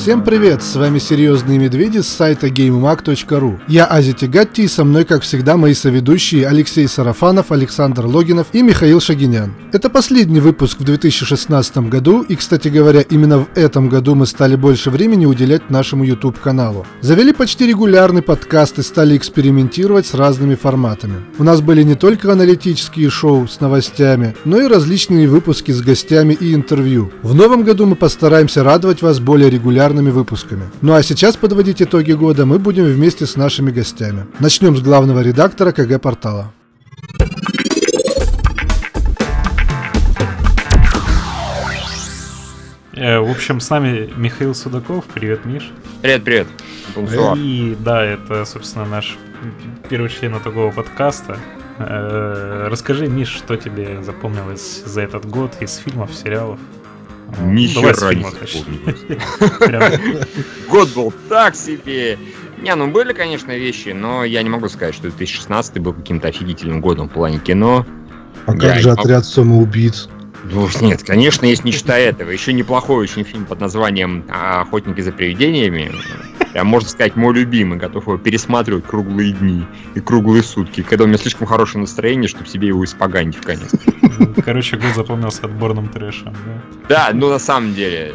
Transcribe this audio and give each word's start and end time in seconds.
Всем 0.00 0.24
привет, 0.24 0.62
с 0.62 0.76
вами 0.76 0.98
Серьезные 0.98 1.58
Медведи 1.58 1.98
с 1.98 2.08
сайта 2.08 2.46
GameMag.ru. 2.46 3.60
Я 3.68 3.84
Ази 3.84 4.14
Тигатти 4.14 4.62
и 4.62 4.66
со 4.66 4.82
мной, 4.82 5.04
как 5.04 5.20
всегда, 5.20 5.58
мои 5.58 5.74
соведущие 5.74 6.48
Алексей 6.48 6.88
Сарафанов, 6.88 7.52
Александр 7.52 8.06
Логинов 8.06 8.46
и 8.54 8.62
Михаил 8.62 9.02
Шагинян. 9.02 9.52
Это 9.72 9.90
последний 9.90 10.40
выпуск 10.40 10.80
в 10.80 10.84
2016 10.84 11.90
году, 11.90 12.22
и, 12.22 12.34
кстати 12.34 12.68
говоря, 12.68 13.02
именно 13.02 13.40
в 13.40 13.48
этом 13.54 13.90
году 13.90 14.14
мы 14.14 14.26
стали 14.26 14.56
больше 14.56 14.88
времени 14.88 15.26
уделять 15.26 15.68
нашему 15.68 16.02
YouTube-каналу. 16.04 16.86
Завели 17.02 17.34
почти 17.34 17.66
регулярный 17.66 18.22
подкаст 18.22 18.78
и 18.78 18.82
стали 18.82 19.18
экспериментировать 19.18 20.06
с 20.06 20.14
разными 20.14 20.54
форматами. 20.54 21.16
У 21.38 21.44
нас 21.44 21.60
были 21.60 21.82
не 21.82 21.94
только 21.94 22.32
аналитические 22.32 23.10
шоу 23.10 23.46
с 23.46 23.60
новостями, 23.60 24.34
но 24.46 24.62
и 24.62 24.66
различные 24.66 25.28
выпуски 25.28 25.72
с 25.72 25.82
гостями 25.82 26.32
и 26.32 26.54
интервью. 26.54 27.12
В 27.22 27.34
новом 27.34 27.64
году 27.64 27.84
мы 27.84 27.96
постараемся 27.96 28.64
радовать 28.64 29.02
вас 29.02 29.20
более 29.20 29.50
регулярно 29.50 29.89
регулярными 29.90 30.10
выпусками. 30.10 30.62
Ну 30.82 30.94
а 30.94 31.02
сейчас 31.02 31.36
подводить 31.36 31.82
итоги 31.82 32.12
года 32.12 32.46
мы 32.46 32.58
будем 32.58 32.84
вместе 32.84 33.26
с 33.26 33.36
нашими 33.36 33.70
гостями. 33.70 34.26
Начнем 34.38 34.76
с 34.76 34.80
главного 34.80 35.20
редактора 35.20 35.72
КГ-портала. 35.72 36.52
Э, 42.92 43.18
в 43.18 43.30
общем, 43.30 43.60
с 43.60 43.70
нами 43.70 44.10
Михаил 44.16 44.54
Судаков. 44.54 45.04
Привет, 45.14 45.44
Миш. 45.44 45.70
Привет, 46.02 46.24
привет. 46.24 46.46
И 47.36 47.76
да, 47.80 48.04
это, 48.04 48.44
собственно, 48.44 48.84
наш 48.84 49.16
первый 49.88 50.10
член 50.10 50.38
такого 50.40 50.70
подкаста. 50.70 51.38
Э, 51.78 52.68
расскажи, 52.70 53.06
Миш, 53.06 53.28
что 53.28 53.56
тебе 53.56 54.02
запомнилось 54.02 54.82
за 54.84 55.00
этот 55.00 55.24
год 55.26 55.52
из 55.60 55.76
фильмов, 55.76 56.10
сериалов? 56.14 56.58
Ни 57.38 57.66
хера 57.66 58.14
не 58.14 58.24
Год 60.70 60.88
был 60.94 61.12
так 61.28 61.54
себе. 61.54 62.18
Не, 62.62 62.74
ну 62.74 62.88
были, 62.88 63.12
конечно, 63.12 63.52
вещи, 63.52 63.90
но 63.90 64.24
я 64.24 64.42
не 64.42 64.50
могу 64.50 64.68
сказать, 64.68 64.94
что 64.94 65.04
2016 65.04 65.78
был 65.78 65.94
каким-то 65.94 66.28
офигительным 66.28 66.80
годом 66.80 67.08
в 67.08 67.12
плане 67.12 67.38
кино. 67.38 67.86
А 68.46 68.54
как 68.54 68.80
же 68.80 68.90
отряд 68.90 69.24
самоубийц? 69.24 70.08
Ну, 70.44 70.68
нет, 70.80 71.02
конечно, 71.02 71.46
есть 71.46 71.64
не 71.64 71.72
считая 71.72 72.08
этого. 72.08 72.30
Еще 72.30 72.52
неплохой 72.52 73.04
очень 73.04 73.24
фильм 73.24 73.44
под 73.44 73.60
названием 73.60 74.24
«Охотники 74.28 75.00
за 75.00 75.12
привидениями». 75.12 75.92
Прям, 76.52 76.66
можно 76.66 76.88
сказать, 76.88 77.14
мой 77.14 77.34
любимый. 77.34 77.78
Готов 77.78 78.06
его 78.06 78.18
пересматривать 78.18 78.84
круглые 78.84 79.32
дни 79.32 79.64
и 79.94 80.00
круглые 80.00 80.42
сутки. 80.42 80.82
Когда 80.82 81.04
у 81.04 81.06
меня 81.06 81.18
слишком 81.18 81.46
хорошее 81.46 81.82
настроение, 81.82 82.28
чтобы 82.28 82.46
себе 82.46 82.68
его 82.68 82.84
испоганить 82.84 83.36
в 83.36 83.42
конец. 83.42 83.70
Короче, 84.44 84.76
год 84.76 84.94
запомнился 84.96 85.44
отборным 85.44 85.88
трэшем, 85.88 86.34
да? 86.88 86.88
Да, 86.88 87.10
ну 87.12 87.28
на 87.28 87.38
самом 87.38 87.74
деле, 87.74 88.14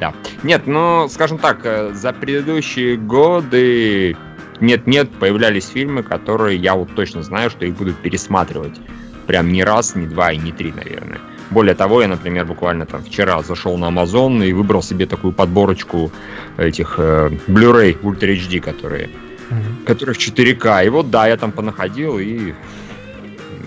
да. 0.00 0.12
Нет, 0.42 0.66
ну, 0.66 1.08
скажем 1.08 1.38
так, 1.38 1.60
э, 1.64 1.92
за 1.94 2.12
предыдущие 2.12 2.96
годы 2.96 4.16
нет-нет, 4.60 5.10
появлялись 5.12 5.68
фильмы, 5.68 6.02
которые 6.02 6.58
я 6.58 6.74
вот 6.74 6.94
точно 6.94 7.22
знаю, 7.22 7.50
что 7.50 7.66
их 7.66 7.74
будут 7.74 7.96
пересматривать. 7.96 8.80
Прям 9.26 9.52
не 9.52 9.64
раз, 9.64 9.94
не 9.94 10.06
два 10.06 10.32
и 10.32 10.36
не 10.36 10.52
три, 10.52 10.72
наверное. 10.72 11.20
Более 11.54 11.76
того, 11.76 12.02
я, 12.02 12.08
например, 12.08 12.46
буквально 12.46 12.84
там 12.84 13.04
вчера 13.04 13.40
зашел 13.42 13.78
на 13.78 13.86
Amazon 13.86 14.44
и 14.44 14.52
выбрал 14.52 14.82
себе 14.82 15.06
такую 15.06 15.32
подборочку 15.32 16.10
этих 16.56 16.96
э, 16.98 17.30
Blu-ray 17.46 17.96
Ultra 18.02 18.36
HD, 18.36 18.60
которые, 18.60 19.08
mm-hmm. 19.50 19.84
которые 19.86 20.16
в 20.16 20.18
4К. 20.18 20.84
И 20.84 20.88
вот 20.88 21.10
да, 21.10 21.28
я 21.28 21.36
там 21.36 21.52
понаходил 21.52 22.18
и 22.18 22.54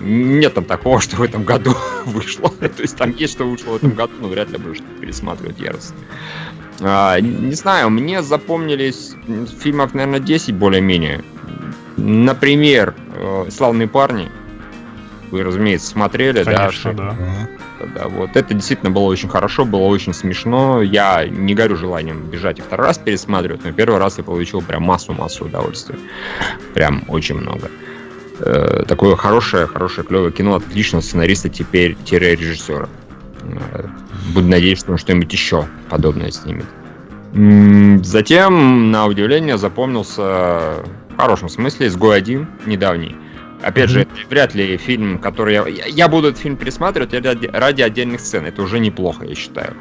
нет 0.02 0.52
там 0.52 0.64
такого, 0.64 1.00
что 1.04 1.16
в 1.16 1.22
этом 1.22 1.44
году 1.44 1.74
вышло. 2.04 2.50
То 2.60 2.82
есть 2.82 2.98
там 2.98 3.10
есть, 3.12 3.32
что 3.32 3.44
вышло 3.44 3.72
в 3.72 3.76
этом 3.76 3.92
году, 3.92 4.12
но 4.20 4.28
вряд 4.28 4.50
ли 4.50 4.58
будешь 4.58 4.82
пересматривать 5.00 5.58
яростно. 5.58 5.96
А, 6.82 7.18
не 7.20 7.54
знаю, 7.54 7.88
мне 7.88 8.22
запомнились 8.22 9.14
фильмов, 9.62 9.94
наверное, 9.94 10.20
10 10.20 10.54
более-менее. 10.54 11.24
Например, 11.96 12.94
э, 13.14 13.46
«Славные 13.50 13.88
парни». 13.88 14.28
Вы, 15.30 15.42
разумеется, 15.42 15.88
смотрели, 15.88 16.44
Конечно, 16.44 16.92
да? 16.92 17.16
да 17.18 17.48
да, 17.86 18.08
вот 18.08 18.36
это 18.36 18.54
действительно 18.54 18.90
было 18.90 19.04
очень 19.04 19.28
хорошо, 19.28 19.64
было 19.64 19.82
очень 19.82 20.12
смешно. 20.12 20.82
Я 20.82 21.26
не 21.26 21.54
горю 21.54 21.76
желанием 21.76 22.22
бежать 22.30 22.58
и 22.58 22.62
второй 22.62 22.86
раз 22.86 22.98
пересматривать, 22.98 23.64
но 23.64 23.72
первый 23.72 23.98
раз 23.98 24.18
я 24.18 24.24
получил 24.24 24.62
прям 24.62 24.82
массу-массу 24.82 25.46
удовольствия. 25.46 25.98
Прям 26.74 27.04
очень 27.08 27.36
много. 27.36 27.70
Э, 28.40 28.84
такое 28.86 29.16
хорошее, 29.16 29.66
хорошее, 29.66 30.06
клевое 30.06 30.32
кино 30.32 30.54
от 30.54 30.66
отличного 30.66 31.02
сценариста 31.02 31.48
теперь 31.48 31.96
режиссера. 32.10 32.88
Э, 33.42 33.86
буду 34.34 34.48
надеяться, 34.48 34.84
что 34.84 34.92
он 34.92 34.98
что-нибудь 34.98 35.32
еще 35.32 35.66
подобное 35.88 36.30
снимет. 36.30 36.66
Затем, 38.04 38.90
на 38.90 39.06
удивление, 39.06 39.58
запомнился 39.58 40.22
в 40.22 41.16
хорошем 41.16 41.48
смысле 41.48 41.88
«Изгой 41.88 42.16
один» 42.16 42.48
недавний 42.64 43.16
Опять 43.62 43.90
же, 43.90 44.06
вряд 44.30 44.54
ли 44.54 44.76
фильм, 44.76 45.18
который 45.18 45.54
я... 45.54 45.66
Я 45.66 46.08
буду 46.08 46.28
этот 46.28 46.40
фильм 46.40 46.56
пересматривать 46.56 47.12
ради, 47.12 47.82
отдельных 47.82 48.20
сцен. 48.20 48.46
Это 48.46 48.62
уже 48.62 48.78
неплохо, 48.78 49.24
я 49.24 49.34
считаю. 49.34 49.74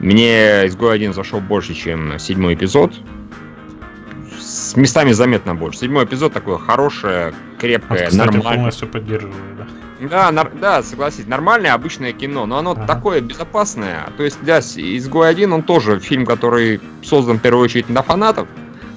Мне 0.00 0.66
«Изгой 0.66 0.94
один 0.94 1.12
зашел 1.12 1.40
больше, 1.40 1.74
чем 1.74 2.18
седьмой 2.18 2.54
эпизод. 2.54 2.94
С 4.40 4.76
местами 4.76 5.12
заметно 5.12 5.54
больше. 5.54 5.80
Седьмой 5.80 6.04
эпизод 6.06 6.32
такое 6.32 6.58
хорошее, 6.58 7.34
крепкое, 7.58 8.08
а, 8.10 8.14
нормальное. 8.16 8.54
полностью 8.54 8.88
поддерживаю, 8.88 9.34
да. 9.58 9.66
Да, 10.00 10.32
нар- 10.32 10.50
да, 10.58 10.82
согласись, 10.82 11.26
нормальное 11.26 11.74
обычное 11.74 12.12
кино, 12.12 12.46
но 12.46 12.56
оно 12.56 12.70
ага. 12.70 12.86
такое 12.86 13.20
безопасное. 13.20 14.08
То 14.16 14.24
есть, 14.24 14.38
да, 14.42 14.60
«Изгой 14.60 15.28
один» 15.28 15.52
он 15.52 15.62
тоже 15.62 16.00
фильм, 16.00 16.24
который 16.24 16.80
создан 17.02 17.38
в 17.38 17.42
первую 17.42 17.64
очередь 17.64 17.86
для 17.86 18.02
фанатов, 18.02 18.48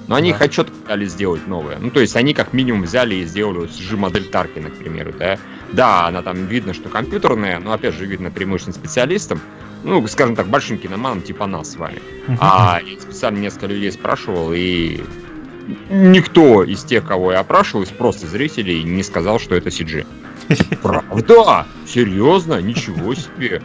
но 0.06 0.16
они 0.16 0.32
да. 0.32 0.38
хоть 0.38 0.52
что-то 0.52 0.72
пытались 0.72 1.12
сделать 1.12 1.46
новое. 1.46 1.78
Ну, 1.78 1.90
то 1.90 2.00
есть 2.00 2.16
они 2.16 2.34
как 2.34 2.52
минимум 2.52 2.82
взяли 2.82 3.16
и 3.16 3.24
сделали 3.24 3.58
вот 3.58 3.70
CG-модель 3.70 4.24
Таркина, 4.24 4.70
к 4.70 4.76
примеру, 4.76 5.12
да. 5.18 5.38
Да, 5.72 6.06
она 6.06 6.22
там 6.22 6.46
видно, 6.46 6.74
что 6.74 6.88
компьютерная, 6.88 7.58
но 7.58 7.72
опять 7.72 7.94
же 7.94 8.06
видно 8.06 8.30
преимущественно 8.30 8.74
специалистам, 8.74 9.40
ну, 9.82 10.06
скажем 10.08 10.36
так, 10.36 10.46
большим 10.46 10.78
киноманом 10.78 11.22
типа 11.22 11.46
нас 11.46 11.72
с 11.72 11.76
вами. 11.76 12.00
А 12.40 12.80
я 12.84 13.00
специально 13.00 13.38
несколько 13.38 13.66
людей 13.66 13.92
спрашивал, 13.92 14.52
и 14.52 15.02
никто 15.90 16.64
из 16.64 16.84
тех, 16.84 17.06
кого 17.06 17.32
я 17.32 17.40
опрашивал, 17.40 17.84
из 17.84 17.90
просто 17.90 18.26
зрителей, 18.26 18.82
не 18.82 19.02
сказал, 19.02 19.38
что 19.38 19.54
это 19.54 19.68
CG. 19.68 20.06
Правда? 20.82 21.66
Серьезно? 21.86 22.60
Ничего 22.60 23.14
себе. 23.14 23.62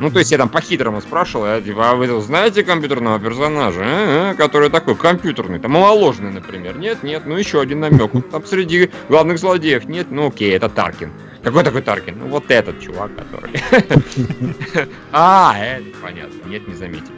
Ну, 0.00 0.10
то 0.10 0.18
есть 0.18 0.30
я 0.32 0.38
там 0.38 0.48
по-хитрому 0.48 1.00
спрашивал, 1.00 1.46
я, 1.46 1.60
типа, 1.60 1.90
а 1.90 1.94
вы 1.94 2.20
знаете 2.20 2.64
компьютерного 2.64 3.18
персонажа, 3.18 3.80
а? 3.84 4.30
А? 4.30 4.34
который 4.34 4.70
такой 4.70 4.96
компьютерный, 4.96 5.58
там 5.58 5.72
малоложный, 5.72 6.30
например? 6.30 6.78
Нет, 6.78 7.02
нет, 7.02 7.22
ну 7.26 7.36
еще 7.36 7.60
один 7.60 7.80
намек. 7.80 8.12
Там 8.30 8.44
среди 8.44 8.90
главных 9.08 9.38
злодеев 9.38 9.86
нет, 9.86 10.08
ну 10.10 10.28
окей, 10.28 10.52
это 10.52 10.68
Таркин. 10.68 11.12
Какой 11.42 11.62
такой 11.62 11.82
Таркин? 11.82 12.18
Ну 12.18 12.28
вот 12.28 12.50
этот 12.50 12.80
чувак, 12.80 13.10
который. 13.16 13.52
А, 15.12 15.54
это 15.58 15.86
понятно, 16.02 16.48
нет, 16.48 16.66
не 16.66 16.74
заметил. 16.74 17.12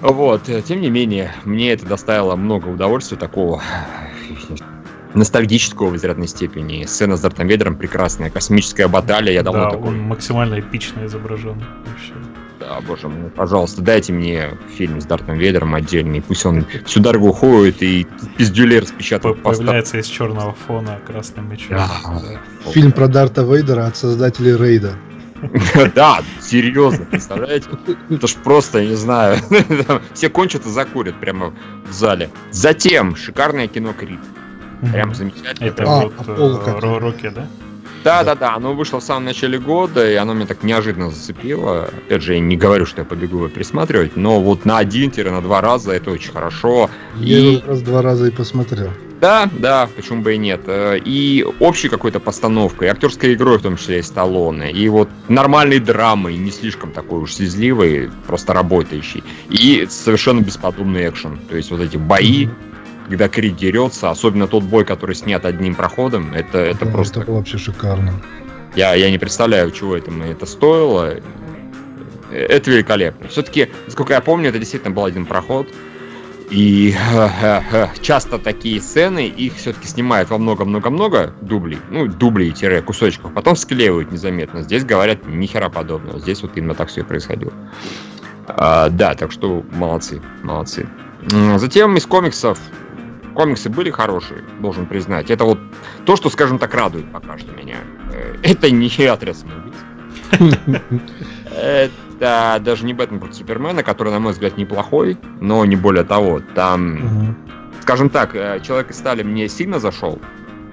Вот, 0.00 0.42
тем 0.64 0.80
не 0.80 0.90
менее, 0.90 1.32
мне 1.44 1.72
это 1.72 1.86
доставило 1.86 2.36
много 2.36 2.68
удовольствия 2.68 3.16
такого 3.16 3.62
ностальгического 5.16 5.88
в 5.88 5.96
изрядной 5.96 6.28
степени. 6.28 6.84
Сцена 6.84 7.16
с 7.16 7.20
Дартом 7.20 7.48
Вейдером 7.48 7.76
прекрасная, 7.76 8.30
космическая 8.30 8.88
баталия, 8.88 9.32
я 9.32 9.42
давно 9.42 9.64
да, 9.64 9.70
такой... 9.70 9.88
он 9.88 10.00
максимально 10.00 10.60
эпично 10.60 11.06
изображен 11.06 11.62
вообще. 11.86 12.12
Да, 12.60 12.80
боже 12.80 13.08
мой, 13.08 13.30
пожалуйста, 13.30 13.82
дайте 13.82 14.12
мне 14.12 14.50
фильм 14.76 15.00
с 15.00 15.04
Дартом 15.04 15.38
Вейдером 15.38 15.74
отдельный, 15.74 16.22
пусть 16.22 16.44
он 16.46 16.64
всю 16.84 17.00
дорогу 17.00 17.32
ходит 17.32 17.82
и 17.82 18.06
пиздюлей 18.36 18.80
распечатывает. 18.80 19.42
Появляется 19.42 19.98
из 19.98 20.06
черного 20.06 20.54
фона 20.66 20.98
красным 21.06 21.50
мечом. 21.50 21.76
Да. 21.76 22.72
Фильм 22.72 22.92
про 22.92 23.08
Дарта 23.08 23.42
Вейдера 23.42 23.86
от 23.86 23.96
создателей 23.96 24.56
Рейда. 24.56 24.96
Да, 25.94 26.22
серьезно, 26.40 27.04
представляете? 27.04 27.68
Это 28.10 28.26
ж 28.26 28.34
просто, 28.42 28.84
не 28.84 28.94
знаю, 28.94 29.38
все 30.14 30.28
кончат 30.28 30.66
и 30.66 30.70
закурят 30.70 31.20
прямо 31.20 31.52
в 31.88 31.92
зале. 31.92 32.30
Затем 32.50 33.16
шикарное 33.16 33.68
кино 33.68 33.92
Прям 34.80 35.14
замечательно. 35.14 35.66
Это 35.66 35.84
а, 35.84 36.02
вот 36.02 36.68
а 36.68 36.80
Рокки, 37.00 37.28
да? 37.28 37.46
Да, 38.06 38.22
да, 38.22 38.36
да, 38.36 38.54
оно 38.54 38.72
вышло 38.72 39.00
в 39.00 39.02
самом 39.02 39.24
начале 39.24 39.58
года, 39.58 40.08
и 40.08 40.14
оно 40.14 40.32
меня 40.32 40.46
так 40.46 40.62
неожиданно 40.62 41.10
зацепило. 41.10 41.90
Опять 42.06 42.22
же, 42.22 42.34
я 42.34 42.40
не 42.40 42.56
говорю, 42.56 42.86
что 42.86 43.00
я 43.00 43.04
побегу 43.04 43.38
его 43.38 43.48
пересматривать, 43.48 44.16
но 44.16 44.40
вот 44.40 44.64
на 44.64 44.78
один-на 44.78 45.42
два 45.42 45.60
раза 45.60 45.90
это 45.90 46.12
очень 46.12 46.32
хорошо. 46.32 46.88
Я 47.16 47.38
и... 47.38 47.62
раз 47.66 47.82
два 47.82 48.02
раза 48.02 48.28
и 48.28 48.30
посмотрел. 48.30 48.90
Да, 49.20 49.48
да, 49.58 49.88
почему 49.96 50.22
бы 50.22 50.34
и 50.34 50.38
нет. 50.38 50.60
Э, 50.66 50.98
и 51.04 51.44
общей 51.58 51.88
какой-то 51.88 52.20
постановкой, 52.20 52.88
актерской 52.88 53.34
игрой 53.34 53.58
в 53.58 53.62
том 53.62 53.76
числе 53.76 53.98
и 53.98 54.02
Сталлоне, 54.02 54.70
и 54.70 54.88
вот 54.88 55.08
нормальной 55.26 55.80
драмой, 55.80 56.36
не 56.36 56.52
слишком 56.52 56.92
такой 56.92 57.20
уж 57.20 57.34
слезливой, 57.34 58.10
просто 58.28 58.52
работающий. 58.52 59.24
И 59.48 59.84
совершенно 59.90 60.42
бесподобный 60.42 61.08
экшен. 61.08 61.40
То 61.48 61.56
есть 61.56 61.72
вот 61.72 61.80
эти 61.80 61.96
бои, 61.96 62.44
mm-hmm 62.44 62.65
когда 63.08 63.28
Крид 63.28 63.56
дерется, 63.56 64.10
особенно 64.10 64.46
тот 64.46 64.64
бой, 64.64 64.84
который 64.84 65.14
снят 65.14 65.44
одним 65.44 65.74
проходом, 65.74 66.32
это, 66.34 66.58
это 66.58 66.84
да, 66.84 66.90
просто... 66.90 67.20
Это 67.20 67.32
вообще 67.32 67.58
шикарно. 67.58 68.12
Я, 68.74 68.94
я 68.94 69.10
не 69.10 69.18
представляю, 69.18 69.70
чего 69.70 69.96
это, 69.96 70.10
это 70.10 70.44
стоило. 70.44 71.14
это 72.30 72.70
великолепно. 72.70 73.28
Все-таки, 73.28 73.70
насколько 73.86 74.12
я 74.12 74.20
помню, 74.20 74.50
это 74.50 74.58
действительно 74.58 74.94
был 74.94 75.04
один 75.04 75.26
проход. 75.26 75.68
И 76.50 76.94
часто 78.02 78.38
такие 78.38 78.80
сцены, 78.80 79.26
их 79.26 79.56
все-таки 79.56 79.88
снимают 79.88 80.30
во 80.30 80.38
много-много-много 80.38 81.34
дублей, 81.40 81.78
ну, 81.90 82.06
дублей-кусочков, 82.06 83.32
потом 83.32 83.56
склеивают 83.56 84.12
незаметно. 84.12 84.62
Здесь 84.62 84.84
говорят 84.84 85.26
ни 85.26 85.46
хера 85.46 85.70
подобного. 85.70 86.20
Здесь 86.20 86.42
вот 86.42 86.56
именно 86.56 86.74
так 86.74 86.88
все 86.88 87.00
и 87.00 87.04
происходило. 87.04 87.52
А, 88.46 88.90
да, 88.90 89.14
так 89.14 89.32
что 89.32 89.64
молодцы, 89.72 90.20
молодцы. 90.44 90.88
Затем 91.56 91.96
из 91.96 92.06
комиксов 92.06 92.60
комиксы 93.36 93.68
были 93.68 93.90
хорошие, 93.90 94.42
должен 94.60 94.86
признать. 94.86 95.30
Это 95.30 95.44
вот 95.44 95.58
то, 96.04 96.16
что, 96.16 96.30
скажем 96.30 96.58
так, 96.58 96.74
радует 96.74 97.12
пока 97.12 97.38
что 97.38 97.52
меня. 97.52 97.76
Э, 98.12 98.34
это 98.42 98.70
не 98.70 98.88
отряд 99.04 99.36
самоубийц. 99.36 99.74
Это 102.18 102.60
даже 102.64 102.84
не 102.84 102.94
Бэтмен 102.94 103.20
против 103.20 103.36
Супермена, 103.36 103.82
который, 103.82 104.10
на 104.10 104.18
мой 104.18 104.32
взгляд, 104.32 104.56
неплохой, 104.56 105.18
но 105.40 105.64
не 105.64 105.76
более 105.76 106.04
того. 106.04 106.40
Там, 106.54 107.36
скажем 107.82 108.10
так, 108.10 108.34
э, 108.34 108.60
Человек 108.66 108.90
из 108.90 108.96
стали 108.96 109.22
мне 109.22 109.48
сильно 109.48 109.78
зашел. 109.78 110.18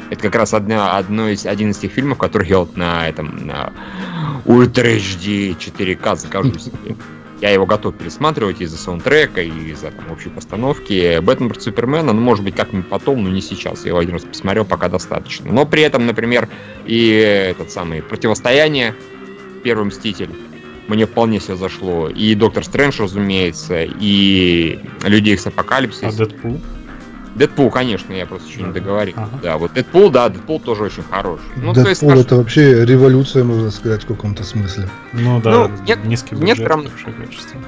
Это 0.09 0.21
как 0.21 0.36
раз 0.36 0.54
одна, 0.54 0.98
одно 0.98 1.30
из, 1.30 1.45
один 1.45 1.71
из 1.71 1.77
тех 1.77 1.92
фильмов, 1.92 2.18
который 2.18 2.48
я 2.48 2.59
вот 2.59 2.77
на 2.77 3.07
этом 3.07 3.45
на 3.45 3.74
Ultra 4.45 4.88
HD 4.88 5.57
4K 5.57 6.15
закажу 6.16 6.57
себе. 6.57 6.95
Я 7.44 7.50
его 7.50 7.66
готов 7.66 7.95
пересматривать 7.95 8.62
из-за 8.62 8.78
саундтрека 8.78 9.42
и 9.42 9.50
из-за 9.72 9.92
там, 9.92 10.10
общей 10.13 10.30
постановки. 10.30 11.19
Бэтмен 11.19 11.50
против 11.50 11.63
Супермена, 11.63 12.13
ну, 12.13 12.22
может 12.22 12.42
быть, 12.42 12.56
как-нибудь 12.56 12.88
потом, 12.88 13.22
но 13.22 13.30
не 13.30 13.42
сейчас. 13.42 13.84
Я 13.84 13.90
его 13.90 14.00
один 14.00 14.13
раз 14.13 14.24
посмотрел, 14.24 14.63
пока 14.63 14.88
достаточно. 14.88 15.51
Но 15.51 15.66
при 15.66 15.81
этом, 15.81 16.06
например, 16.06 16.48
и 16.86 17.06
этот 17.10 17.69
самый 17.69 18.01
Противостояние, 18.01 18.95
Первый 19.62 19.84
Мститель, 19.84 20.30
мне 20.88 21.06
вполне 21.06 21.40
все 21.40 21.57
зашло. 21.57 22.07
И 22.07 22.34
Доктор 22.34 22.63
Стрэндж, 22.63 23.01
разумеется, 23.01 23.84
и 23.84 24.80
Люди 25.03 25.38
Икс 25.38 25.45
Апокалипсис. 25.45 26.01
А 26.01 26.13
Дэдпул? 26.13 26.62
Дэдпул, 27.35 27.71
конечно, 27.71 28.13
я 28.13 28.25
просто 28.25 28.47
еще 28.47 28.62
не 28.62 28.71
договорил. 28.71 29.15
Ага. 29.18 29.39
Да, 29.41 29.57
вот 29.57 29.74
Дэдпул, 29.74 30.09
да, 30.12 30.30
Дэдпул 30.30 30.59
тоже 30.59 30.83
очень 30.83 31.03
хороший. 31.03 31.44
Ну, 31.56 31.74
Дэдпул 31.74 31.83
то 31.83 31.89
есть, 31.89 32.03
это 32.03 32.35
вообще 32.35 32.85
революция, 32.85 33.44
можно 33.44 33.71
сказать, 33.71 34.03
в 34.03 34.07
каком-то 34.07 34.44
смысле. 34.44 34.88
Ну 35.13 35.41
да, 35.41 35.68
ну, 35.68 35.71
нет, 35.88 36.03
низкий 36.06 36.35
бюджет, 36.35 36.59
некотором... 36.59 36.88
хорошее 36.88 37.13
качество. 37.13 37.59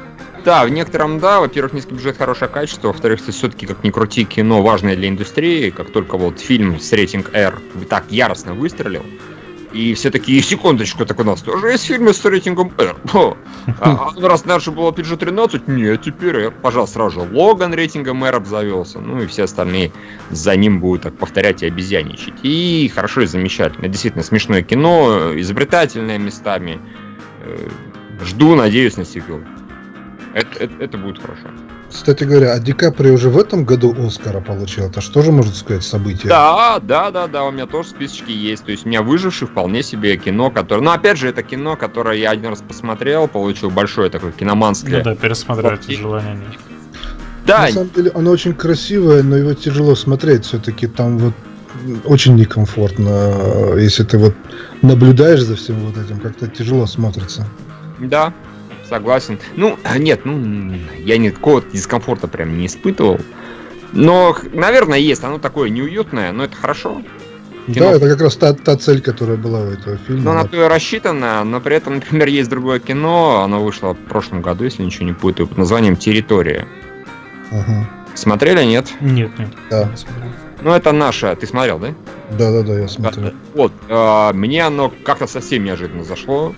Да, 0.45 0.63
в 0.63 0.69
некотором, 0.69 1.19
да, 1.19 1.39
во-первых, 1.39 1.73
низкий 1.73 1.95
бюджет, 1.95 2.17
хорошее 2.17 2.51
качество, 2.51 2.89
во-вторых, 2.89 3.19
все-таки, 3.27 3.65
как 3.65 3.83
ни 3.83 3.89
крути, 3.89 4.25
кино 4.25 4.61
важное 4.61 4.95
для 4.95 5.09
индустрии, 5.09 5.71
как 5.71 5.91
только 5.91 6.17
вот 6.17 6.39
фильм 6.39 6.79
с 6.79 6.91
рейтинг 6.91 7.31
R 7.33 7.59
так 7.89 8.05
яростно 8.09 8.53
выстрелил, 8.53 9.03
и 9.75 9.93
все 9.93 10.09
такие, 10.09 10.41
секундочку, 10.41 11.05
так 11.05 11.19
у 11.19 11.23
нас 11.23 11.41
тоже 11.41 11.67
есть 11.67 11.85
фильмы 11.85 12.13
с 12.13 12.23
рейтингом 12.23 12.71
R. 12.77 12.95
А, 13.81 14.09
а 14.15 14.21
раз 14.21 14.43
дальше 14.43 14.71
было 14.71 14.91
PG-13, 14.91 15.63
нет, 15.67 16.01
теперь 16.01 16.37
R. 16.37 16.51
Пожалуйста, 16.51 16.93
сразу 16.95 17.19
же 17.19 17.29
Логан 17.31 17.73
рейтингом 17.73 18.23
R 18.23 18.35
обзавелся. 18.35 18.99
Ну 18.99 19.21
и 19.21 19.27
все 19.27 19.43
остальные 19.43 19.91
за 20.31 20.55
ним 20.55 20.79
будут 20.79 21.03
так 21.03 21.17
повторять 21.17 21.61
и 21.61 21.67
обезьяничать. 21.67 22.35
И 22.43 22.89
хорошо 22.95 23.21
и 23.21 23.25
замечательно. 23.25 23.89
Действительно, 23.89 24.23
смешное 24.23 24.61
кино, 24.61 25.33
изобретательное 25.35 26.19
местами. 26.19 26.79
Э, 27.41 27.69
жду, 28.23 28.55
надеюсь 28.55 28.95
на 28.95 29.03
сиквел. 29.03 29.41
Это, 30.33 30.63
это, 30.63 30.83
это 30.83 30.97
будет 30.97 31.19
хорошо. 31.19 31.49
Кстати 31.95 32.25
говоря, 32.25 32.53
а 32.53 32.59
Ди 32.59 32.73
Капри 32.73 33.09
уже 33.09 33.29
в 33.29 33.37
этом 33.37 33.63
году 33.63 33.95
Оскара 34.05 34.41
получил. 34.41 34.85
Это 34.85 34.99
что 34.99 35.21
же 35.21 35.31
можно 35.31 35.53
сказать 35.53 35.83
событие? 35.83 36.27
Да, 36.27 36.79
да, 36.79 37.09
да, 37.09 37.27
да, 37.27 37.45
у 37.45 37.51
меня 37.51 37.65
тоже 37.65 37.89
списочки 37.89 38.31
есть. 38.31 38.65
То 38.65 38.71
есть 38.71 38.85
у 38.85 38.89
меня 38.89 39.01
выживший 39.01 39.47
вполне 39.47 39.81
себе 39.81 40.17
кино, 40.17 40.51
которое... 40.51 40.81
Ну, 40.81 40.91
опять 40.91 41.17
же, 41.17 41.29
это 41.29 41.41
кино, 41.41 41.77
которое 41.77 42.17
я 42.17 42.31
один 42.31 42.49
раз 42.49 42.61
посмотрел, 42.61 43.27
получил 43.27 43.71
большое 43.71 44.09
такое 44.09 44.33
киноманское... 44.33 44.97
Ну 44.97 45.03
да, 45.03 45.15
пересмотреть 45.15 45.97
желания 45.97 46.35
нет. 46.35 46.59
Да. 47.45 47.61
На 47.61 47.71
самом 47.71 47.89
деле, 47.95 48.11
оно 48.13 48.31
очень 48.31 48.53
красивое, 48.53 49.23
но 49.23 49.37
его 49.37 49.53
тяжело 49.53 49.95
смотреть. 49.95 50.45
Все-таки 50.45 50.87
там 50.87 51.17
вот 51.17 51.33
очень 52.03 52.35
некомфортно, 52.35 53.77
если 53.77 54.03
ты 54.03 54.17
вот 54.17 54.33
наблюдаешь 54.81 55.41
за 55.41 55.55
всем 55.55 55.77
вот 55.77 55.97
этим, 55.97 56.19
как-то 56.19 56.47
тяжело 56.47 56.85
смотрится. 56.87 57.47
Да, 57.99 58.33
согласен. 58.89 59.39
Ну, 59.55 59.77
нет, 59.97 60.25
ну, 60.25 60.75
я 60.99 61.17
никакого 61.17 61.61
дискомфорта 61.61 62.27
прям 62.27 62.57
не 62.57 62.67
испытывал. 62.67 63.19
Но, 63.91 64.35
наверное, 64.53 64.99
есть. 64.99 65.23
Оно 65.23 65.39
такое 65.39 65.69
неуютное, 65.69 66.31
но 66.31 66.43
это 66.43 66.55
хорошо. 66.55 67.01
Кино. 67.67 67.89
Да, 67.89 67.91
это 67.93 68.09
как 68.09 68.21
раз 68.21 68.35
та, 68.35 68.53
та 68.53 68.77
цель, 68.77 69.01
которая 69.01 69.37
была 69.37 69.61
у 69.61 69.67
этого 69.71 69.97
фильма. 69.97 70.23
Но 70.23 70.31
она 70.31 70.43
то 70.43 70.63
и 70.63 70.67
рассчитана, 70.67 71.43
но 71.43 71.59
при 71.59 71.75
этом, 71.75 71.95
например, 71.95 72.27
есть 72.27 72.49
другое 72.49 72.79
кино, 72.79 73.41
оно 73.43 73.63
вышло 73.63 73.93
в 73.93 73.97
прошлом 73.97 74.43
году, 74.43 74.65
если 74.65 74.83
ничего 74.83 75.05
не 75.05 75.13
путаю, 75.13 75.47
под 75.47 75.57
названием 75.57 75.95
«Территория». 75.95 76.67
Ага. 77.51 77.89
Смотрели, 78.13 78.63
нет? 78.63 78.93
Нет, 79.01 79.31
нет. 79.39 79.49
Да. 79.69 79.91
Ну, 80.61 80.71
это 80.71 80.91
наше. 80.91 81.35
Ты 81.35 81.47
смотрел, 81.47 81.79
да? 81.79 81.95
Да, 82.37 82.51
да, 82.51 82.61
да, 82.61 82.79
я 82.79 82.87
смотрел. 82.87 83.33
Вот, 83.53 83.71
э, 83.89 84.33
мне 84.33 84.63
оно 84.63 84.91
как-то 85.03 85.25
совсем 85.27 85.63
неожиданно 85.63 86.03
зашло. 86.03 86.55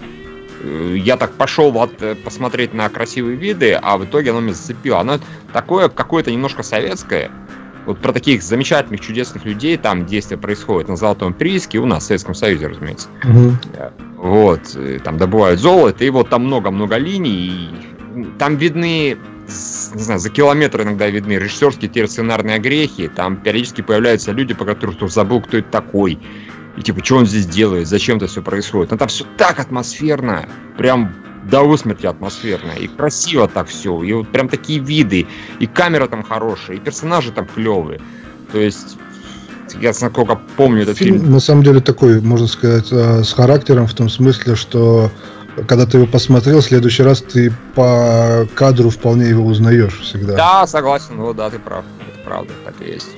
Э, 0.68 0.98
я 0.98 1.18
так 1.18 1.32
пошел 1.34 1.72
вот 1.72 2.02
э, 2.02 2.16
посмотреть 2.16 2.74
на 2.74 2.90
красивые 2.90 3.38
виды, 3.38 3.74
а 3.74 3.98
в 3.98 4.06
итоге 4.06 4.32
оно 4.32 4.42
меня 4.42 4.54
зацепило. 4.54 5.00
Оно 5.00 5.20
такое 5.54 5.90
какое-то 5.90 6.32
немножко 6.32 6.64
советское. 6.64 7.32
Вот 7.86 8.00
про 8.00 8.12
таких 8.12 8.44
замечательных, 8.44 9.00
чудесных 9.00 9.46
людей 9.46 9.78
там 9.78 10.06
действие 10.06 10.38
происходит 10.38 10.90
на 10.90 10.98
Золотом 10.98 11.34
прииске, 11.34 11.80
у 11.80 11.86
нас 11.86 12.04
в 12.04 12.08
Советском 12.08 12.36
Союзе, 12.36 12.68
разумеется. 12.68 13.08
Угу. 13.24 13.52
Вот, 14.18 14.62
там 15.06 15.18
добывают 15.18 15.62
золото, 15.62 16.04
и 16.04 16.10
вот 16.10 16.28
там 16.28 16.46
много-много 16.46 16.98
линий, 16.98 17.48
и 17.48 18.28
там 18.38 18.58
видны 18.58 19.18
не 19.48 20.02
знаю, 20.02 20.20
за 20.20 20.30
километр 20.30 20.82
иногда 20.82 21.08
видны 21.08 21.34
режиссерские 21.34 21.90
те 21.90 22.06
сценарные 22.08 22.58
огрехи, 22.58 23.08
там 23.08 23.38
периодически 23.38 23.82
появляются 23.82 24.34
люди, 24.34 24.54
по 24.54 24.66
которым 24.66 24.96
кто 24.96 25.08
забыл, 25.08 25.42
кто 25.42 25.58
это 25.60 25.70
такой. 25.70 26.20
И 26.78 26.82
типа, 26.82 27.04
что 27.04 27.18
он 27.18 27.26
здесь 27.26 27.48
делает, 27.48 27.88
зачем 27.88 28.18
это 28.18 28.28
все 28.28 28.42
происходит. 28.42 28.92
Но 28.92 28.98
там 28.98 29.08
все 29.08 29.26
так 29.38 29.60
атмосферно, 29.60 30.48
прям 30.78 31.14
до 31.50 31.62
усмерти 31.62 32.06
атмосферно. 32.06 32.72
И 32.72 32.88
красиво 32.88 33.48
так 33.48 33.68
все. 33.68 34.02
И 34.04 34.14
вот 34.14 34.30
прям 34.30 34.48
такие 34.48 34.80
виды. 34.80 35.28
И 35.60 35.66
камера 35.66 36.08
там 36.08 36.24
хорошая, 36.24 36.78
и 36.78 36.80
персонажи 36.80 37.32
там 37.32 37.48
клевые. 37.48 38.00
То 38.52 38.60
есть 38.60 38.98
я 39.82 39.90
насколько 39.90 40.40
помню 40.56 40.84
этот 40.84 40.98
фильм, 40.98 41.20
фильм. 41.20 41.32
На 41.32 41.40
самом 41.40 41.64
деле 41.64 41.82
такой, 41.82 42.22
можно 42.22 42.48
сказать, 42.48 42.88
э, 42.92 43.24
с 43.24 43.34
характером 43.34 43.88
в 43.88 43.94
том 43.94 44.10
смысле, 44.10 44.56
что 44.56 45.12
когда 45.68 45.86
ты 45.86 45.98
его 45.98 46.08
посмотрел, 46.08 46.62
в 46.62 46.66
следующий 46.66 47.04
раз 47.04 47.22
ты 47.22 47.52
по 47.76 48.48
кадру 48.54 48.90
вполне 48.90 49.30
его 49.30 49.46
узнаешь 49.46 50.00
всегда. 50.02 50.36
Да, 50.36 50.68
согласен, 50.68 51.18
вот 51.18 51.36
да, 51.36 51.50
ты 51.50 51.60
прав. 51.60 51.84
Это 52.00 52.24
правда, 52.24 52.54
так 52.64 52.76
и 52.82 52.92
есть. 52.92 53.10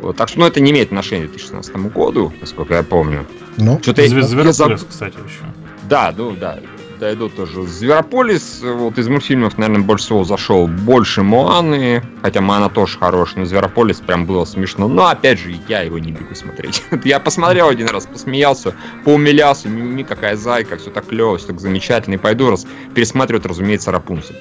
Вот, 0.00 0.16
так 0.16 0.28
что, 0.28 0.40
ну, 0.40 0.46
это 0.46 0.60
не 0.60 0.70
имеет 0.70 0.88
отношения 0.88 1.26
к 1.26 1.30
2016 1.30 1.76
году, 1.92 2.32
насколько 2.40 2.74
я 2.74 2.82
помню. 2.82 3.26
Ну, 3.56 3.78
Что-то 3.82 4.02
я, 4.02 4.08
Зверополис, 4.08 4.82
я 4.82 4.88
кстати, 4.88 5.14
еще. 5.14 5.44
Да, 5.88 6.12
ну, 6.16 6.36
да, 6.38 6.58
дойду 6.98 7.28
тоже. 7.28 7.62
Зверополис, 7.62 8.60
вот 8.62 8.98
из 8.98 9.08
мультфильмов, 9.08 9.58
наверное, 9.58 9.82
больше 9.82 10.06
всего 10.06 10.24
зашел 10.24 10.66
больше 10.66 11.22
Моаны, 11.22 12.02
хотя 12.22 12.40
Моана 12.40 12.68
тоже 12.68 12.98
хорошая, 12.98 13.40
но 13.40 13.44
Зверополис 13.46 14.00
прям 14.00 14.26
было 14.26 14.44
смешно. 14.44 14.88
Но, 14.88 15.06
опять 15.06 15.38
же, 15.38 15.54
я 15.68 15.82
его 15.82 15.98
не 15.98 16.12
бегу 16.12 16.34
смотреть. 16.34 16.82
я 17.04 17.20
посмотрел 17.20 17.68
один 17.68 17.88
раз, 17.88 18.06
посмеялся, 18.06 18.74
поумилялся, 19.04 19.68
мими, 19.68 20.02
какая 20.02 20.36
зайка, 20.36 20.76
все 20.76 20.90
так 20.90 21.06
клево, 21.06 21.38
все 21.38 21.48
так 21.48 21.60
замечательно, 21.60 22.14
и 22.14 22.18
пойду 22.18 22.50
раз 22.50 22.66
пересматривать, 22.94 23.46
разумеется, 23.46 23.90
Рапунцель. 23.92 24.36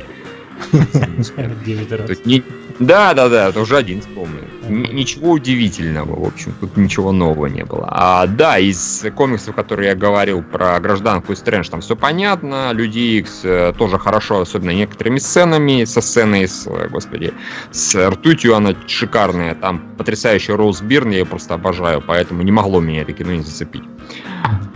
Да, 2.79 3.13
да, 3.13 3.29
да, 3.29 3.49
это 3.49 3.61
уже 3.61 3.77
один 3.77 4.01
вспомнил. 4.01 4.43
Ничего 4.67 5.31
удивительного, 5.31 6.19
в 6.19 6.27
общем, 6.27 6.53
тут 6.59 6.75
ничего 6.75 7.11
нового 7.11 7.45
не 7.45 7.63
было. 7.63 7.87
А, 7.89 8.27
да, 8.27 8.57
из 8.57 9.05
комиксов, 9.15 9.55
которые 9.55 9.89
я 9.89 9.95
говорил 9.95 10.41
про 10.41 10.79
гражданку 10.79 11.31
и 11.31 11.35
Стрэндж, 11.35 11.69
там 11.69 11.81
все 11.81 11.95
понятно. 11.95 12.71
Люди 12.73 12.99
Икс 12.99 13.41
э, 13.43 13.73
тоже 13.77 13.97
хорошо, 13.97 14.41
особенно 14.41 14.71
некоторыми 14.71 15.19
сценами, 15.19 15.85
со 15.85 16.01
сценой 16.01 16.47
с, 16.47 16.67
господи, 16.89 17.33
с 17.71 18.09
ртутью 18.09 18.55
она 18.55 18.75
шикарная. 18.87 19.55
Там 19.55 19.81
потрясающий 19.97 20.53
Роуз 20.53 20.81
Бирн, 20.81 21.11
я 21.11 21.19
ее 21.19 21.25
просто 21.25 21.53
обожаю, 21.53 22.03
поэтому 22.05 22.41
не 22.41 22.51
могло 22.51 22.81
меня 22.81 23.03
это 23.03 23.13
кино 23.13 23.31
не 23.31 23.43
зацепить. 23.43 23.83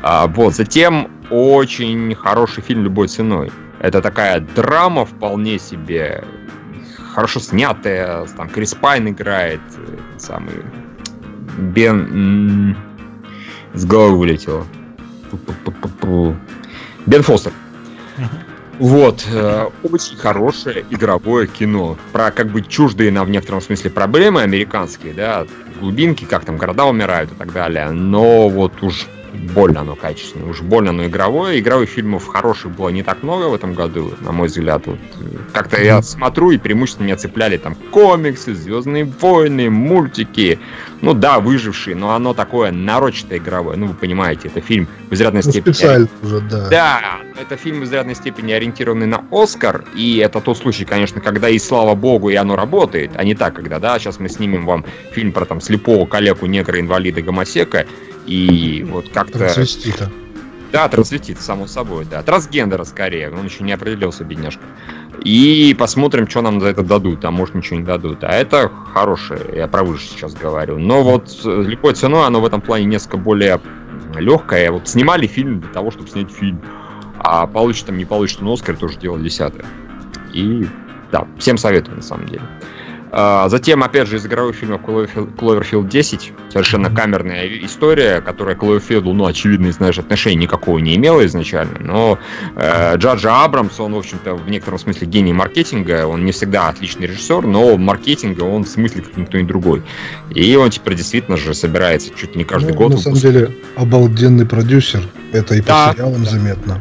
А, 0.02 0.28
вот, 0.28 0.56
затем 0.56 1.10
очень 1.30 2.16
хороший 2.16 2.64
фильм 2.64 2.84
любой 2.84 3.08
ценой. 3.08 3.52
Это 3.80 4.02
такая 4.02 4.42
драма 4.42 5.06
вполне 5.06 5.58
себе, 5.58 6.24
хорошо 7.14 7.40
снятая, 7.40 8.26
там 8.36 8.50
Крис 8.50 8.74
Пайн 8.76 9.10
играет, 9.10 9.62
э, 9.78 9.98
самый 10.18 10.64
Бен... 11.58 12.78
С 13.74 13.86
головы 13.86 14.18
вылетело. 14.18 14.66
Бен 17.06 17.22
Фостер. 17.22 17.52
Вот, 18.80 19.28
э, 19.32 19.70
очень 19.84 20.18
хорошее 20.18 20.86
игровое 20.90 21.48
кино. 21.48 21.98
Про 22.14 22.32
как 22.32 22.48
бы 22.48 22.62
чуждые 22.62 23.12
нам 23.12 23.28
в 23.28 23.30
некотором 23.30 23.62
смысле 23.62 23.92
проблемы 23.92 24.42
американские, 24.42 25.14
да, 25.14 25.46
глубинки, 25.80 26.24
как 26.24 26.46
там 26.46 26.58
города 26.58 26.86
умирают 26.86 27.32
и 27.32 27.36
так 27.36 27.52
далее. 27.52 27.92
Но 27.92 28.48
вот 28.48 28.82
уж 28.82 29.06
больно 29.34 29.82
оно 29.82 29.96
качественное, 29.96 30.50
уж 30.50 30.62
больно 30.62 30.92
оно 30.92 31.06
игровое. 31.06 31.60
Игровых 31.60 31.90
фильмов 31.90 32.28
хороших 32.28 32.72
было 32.72 32.90
не 32.90 33.04
так 33.04 33.24
много 33.24 33.46
в 33.46 33.54
этом 33.54 33.74
году, 33.74 34.14
на 34.22 34.32
мой 34.32 34.48
взгляд. 34.48 34.86
Вот, 34.86 35.00
как-то 35.54 35.82
я 35.82 36.02
смотрю, 36.02 36.52
и 36.52 36.58
преимущественно 36.58 37.06
меня 37.08 37.18
цепляли 37.18 37.58
там 37.58 37.76
комиксы, 37.92 38.54
Звездные 38.54 39.06
войны, 39.06 39.70
мультики. 39.70 40.60
Ну 41.02 41.14
да, 41.14 41.40
выжившие, 41.40 41.96
но 41.96 42.12
оно 42.12 42.34
такое 42.34 42.72
нарочито 42.72 43.38
игровое. 43.38 43.78
Ну, 43.78 43.88
вы 43.88 43.94
понимаете, 43.94 44.50
это 44.50 44.60
фильм 44.60 44.88
в 45.10 45.14
изрядной 45.14 45.42
ну, 45.46 45.52
степени... 45.52 45.74
Специально 45.74 46.08
уже, 46.22 46.42
да. 46.42 46.70
Да, 46.70 47.02
это 47.40 47.56
фильм 47.56 47.80
в 47.80 47.86
изрядной 47.86 48.16
степени 48.16 48.52
ориентированный 48.52 49.06
на 49.06 49.24
Оскар, 49.32 49.86
и 49.96 50.18
это 50.18 50.42
тот 50.42 50.58
случай, 50.58 50.84
конечно, 50.84 51.22
когда 51.22 51.48
и 51.50 51.58
слава 51.58 51.96
богу, 51.96 52.30
и 52.30 52.36
оно 52.36 52.56
работает, 52.56 53.12
а 53.16 53.24
не 53.24 53.34
так, 53.34 53.54
когда, 53.54 53.80
да, 53.80 53.98
сейчас 53.98 54.20
мы 54.20 54.28
снимем 54.28 54.66
вам 54.66 54.84
фильм 55.12 55.32
про 55.32 55.46
там 55.46 55.62
слепого 55.62 56.06
калеку, 56.06 56.48
негра, 56.48 56.80
инвалида, 56.80 57.22
гомосека, 57.22 57.86
и 58.30 58.84
вот 58.84 59.10
как-то... 59.10 59.40
Трансвестита. 59.40 60.10
Да, 60.72 60.88
трансвестит, 60.88 61.42
само 61.42 61.66
собой, 61.66 62.06
да. 62.06 62.22
Трансгендера 62.22 62.84
скорее, 62.84 63.32
он 63.32 63.46
еще 63.46 63.64
не 63.64 63.72
определился, 63.72 64.24
бедняжка. 64.24 64.62
И 65.24 65.76
посмотрим, 65.78 66.30
что 66.30 66.42
нам 66.42 66.62
за 66.62 66.68
это 66.68 66.84
дадут, 66.84 67.26
а 67.26 67.32
может 67.32 67.56
ничего 67.56 67.80
не 67.80 67.86
дадут. 67.86 68.24
А 68.24 68.28
это 68.28 68.72
хорошее, 68.94 69.42
я 69.56 69.68
про 69.68 69.84
выше 69.84 70.08
сейчас 70.08 70.36
говорю. 70.36 70.78
Но 70.78 71.04
вот 71.04 71.42
любой 71.44 71.96
ценой 71.96 72.28
оно 72.28 72.40
в 72.40 72.46
этом 72.46 72.62
плане 72.62 72.86
несколько 72.86 73.18
более 73.18 73.60
легкое. 74.16 74.72
Вот 74.72 74.88
снимали 74.88 75.26
фильм 75.26 75.60
для 75.60 75.70
того, 75.72 75.90
чтобы 75.90 76.08
снять 76.08 76.32
фильм. 76.32 76.62
А 77.18 77.48
получит 77.48 77.88
там, 77.88 77.98
не 77.98 78.06
получит 78.06 78.42
он 78.42 78.54
Оскар, 78.54 78.78
тоже 78.78 78.98
дело 79.00 79.20
десятое. 79.20 79.66
И 80.34 80.68
да, 81.12 81.28
всем 81.40 81.58
советую 81.58 81.98
на 81.98 82.04
самом 82.04 82.28
деле. 82.28 82.44
А, 83.12 83.50
затем, 83.50 83.84
опять 83.84 84.08
же, 84.08 84.18
из 84.18 84.26
игровых 84.26 84.56
фильмов 84.56 84.82
Cloverfield 84.82 85.90
10, 85.90 86.34
совершенно 86.50 86.90
камерная 86.90 87.48
история, 87.66 88.22
которая 88.22 88.56
Cloverfield, 88.56 89.12
ну, 89.14 89.26
очевидно, 89.26 89.72
знаешь, 89.72 89.98
отношения 89.98 90.44
никакого 90.44 90.78
не 90.78 90.96
имела 90.96 91.26
изначально, 91.26 91.80
но 91.80 92.20
э, 92.56 92.98
Джаджа 92.98 93.44
Абрамс, 93.44 93.80
он, 93.80 93.94
в 93.94 93.98
общем-то, 93.98 94.36
в 94.36 94.50
некотором 94.50 94.78
смысле 94.78 95.08
гений 95.08 95.34
маркетинга, 95.34 96.06
он 96.06 96.24
не 96.24 96.32
всегда 96.32 96.70
отличный 96.70 97.08
режиссер, 97.08 97.48
но 97.48 97.78
маркетинга 97.78 98.44
он 98.44 98.64
в 98.64 98.70
смысле 98.70 99.02
как 99.02 99.18
никто 99.18 99.38
и 99.38 99.44
другой. 99.44 99.82
И 100.30 100.56
он 100.56 100.70
теперь 100.70 100.96
действительно 100.96 101.38
же 101.38 101.54
собирается 101.56 102.12
чуть 102.16 102.36
не 102.36 102.44
каждый 102.44 102.74
ну, 102.74 102.78
год. 102.78 102.92
На 102.92 102.98
самом 102.98 103.18
деле, 103.18 103.52
обалденный 103.76 104.46
продюсер, 104.46 105.02
это 105.32 105.56
и 105.56 105.62
по 105.62 105.68
да, 105.68 105.94
сериалам 105.94 106.24
да. 106.24 106.30
заметно. 106.30 106.80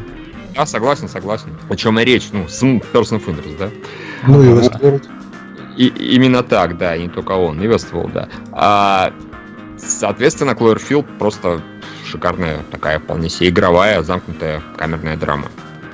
Да, 0.55 0.65
согласен, 0.65 1.07
согласен. 1.07 1.49
О 1.69 1.75
чем 1.75 1.99
и 1.99 2.05
речь, 2.05 2.29
ну, 2.33 2.47
с 2.47 2.61
Person 2.61 3.19
of 3.19 3.25
Interest, 3.25 3.57
да? 3.57 3.69
Ну 4.27 4.43
и 4.43 4.47
Westworld. 4.47 5.03
И, 5.79 5.87
именно 5.87 6.43
так, 6.43 6.77
да, 6.77 6.93
и 6.93 7.03
не 7.03 7.07
только 7.07 7.31
он, 7.31 7.61
и 7.61 7.65
Westworld, 7.65 8.11
да. 8.11 8.27
А, 8.51 9.13
соответственно, 9.77 10.51
Cloverfield 10.51 11.07
просто 11.17 11.61
шикарная 12.05 12.59
такая 12.69 12.99
вполне 12.99 13.29
себе 13.29 13.47
игровая, 13.47 14.03
замкнутая 14.03 14.61
камерная 14.75 15.15
драма. 15.15 15.47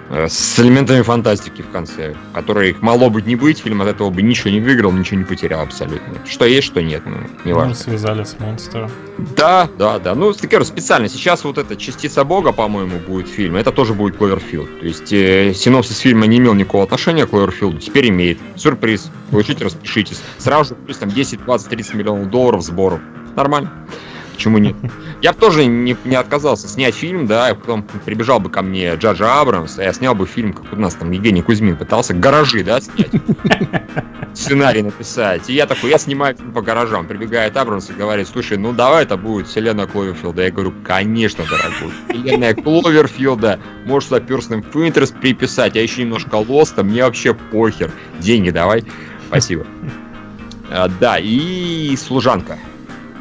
Э, 0.10 0.28
с 0.28 0.60
элементами 0.60 1.02
фантастики 1.02 1.62
в 1.62 1.72
конце, 1.72 2.16
которые 2.34 2.76
мало 2.82 3.10
быть 3.10 3.26
не 3.26 3.36
быть, 3.36 3.60
фильм 3.60 3.82
от 3.82 3.88
этого 3.88 4.10
бы 4.12 4.22
ничего 4.22 4.52
не 4.52 4.60
выиграл, 4.60 4.92
ничего 4.92 5.18
не 5.18 5.26
потерял 5.26 5.62
абсолютно. 5.62 6.16
Что 6.26 6.46
есть, 6.46 6.68
что 6.68 6.82
нет, 6.82 7.04
ну, 7.06 7.18
не 7.44 7.54
важно. 7.54 7.70
Ну, 7.70 7.76
связали 7.76 8.24
с 8.24 8.40
монстром. 8.40 8.92
Да, 9.36 9.68
да, 9.80 9.98
да. 9.98 10.14
Ну, 10.14 10.34
говорю, 10.34 10.66
специально. 10.66 11.10
Сейчас 11.10 11.44
вот 11.44 11.58
эта 11.58 11.76
частица 11.76 12.24
бога, 12.24 12.52
по-моему, 12.52 13.00
будет 13.00 13.28
фильм. 13.28 13.56
Это 13.56 13.72
тоже 13.72 13.94
будет 13.94 14.18
Кловерфилд. 14.18 14.80
То 14.80 14.86
есть 14.86 15.12
э, 15.12 15.54
синопсис 15.56 15.98
фильма 15.98 16.28
не 16.28 16.38
имел 16.38 16.54
никакого 16.54 16.84
отношения 16.84 17.26
к 17.26 17.32
Кловерфилду, 17.32 17.80
теперь 17.80 18.10
имеет. 18.10 18.38
Сюрприз. 18.56 19.10
Получите, 19.32 19.66
распишитесь. 19.66 20.22
Сразу 20.38 20.70
же 20.70 20.76
плюс 20.76 20.98
там 20.98 21.10
10, 21.10 21.44
20, 21.44 21.70
30 21.70 21.94
миллионов 21.96 22.30
долларов 22.30 22.62
сборов. 22.62 23.00
Нормально. 23.36 23.72
Почему 24.36 24.58
нет? 24.58 24.76
Я 25.22 25.32
бы 25.32 25.40
тоже 25.40 25.66
не, 25.66 25.96
не 26.04 26.16
отказался 26.16 26.68
снять 26.68 26.94
фильм, 26.94 27.26
да, 27.26 27.52
и 27.52 27.56
потом 27.56 27.84
прибежал 28.04 28.40
бы 28.40 28.50
ко 28.50 28.62
мне 28.62 28.96
Джаджа 28.96 29.40
Абрамс, 29.40 29.80
а 29.80 29.84
я 29.84 29.94
снял 29.94 30.14
бы 30.14 30.26
фильм, 30.26 30.52
как 30.52 30.74
у 30.74 30.76
нас 30.76 30.96
там 30.96 31.10
Евгений 31.12 31.42
Кузьмин 31.42 31.78
пытался, 31.78 32.14
гаражи, 32.14 32.64
да, 32.64 32.82
снять. 32.82 33.12
Сценарий 34.34 34.82
написать. 34.82 35.50
И 35.50 35.54
я 35.54 35.66
такой, 35.66 35.92
я 35.92 35.98
снимаю 35.98 36.36
фильм 36.36 36.52
по 36.52 36.62
гаражам. 36.62 37.08
Прибегает 37.08 37.56
Абрамс 37.56 37.90
и 37.90 37.94
говорит, 37.94 38.28
слушай, 38.28 38.58
ну 38.58 38.74
давай 38.74 39.04
это 39.04 39.16
будет 39.16 39.48
вселенная 39.48 39.88
Кловерфилда. 39.88 40.42
Я 40.44 40.52
говорю, 40.52 40.74
конечно, 40.84 41.46
дорогой. 41.46 41.94
Вселенная 42.10 42.54
Кловерфилда. 42.54 43.60
Можешь 43.86 44.10
сюда 44.10 44.20
перстным 44.20 44.62
Финтерс 44.62 45.12
приписать, 45.12 45.78
а 45.78 45.80
еще 45.80 46.02
немножко 46.02 46.36
Лоста. 46.36 46.84
Мне 46.84 47.06
вообще 47.06 47.34
похер. 47.34 47.92
Деньги 48.20 48.50
давай. 48.50 48.84
Спасибо. 49.28 49.66
А, 50.70 50.90
да, 51.00 51.18
и 51.18 51.96
служанка 51.96 52.58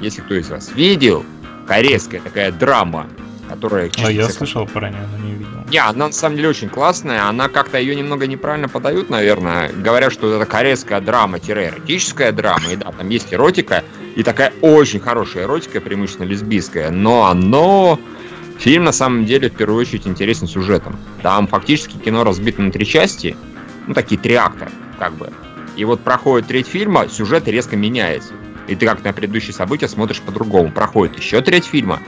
если 0.05 0.21
кто 0.21 0.35
из 0.35 0.51
вас 0.51 0.71
видел, 0.75 1.25
корейская 1.67 2.21
такая 2.21 2.53
драма, 2.53 3.09
которая... 3.49 3.91
А 4.03 4.13
я 4.13 4.29
слышал 4.29 4.67
про 4.67 4.91
нее, 4.91 5.01
но 5.11 5.25
не 5.25 5.33
видел. 5.33 5.51
Не, 5.71 5.79
она 5.79 6.07
на 6.07 6.13
самом 6.13 6.37
деле 6.37 6.51
очень 6.51 6.69
классная, 6.69 7.27
она 7.27 7.49
как-то 7.49 7.79
ее 7.79 7.97
немного 7.97 8.27
неправильно 8.27 8.69
подают, 8.69 9.09
наверное. 9.09 9.73
Говорят, 9.73 10.13
что 10.13 10.33
это 10.35 10.45
корейская 10.45 11.01
драма-эротическая 11.01 12.33
драма, 12.33 12.71
и 12.71 12.77
да, 12.77 12.93
там 12.93 13.09
есть 13.09 13.33
эротика, 13.33 13.83
и 14.15 14.23
такая 14.23 14.53
очень 14.61 15.01
хорошая 15.01 15.45
эротика, 15.45 15.81
преимущественно 15.81 16.27
лесбийская, 16.27 16.91
но 16.91 17.25
оно... 17.27 17.99
Фильм 18.57 18.85
на 18.85 18.93
самом 18.93 19.27
деле 19.27 19.51
в 19.51 19.57
первую 19.57 19.81
очередь 19.81 20.07
интересен 20.07 20.47
сюжетом. 20.47 20.97
Там 21.23 21.49
фактически 21.49 21.97
кино 21.97 22.23
разбито 22.23 22.63
на 22.63 22.71
три 22.71 22.87
части, 22.87 23.37
ну 23.89 23.95
такие 23.95 24.19
три 24.19 24.35
акта, 24.35 24.71
как 24.97 25.13
бы. 25.15 25.33
И 25.77 25.85
вот 25.85 26.01
проходит 26.03 26.47
треть 26.47 26.69
фильма, 26.69 27.09
сюжет 27.09 27.49
резко 27.49 27.75
меняется 27.75 28.33
и 28.69 28.75
ты 28.75 28.87
как 28.87 29.05
на 29.05 29.13
предыдущие 29.13 29.53
события 29.53 29.89
смотришь 29.89 30.21
по-другому. 30.21 30.71
Проходит 30.71 31.19
еще 31.19 31.41
треть 31.41 31.65
фильма, 31.65 32.01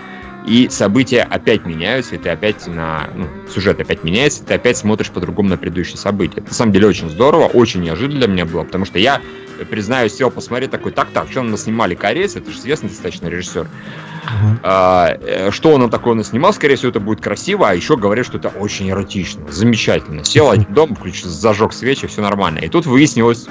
и 0.46 0.68
события 0.70 1.22
опять 1.22 1.66
меняются, 1.66 2.14
и 2.14 2.18
ты 2.18 2.28
опять 2.28 2.66
на... 2.68 3.10
Ну, 3.14 3.28
сюжет 3.52 3.80
опять 3.80 4.04
меняется, 4.04 4.44
и 4.44 4.46
ты 4.46 4.54
опять 4.54 4.76
смотришь 4.76 5.10
по-другому 5.10 5.48
на 5.48 5.56
предыдущие 5.56 5.96
события. 5.96 6.38
Это, 6.38 6.48
на 6.48 6.54
самом 6.54 6.72
деле 6.72 6.86
очень 6.86 7.10
здорово, 7.10 7.46
очень 7.46 7.82
неожиданно 7.82 8.20
для 8.20 8.28
меня 8.28 8.44
было, 8.44 8.62
потому 8.62 8.84
что 8.84 9.00
я, 9.00 9.20
признаюсь, 9.68 10.14
сел 10.14 10.30
посмотреть 10.30 10.70
такой, 10.70 10.92
так-так, 10.92 11.28
что 11.30 11.42
нам 11.42 11.56
снимали 11.56 11.96
корейцы, 11.96 12.38
это 12.38 12.52
же 12.52 12.58
известный 12.58 12.90
достаточно 12.90 13.26
режиссер. 13.26 13.62
Uh-huh. 13.62 14.58
А, 14.62 15.18
э, 15.20 15.50
что 15.50 15.72
он 15.72 15.80
нам 15.80 15.90
такое 15.90 16.14
наснимал, 16.14 16.52
скорее 16.52 16.76
всего, 16.76 16.90
это 16.90 17.00
будет 17.00 17.20
красиво, 17.20 17.68
а 17.68 17.75
еще 17.75 17.96
говорят, 17.96 18.26
что 18.26 18.38
это 18.38 18.48
очень 18.48 18.88
эротично, 18.90 19.50
замечательно. 19.50 20.25
Сел 20.25 20.50
один 20.50 20.72
дом, 20.72 20.94
включил, 20.94 21.28
зажег 21.28 21.72
свечи, 21.72 22.06
все 22.06 22.22
нормально. 22.22 22.58
И 22.60 22.68
тут 22.68 22.86
выяснилось, 22.86 23.46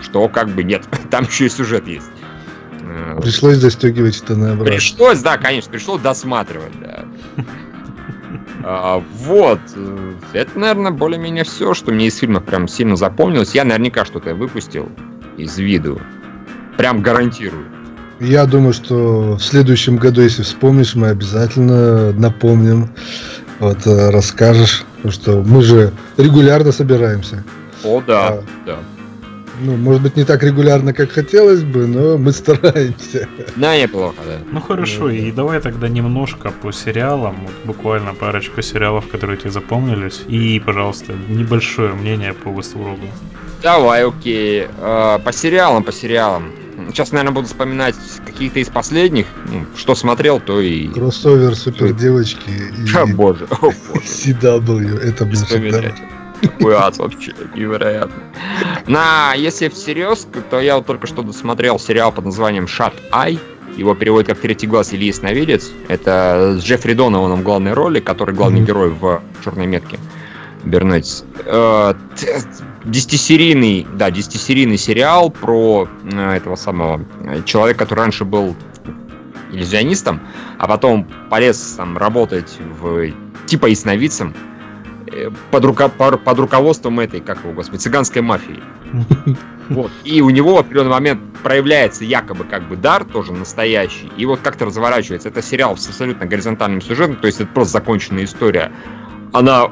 что 0.00 0.28
как 0.28 0.48
бы 0.50 0.62
нет, 0.62 0.84
там 1.10 1.24
еще 1.24 1.46
и 1.46 1.48
сюжет 1.48 1.88
есть. 1.88 2.06
Э, 2.96 3.20
пришлось 3.20 3.56
застегивать 3.56 4.14
штаны 4.14 4.46
обратно. 4.46 4.64
Пришлось, 4.64 5.20
да, 5.20 5.36
конечно, 5.36 5.70
пришлось 5.70 6.00
досматривать, 6.00 6.72
да. 6.80 7.04
А, 8.68 9.00
вот. 9.18 9.60
Это, 10.32 10.58
наверное, 10.58 10.90
более-менее 10.90 11.44
все, 11.44 11.72
что 11.72 11.92
мне 11.92 12.08
из 12.08 12.16
фильма 12.16 12.40
прям 12.40 12.66
сильно 12.66 12.96
запомнилось. 12.96 13.54
Я 13.54 13.62
наверняка 13.62 14.04
что-то 14.04 14.34
выпустил 14.34 14.90
из 15.36 15.56
виду. 15.56 16.00
Прям 16.76 17.00
гарантирую. 17.00 17.66
Я 18.18 18.44
думаю, 18.44 18.72
что 18.72 19.36
в 19.36 19.40
следующем 19.40 19.98
году, 19.98 20.20
если 20.22 20.42
вспомнишь, 20.42 20.96
мы 20.96 21.08
обязательно 21.08 22.12
напомним, 22.12 22.90
вот 23.60 23.86
э, 23.86 24.10
расскажешь, 24.10 24.84
потому 24.96 25.12
что 25.12 25.42
мы 25.42 25.62
же 25.62 25.92
регулярно 26.16 26.72
собираемся. 26.72 27.44
О, 27.84 28.02
да, 28.04 28.28
а, 28.28 28.42
да 28.66 28.78
ну, 29.60 29.76
может 29.76 30.02
быть, 30.02 30.16
не 30.16 30.24
так 30.24 30.42
регулярно, 30.42 30.92
как 30.92 31.10
хотелось 31.12 31.62
бы, 31.62 31.86
но 31.86 32.18
мы 32.18 32.32
стараемся. 32.32 33.28
Да, 33.56 33.76
неплохо, 33.80 34.16
да. 34.26 34.38
Ну 34.50 34.60
хорошо, 34.60 35.10
и 35.10 35.30
давай 35.32 35.60
тогда 35.60 35.88
немножко 35.88 36.50
по 36.50 36.72
сериалам, 36.72 37.36
вот 37.42 37.54
буквально 37.64 38.14
парочку 38.14 38.62
сериалов, 38.62 39.08
которые 39.08 39.38
тебе 39.38 39.50
запомнились, 39.50 40.22
и, 40.28 40.60
пожалуйста, 40.60 41.14
небольшое 41.28 41.92
мнение 41.94 42.32
по 42.32 42.48
Westworld. 42.48 43.00
Давай, 43.62 44.06
окей. 44.06 44.66
А, 44.78 45.18
по 45.18 45.32
сериалам, 45.32 45.82
по 45.82 45.92
сериалам. 45.92 46.52
Сейчас, 46.88 47.10
наверное, 47.10 47.34
буду 47.34 47.46
вспоминать 47.46 47.96
какие-то 48.24 48.60
из 48.60 48.68
последних. 48.68 49.26
Ну, 49.50 49.64
что 49.76 49.94
смотрел, 49.94 50.40
то 50.40 50.60
и... 50.60 50.88
Кроссовер 50.88 51.56
супер 51.56 51.92
девочки 51.92 52.50
и... 52.50 52.96
О 52.96 53.06
боже, 53.06 53.46
о 53.50 53.56
боже. 53.60 53.74
CW, 54.04 55.00
это 55.00 55.24
был 55.24 55.32
всегда... 55.32 55.94
Какой 56.40 56.74
ад 56.74 56.96
вообще, 56.98 57.32
невероятно. 57.54 58.22
На, 58.86 59.34
если 59.34 59.68
всерьез, 59.68 60.26
то 60.50 60.60
я 60.60 60.76
вот 60.76 60.86
только 60.86 61.06
что 61.06 61.22
досмотрел 61.22 61.78
сериал 61.78 62.12
под 62.12 62.26
названием 62.26 62.64
Shut 62.64 62.94
Eye. 63.12 63.38
Его 63.76 63.94
переводят 63.94 64.28
как 64.28 64.38
«Третий 64.38 64.66
глаз» 64.66 64.92
или 64.92 65.04
«Ясновидец». 65.04 65.70
Это 65.88 66.56
с 66.58 66.64
Джеффри 66.64 66.94
Донованом 66.94 67.40
в 67.40 67.42
главной 67.42 67.74
роли, 67.74 68.00
который 68.00 68.34
главный 68.34 68.60
герой 68.62 68.90
в 68.90 69.20
«Черной 69.44 69.66
метке». 69.66 69.98
Бернетис. 70.64 71.24
Э, 71.44 71.94
десятисерийный, 72.84 73.86
да, 73.94 74.10
десятисерийный 74.10 74.78
сериал 74.78 75.30
про 75.30 75.88
э, 76.10 76.36
этого 76.36 76.56
самого 76.56 77.04
человека, 77.44 77.80
который 77.80 78.00
раньше 78.00 78.24
был 78.24 78.56
иллюзионистом, 79.52 80.20
а 80.58 80.66
потом 80.66 81.06
полез 81.30 81.74
там 81.76 81.96
работать 81.96 82.58
в 82.80 83.12
типа 83.46 83.66
ясновидцем, 83.66 84.34
э, 84.34 84.55
под, 85.50 85.64
рука, 85.64 85.88
под 85.88 86.38
руководством 86.38 87.00
этой, 87.00 87.20
как 87.20 87.42
его, 87.44 87.52
господи, 87.52 87.80
цыганской 87.80 88.22
мафии. 88.22 88.62
Вот. 89.68 89.90
И 90.04 90.20
у 90.20 90.30
него 90.30 90.54
в 90.54 90.58
определенный 90.58 90.92
момент 90.92 91.20
проявляется 91.42 92.04
якобы 92.04 92.44
как 92.44 92.68
бы 92.68 92.76
дар, 92.76 93.04
тоже 93.04 93.32
настоящий. 93.32 94.08
И 94.16 94.24
вот 94.24 94.38
как-то 94.40 94.66
разворачивается. 94.66 95.28
Это 95.28 95.42
сериал 95.42 95.76
с 95.76 95.88
абсолютно 95.88 96.24
горизонтальным 96.24 96.80
сюжетом, 96.80 97.16
то 97.16 97.26
есть 97.26 97.40
это 97.40 97.50
просто 97.52 97.72
законченная 97.72 98.24
история. 98.24 98.70
Она 99.32 99.70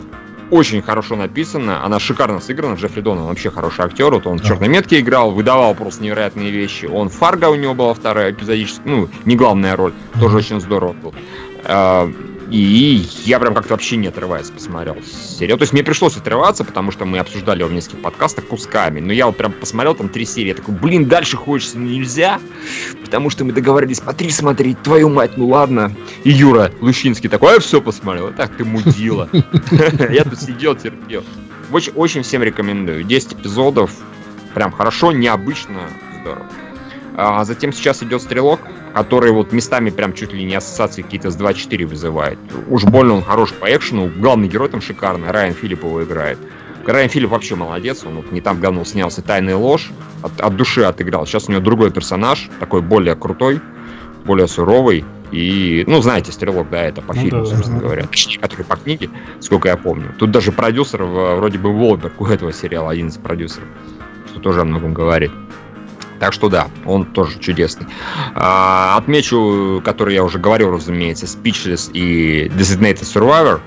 очень 0.50 0.82
хорошо 0.82 1.16
написана, 1.16 1.84
она 1.84 1.98
шикарно 1.98 2.40
сыграна. 2.40 2.74
Джеффри 2.74 3.00
Дон, 3.00 3.18
он 3.18 3.26
вообще 3.26 3.50
хороший 3.50 3.84
актер. 3.84 4.12
Вот 4.12 4.26
он 4.26 4.38
в 4.38 4.44
черной 4.44 4.68
метке 4.68 5.00
играл, 5.00 5.30
выдавал 5.30 5.74
просто 5.74 6.02
невероятные 6.02 6.50
вещи. 6.50 6.86
Он 6.86 7.08
Фарго 7.08 7.48
у 7.48 7.54
него 7.54 7.74
была 7.74 7.94
вторая 7.94 8.32
эпизодическая, 8.32 8.86
ну, 8.86 9.08
не 9.24 9.36
главная 9.36 9.76
роль, 9.76 9.92
тоже 10.20 10.36
очень 10.38 10.60
здорово 10.60 10.92
был. 10.92 11.14
А, 12.46 12.50
и 12.50 13.04
я 13.24 13.38
прям 13.38 13.54
как-то 13.54 13.74
вообще 13.74 13.96
не 13.96 14.08
отрываясь 14.08 14.50
посмотрел 14.50 14.96
серию. 15.02 15.56
То 15.56 15.62
есть 15.62 15.72
мне 15.72 15.82
пришлось 15.82 16.16
отрываться, 16.16 16.64
потому 16.64 16.90
что 16.90 17.04
мы 17.04 17.18
обсуждали 17.18 17.60
его 17.60 17.68
в 17.68 17.72
нескольких 17.72 18.02
подкастах 18.02 18.46
кусками. 18.46 19.00
Но 19.00 19.12
я 19.12 19.26
вот 19.26 19.36
прям 19.36 19.52
посмотрел 19.52 19.94
там 19.94 20.08
три 20.08 20.24
серии. 20.24 20.48
Я 20.48 20.54
такой, 20.54 20.74
блин, 20.74 21.06
дальше 21.06 21.36
хочется, 21.36 21.78
нельзя. 21.78 22.40
Потому 23.02 23.30
что 23.30 23.44
мы 23.44 23.52
договорились 23.52 24.00
по 24.00 24.12
три 24.12 24.30
смотреть. 24.30 24.82
Твою 24.82 25.08
мать, 25.08 25.32
ну 25.36 25.48
ладно. 25.48 25.92
И 26.24 26.30
Юра 26.30 26.70
Лущинский 26.80 27.28
такой, 27.28 27.54
я 27.54 27.60
все 27.60 27.80
посмотрел. 27.80 28.32
Так 28.32 28.56
ты 28.56 28.64
мудила. 28.64 29.28
Я 30.10 30.24
тут 30.24 30.40
сидел, 30.40 30.74
терпел. 30.74 31.24
Очень, 31.72 31.92
очень 31.92 32.22
всем 32.22 32.42
рекомендую. 32.42 33.04
10 33.04 33.34
эпизодов. 33.34 33.90
Прям 34.54 34.70
хорошо, 34.70 35.12
необычно, 35.12 35.80
здорово. 36.20 36.46
А 37.14 37.44
затем 37.44 37.72
сейчас 37.72 38.02
идет 38.02 38.22
стрелок 38.22 38.60
который 38.94 39.32
вот 39.32 39.52
местами 39.52 39.90
прям 39.90 40.14
чуть 40.14 40.32
ли 40.32 40.44
не 40.44 40.54
ассоциации 40.54 41.02
какие-то 41.02 41.30
с 41.30 41.36
2.4 41.36 41.84
вызывает. 41.86 42.38
Уж 42.68 42.84
больно 42.84 43.14
он 43.14 43.24
хорош 43.24 43.52
по 43.52 43.66
экшену, 43.66 44.08
главный 44.16 44.48
герой 44.48 44.68
там 44.68 44.80
шикарный, 44.80 45.30
Райан 45.30 45.52
Филипп 45.52 45.82
его 45.82 46.02
играет. 46.04 46.38
Райан 46.86 47.08
Филипп 47.08 47.30
вообще 47.30 47.56
молодец, 47.56 48.04
он 48.04 48.16
вот 48.16 48.30
не 48.30 48.40
там 48.40 48.60
давно 48.60 48.84
снялся 48.84 49.20
«Тайная 49.20 49.56
ложь», 49.56 49.90
от, 50.22 50.40
от 50.40 50.56
души 50.56 50.82
отыграл. 50.82 51.26
Сейчас 51.26 51.48
у 51.48 51.52
него 51.52 51.60
другой 51.60 51.90
персонаж, 51.90 52.48
такой 52.60 52.82
более 52.82 53.16
крутой, 53.16 53.60
более 54.24 54.46
суровый. 54.46 55.04
И, 55.32 55.82
ну, 55.88 56.00
знаете, 56.00 56.30
Стрелок, 56.30 56.70
да, 56.70 56.84
это 56.84 57.02
по 57.02 57.14
ну, 57.14 57.20
фильму, 57.20 57.40
да, 57.40 57.46
собственно 57.46 57.80
да. 57.80 57.86
говоря. 57.86 58.06
Точнее, 58.06 58.38
который 58.38 58.64
по 58.64 58.76
книге, 58.76 59.10
сколько 59.40 59.68
я 59.68 59.76
помню. 59.76 60.14
Тут 60.18 60.30
даже 60.30 60.52
продюсер 60.52 61.02
вроде 61.02 61.58
бы 61.58 61.72
Волберг 61.72 62.20
у 62.20 62.26
этого 62.26 62.52
сериала, 62.52 62.90
один 62.90 63.08
из 63.08 63.16
продюсеров, 63.16 63.66
что 64.28 64.38
тоже 64.38 64.60
о 64.60 64.64
многом 64.64 64.94
говорит. 64.94 65.32
Так 66.20 66.32
что 66.32 66.48
да, 66.48 66.68
он 66.84 67.04
тоже 67.06 67.38
чудесный. 67.38 67.86
А, 68.34 68.96
отмечу, 68.96 69.82
который 69.84 70.14
я 70.14 70.24
уже 70.24 70.38
говорил, 70.38 70.70
разумеется, 70.70 71.26
Speechless 71.26 71.90
и 71.92 72.48
Designated 72.48 73.02
Survivor. 73.02 73.60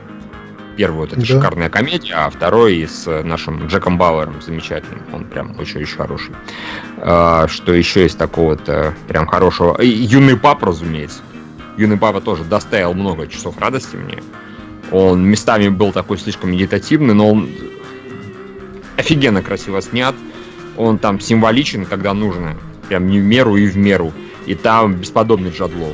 Первый 0.77 0.97
вот 0.97 1.11
это 1.11 1.19
да. 1.19 1.25
шикарная 1.25 1.69
комедия, 1.69 2.13
а 2.13 2.29
второй 2.29 2.87
с 2.87 3.23
нашим 3.23 3.65
Джеком 3.65 3.97
Бауэром 3.97 4.41
замечательным. 4.41 5.01
Он 5.11 5.25
прям 5.25 5.59
очень-очень 5.59 5.97
хороший. 5.97 6.35
А, 6.97 7.47
что 7.47 7.73
еще 7.73 8.03
есть 8.03 8.17
такого-то 8.17 8.93
прям 9.07 9.27
хорошего? 9.27 9.75
И 9.81 9.87
Юный 9.87 10.37
пап, 10.37 10.63
разумеется. 10.63 11.21
Юный 11.77 11.97
папа 11.97 12.21
тоже 12.21 12.43
доставил 12.43 12.93
много 12.93 13.27
часов 13.27 13.57
радости 13.59 13.95
мне. 13.95 14.19
Он 14.91 15.23
местами 15.23 15.67
был 15.67 15.91
такой 15.91 16.17
слишком 16.17 16.51
медитативный, 16.51 17.13
но 17.13 17.29
он 17.29 17.49
офигенно 18.97 19.41
красиво 19.41 19.81
снят 19.81 20.15
он 20.77 20.99
там 20.99 21.19
символичен, 21.19 21.85
когда 21.85 22.13
нужно. 22.13 22.55
Прям 22.87 23.07
не 23.07 23.19
в 23.19 23.23
меру 23.23 23.57
и 23.57 23.67
в 23.67 23.77
меру. 23.77 24.13
И 24.45 24.55
там 24.55 24.95
бесподобный 24.95 25.51
Джадлоу. 25.51 25.93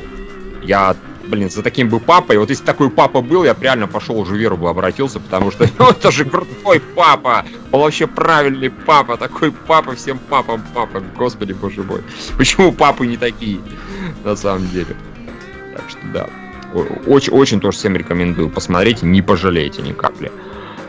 Я, 0.62 0.94
блин, 1.26 1.50
за 1.50 1.62
таким 1.62 1.88
бы 1.88 1.98
папой, 1.98 2.38
вот 2.38 2.50
если 2.50 2.64
такой 2.64 2.88
папа 2.88 3.20
был, 3.20 3.44
я 3.44 3.54
бы 3.54 3.62
реально 3.62 3.88
пошел 3.88 4.18
уже 4.18 4.36
веру 4.36 4.56
бы 4.56 4.68
обратился, 4.68 5.18
потому 5.18 5.50
что 5.50 5.68
он 5.78 5.94
тоже 5.94 6.24
крутой 6.24 6.80
папа. 6.94 7.44
Он 7.72 7.80
вообще 7.80 8.06
правильный 8.06 8.70
папа, 8.70 9.16
такой 9.16 9.50
папа 9.50 9.96
всем 9.96 10.18
папам 10.18 10.62
папа. 10.72 11.02
Господи, 11.16 11.52
боже 11.52 11.82
мой. 11.82 12.02
Почему 12.36 12.72
папы 12.72 13.06
не 13.06 13.16
такие, 13.16 13.58
на 14.22 14.36
самом 14.36 14.68
деле? 14.68 14.94
Так 15.76 15.90
что 15.90 15.98
да. 16.12 16.28
Очень, 17.06 17.32
очень 17.32 17.60
тоже 17.60 17.78
всем 17.78 17.96
рекомендую. 17.96 18.50
Посмотрите, 18.50 19.06
не 19.06 19.22
пожалеете 19.22 19.82
ни 19.82 19.92
капли. 19.92 20.30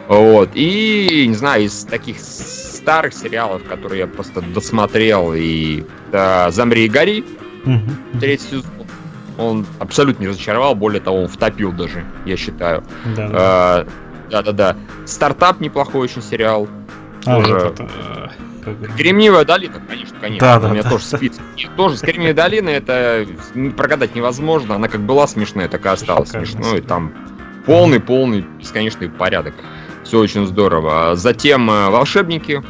Вот. 0.07 0.49
И, 0.53 1.25
не 1.27 1.35
знаю, 1.35 1.63
из 1.63 1.83
таких 1.85 2.19
старых 2.19 3.13
сериалов, 3.13 3.63
которые 3.63 3.99
я 4.01 4.07
просто 4.07 4.41
досмотрел, 4.41 5.33
и 5.33 5.83
да, 6.11 6.51
«Замри 6.51 6.85
и 6.85 6.89
гори», 6.89 7.25
третий 8.19 8.47
сезон, 8.47 8.65
он 9.37 9.65
абсолютно 9.79 10.23
не 10.23 10.29
разочаровал, 10.29 10.75
более 10.75 11.01
того, 11.01 11.23
он 11.23 11.27
втопил 11.27 11.71
даже, 11.71 12.05
я 12.25 12.37
считаю. 12.37 12.83
А, 13.17 13.87
да-да-да. 14.29 14.77
«Стартап» 15.05 15.59
неплохой 15.59 16.01
очень 16.01 16.21
сериал. 16.21 16.67
А, 17.25 17.41
тоже... 17.41 17.53
вот 17.53 17.63
это, 17.63 17.89
как... 18.63 18.95
Кремниевая 18.97 19.45
долина, 19.45 19.75
конечно, 19.87 20.17
конечно. 20.19 20.47
Да, 20.47 20.59
да, 20.59 20.67
у 20.67 20.71
меня 20.71 20.83
да. 20.83 20.89
тоже 20.89 21.05
спит. 21.05 21.33
тоже 21.77 21.97
с 21.97 22.01
Кремниевой 22.01 22.33
долины 22.33 22.69
это 22.69 23.25
прогадать 23.77 24.15
невозможно. 24.15 24.75
Она 24.75 24.87
как 24.87 25.01
была 25.01 25.27
смешная, 25.27 25.67
так 25.67 25.85
и 25.85 25.89
осталась 25.89 26.29
смешной. 26.29 26.81
Там 26.81 27.13
полный-полный 27.65 28.41
бесконечный 28.59 29.09
порядок. 29.09 29.53
Все 30.05 30.19
очень 30.19 30.45
здорово. 30.45 31.11
А 31.11 31.15
затем 31.15 31.69
э, 31.69 31.89
«Волшебники», 31.89 32.63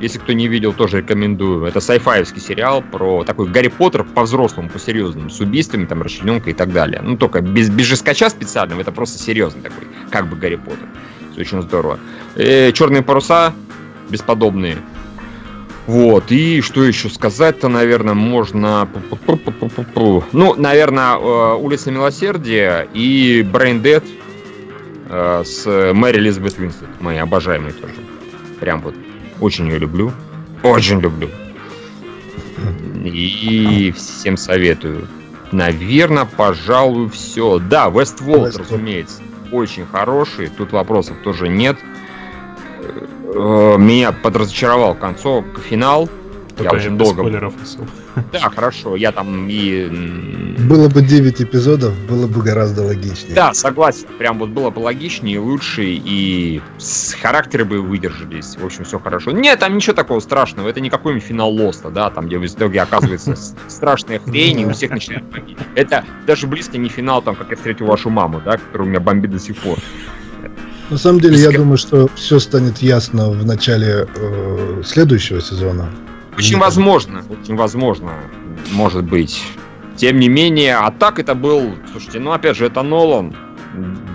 если 0.00 0.18
кто 0.18 0.32
не 0.32 0.46
видел, 0.46 0.72
тоже 0.72 0.98
рекомендую. 0.98 1.64
Это 1.64 1.80
сайфаевский 1.80 2.40
сериал 2.40 2.80
про 2.80 3.24
такой 3.24 3.48
Гарри 3.48 3.68
Поттер 3.68 4.04
по-взрослому, 4.04 4.68
по-серьезному, 4.68 5.28
с 5.28 5.40
убийствами, 5.40 5.86
там, 5.86 6.02
расчлененкой 6.02 6.52
и 6.52 6.56
так 6.56 6.72
далее. 6.72 7.00
Ну, 7.02 7.16
только 7.16 7.40
без, 7.40 7.70
без 7.70 7.86
жескача 7.86 8.30
специального, 8.30 8.80
это 8.80 8.92
просто 8.92 9.18
серьезный 9.18 9.62
такой, 9.62 9.88
как 10.10 10.28
бы 10.28 10.36
Гарри 10.36 10.56
Поттер. 10.56 10.86
Все 11.32 11.40
очень 11.40 11.62
здорово. 11.62 11.98
И 12.36 12.42
э, 12.42 12.72
Черные 12.72 13.02
паруса 13.02 13.52
бесподобные. 14.08 14.76
Вот, 15.88 16.30
и 16.30 16.60
что 16.60 16.84
еще 16.84 17.08
сказать-то, 17.08 17.68
наверное, 17.68 18.14
можно... 18.14 18.88
Ну, 20.32 20.54
наверное, 20.54 21.16
э, 21.16 21.54
«Улица 21.56 21.90
милосердия» 21.90 22.88
и 22.92 23.42
«Brain 23.42 23.82
Dead» 23.82 24.04
э, 25.08 25.42
с 25.44 25.92
Мэри 25.92 26.18
Элизабет 26.18 26.58
Винстед, 26.58 26.88
моей 27.00 27.20
обожаемой 27.20 27.72
тоже. 27.72 27.94
Прям 28.60 28.80
вот 28.80 28.94
очень 29.40 29.66
ее 29.66 29.78
люблю. 29.78 30.12
Очень 30.62 31.00
люблю. 31.00 31.28
И 33.04 33.92
всем 33.96 34.36
советую. 34.36 35.08
Наверное, 35.52 36.24
пожалуй, 36.24 37.08
все. 37.10 37.58
Да, 37.58 37.88
Westworld, 37.88 38.58
разумеется, 38.58 39.22
очень 39.52 39.86
хороший. 39.86 40.48
Тут 40.48 40.72
вопросов 40.72 41.16
тоже 41.22 41.48
нет. 41.48 41.76
Э, 43.34 43.76
меня 43.78 44.12
подразочаровал 44.12 44.94
концовка, 44.94 45.60
финал. 45.60 46.08
Я 46.58 46.70
очень 46.70 46.96
долго... 46.96 47.20
Спойлеров 47.20 47.54
Да, 48.32 48.40
хорошо, 48.50 48.96
я 48.96 49.12
там 49.12 49.46
и... 49.48 49.86
Было 50.60 50.88
бы 50.88 51.02
9 51.02 51.42
эпизодов, 51.42 51.94
было 52.08 52.26
бы 52.26 52.42
гораздо 52.42 52.82
логичнее. 52.82 53.34
Да, 53.34 53.52
согласен, 53.52 54.06
прям 54.18 54.38
вот 54.38 54.50
было 54.50 54.70
бы 54.70 54.78
логичнее, 54.78 55.38
лучше, 55.38 55.84
и 55.84 56.62
с 56.78 57.14
характеры 57.14 57.64
бы 57.64 57.82
выдержались, 57.82 58.56
в 58.56 58.64
общем, 58.64 58.84
все 58.84 58.98
хорошо. 58.98 59.32
Нет, 59.32 59.58
там 59.58 59.76
ничего 59.76 59.94
такого 59.94 60.20
страшного, 60.20 60.68
это 60.68 60.80
не 60.80 60.88
какой-нибудь 60.88 61.26
финал 61.26 61.50
Лоста, 61.50 61.90
да, 61.90 62.10
там, 62.10 62.26
где 62.26 62.38
в 62.38 62.46
итоге 62.46 62.80
оказывается 62.80 63.36
страшная 63.68 64.18
хрень, 64.18 64.60
и 64.60 64.66
у 64.66 64.72
всех 64.72 64.90
начинает 64.90 65.24
бомбить. 65.24 65.58
Это 65.74 66.04
даже 66.26 66.46
близко 66.46 66.78
не 66.78 66.88
финал, 66.88 67.20
там, 67.20 67.36
как 67.36 67.50
я 67.50 67.56
встретил 67.56 67.86
вашу 67.86 68.08
маму, 68.08 68.40
да, 68.44 68.52
который 68.56 68.82
у 68.82 68.86
меня 68.86 69.00
бомбит 69.00 69.30
до 69.30 69.38
сих 69.38 69.56
пор. 69.58 69.78
На 70.88 70.98
самом 70.98 71.20
деле, 71.20 71.36
я 71.38 71.50
думаю, 71.50 71.78
что 71.78 72.08
все 72.14 72.38
станет 72.38 72.78
ясно 72.78 73.30
в 73.30 73.44
начале 73.44 74.06
э, 74.14 74.82
следующего 74.84 75.40
сезона. 75.40 75.90
Очень 76.36 76.58
возможно, 76.58 77.22
очень 77.28 77.56
возможно, 77.56 78.12
может 78.72 79.04
быть. 79.04 79.42
Тем 79.96 80.20
не 80.20 80.28
менее, 80.28 80.76
а 80.76 80.90
так 80.90 81.18
это 81.18 81.34
был, 81.34 81.74
слушайте, 81.90 82.18
ну 82.18 82.32
опять 82.32 82.56
же, 82.56 82.66
это 82.66 82.82
Нолан, 82.82 83.34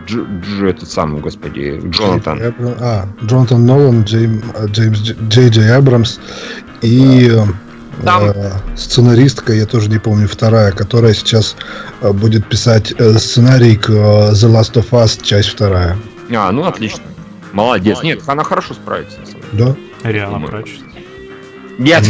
Дж, 0.08 0.26
Дж, 0.44 0.70
этот 0.70 0.90
самый, 0.90 1.22
господи, 1.22 1.82
Джонатан. 1.86 2.54
А, 2.80 3.08
Джонатан 3.24 3.66
Нолан, 3.66 4.04
Джейм, 4.04 4.44
Джеймс 4.68 5.00
Джей 5.00 5.50
Джей 5.50 5.76
Абрамс 5.76 6.20
и 6.82 7.32
да. 8.02 8.20
Там... 8.20 8.24
э, 8.30 8.52
сценаристка, 8.76 9.54
я 9.54 9.66
тоже 9.66 9.90
не 9.90 10.00
помню, 10.00 10.28
вторая, 10.28 10.72
которая 10.72 11.14
сейчас 11.14 11.56
э, 12.02 12.12
будет 12.12 12.48
писать 12.48 12.94
э, 12.98 13.14
сценарий 13.14 13.76
к 13.76 13.90
э, 13.90 14.32
The 14.32 14.50
Last 14.50 14.74
of 14.74 14.90
Us, 14.92 15.22
часть 15.24 15.50
вторая. 15.50 15.98
А, 16.36 16.52
ну 16.52 16.64
отлично. 16.64 17.04
Молодец. 17.54 17.98
Молодец. 17.98 18.04
Нет, 18.04 18.24
она 18.28 18.44
хорошо 18.44 18.74
справится. 18.74 19.18
Да. 19.52 19.76
Реально 20.04 20.48
прочит. 20.48 20.82
Нет. 21.82 22.06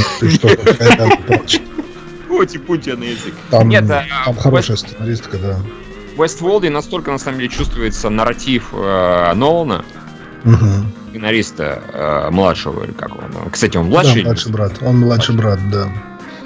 Пути-пути 2.27 2.93
на 2.93 3.03
язык. 3.03 3.33
Там, 3.49 3.69
Нет, 3.69 3.89
а, 3.89 4.03
там 4.25 4.35
хорошая 4.35 4.77
West... 4.77 4.87
сценаристка, 4.87 5.37
да. 5.37 5.59
В 6.15 6.21
Westworld 6.21 6.69
настолько, 6.69 7.11
на 7.11 7.17
самом 7.17 7.39
деле, 7.39 7.49
чувствуется 7.49 8.09
нарратив 8.09 8.69
э, 8.73 9.33
Нолана, 9.33 9.85
угу. 10.43 10.55
сценариста 11.09 11.81
э, 11.93 12.29
младшего, 12.31 12.83
или 12.83 12.91
как 12.91 13.11
он. 13.15 13.49
Кстати, 13.49 13.77
он 13.77 13.87
младший? 13.87 14.23
Да, 14.23 14.29
младший 14.29 14.51
брат. 14.51 14.73
Он 14.81 14.99
младший 14.99 15.35
брат, 15.35 15.59
да. 15.69 15.89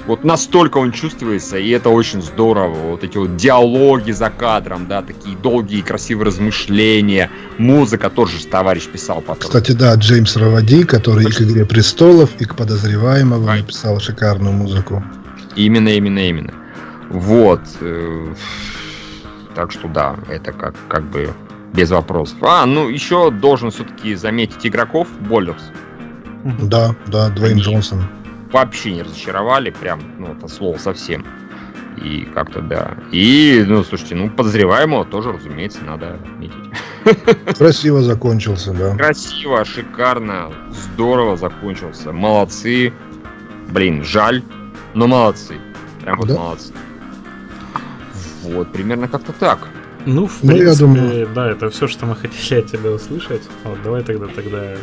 Вот 0.06 0.22
настолько 0.22 0.78
он 0.78 0.92
чувствуется, 0.92 1.58
и 1.58 1.68
это 1.70 1.88
очень 1.88 2.22
здорово. 2.22 2.90
Вот 2.90 3.02
эти 3.02 3.18
вот 3.18 3.36
диалоги 3.36 4.12
за 4.12 4.30
кадром, 4.30 4.86
да, 4.86 5.02
такие 5.02 5.36
долгие 5.36 5.80
красивые 5.80 6.26
размышления. 6.26 7.30
Музыка 7.58 8.08
тоже 8.08 8.44
товарищ 8.46 8.86
писал 8.86 9.20
потом. 9.20 9.42
Кстати, 9.42 9.72
да, 9.72 9.94
Джеймс 9.94 10.36
Равади, 10.36 10.84
который 10.84 11.24
и 11.24 11.30
к 11.30 11.40
«Игре 11.40 11.64
престолов», 11.64 12.30
и 12.38 12.44
к 12.44 12.54
«Подозреваемому» 12.54 13.46
написал 13.46 13.98
шикарную 13.98 14.54
музыку. 14.54 15.02
Именно, 15.56 15.88
именно, 15.88 16.20
именно. 16.20 16.52
Вот. 17.10 17.62
Э, 17.80 18.34
так 19.54 19.72
что 19.72 19.88
да, 19.88 20.16
это 20.28 20.52
как, 20.52 20.74
как 20.88 21.04
бы 21.10 21.30
без 21.72 21.90
вопросов. 21.90 22.38
А, 22.42 22.64
ну 22.66 22.88
еще 22.88 23.30
должен 23.30 23.70
все-таки 23.70 24.14
заметить 24.14 24.64
игроков 24.66 25.08
Боллерс. 25.20 25.62
Да, 26.62 26.94
да, 27.06 27.28
Двейн 27.30 27.58
Джонсон. 27.58 28.04
Вообще 28.52 28.92
не 28.92 29.02
разочаровали, 29.02 29.70
прям, 29.70 30.00
ну, 30.18 30.32
это 30.32 30.48
слово 30.48 30.78
совсем. 30.78 31.24
И 31.96 32.28
как-то 32.34 32.60
да. 32.60 32.94
И, 33.10 33.64
ну, 33.66 33.82
слушайте, 33.82 34.14
ну, 34.14 34.30
подозреваемого 34.30 35.04
тоже, 35.04 35.32
разумеется, 35.32 35.82
надо 35.84 36.14
отметить. 36.14 36.54
Красиво 37.58 38.02
закончился, 38.02 38.72
да. 38.72 38.94
Красиво, 38.96 39.64
шикарно, 39.64 40.52
здорово 40.70 41.36
закончился. 41.36 42.12
Молодцы. 42.12 42.92
Блин, 43.68 44.04
жаль, 44.04 44.42
но 44.94 45.06
молодцы. 45.06 45.56
Прям 46.02 46.18
вот 46.18 46.28
да? 46.28 46.34
молодцы. 46.34 46.72
Вот, 48.42 48.72
примерно 48.72 49.08
как-то 49.08 49.32
так. 49.32 49.68
Ну, 50.04 50.28
в 50.28 50.38
ну, 50.42 50.52
принципе, 50.52 50.70
я 50.70 50.74
думаю... 50.76 51.28
да, 51.34 51.50
это 51.50 51.68
все, 51.70 51.88
что 51.88 52.06
мы 52.06 52.14
хотели 52.14 52.60
от 52.60 52.70
тебя 52.70 52.90
услышать. 52.90 53.42
Вот, 53.64 53.82
давай 53.82 54.04
тогда 54.04 54.26
тогда 54.28 54.74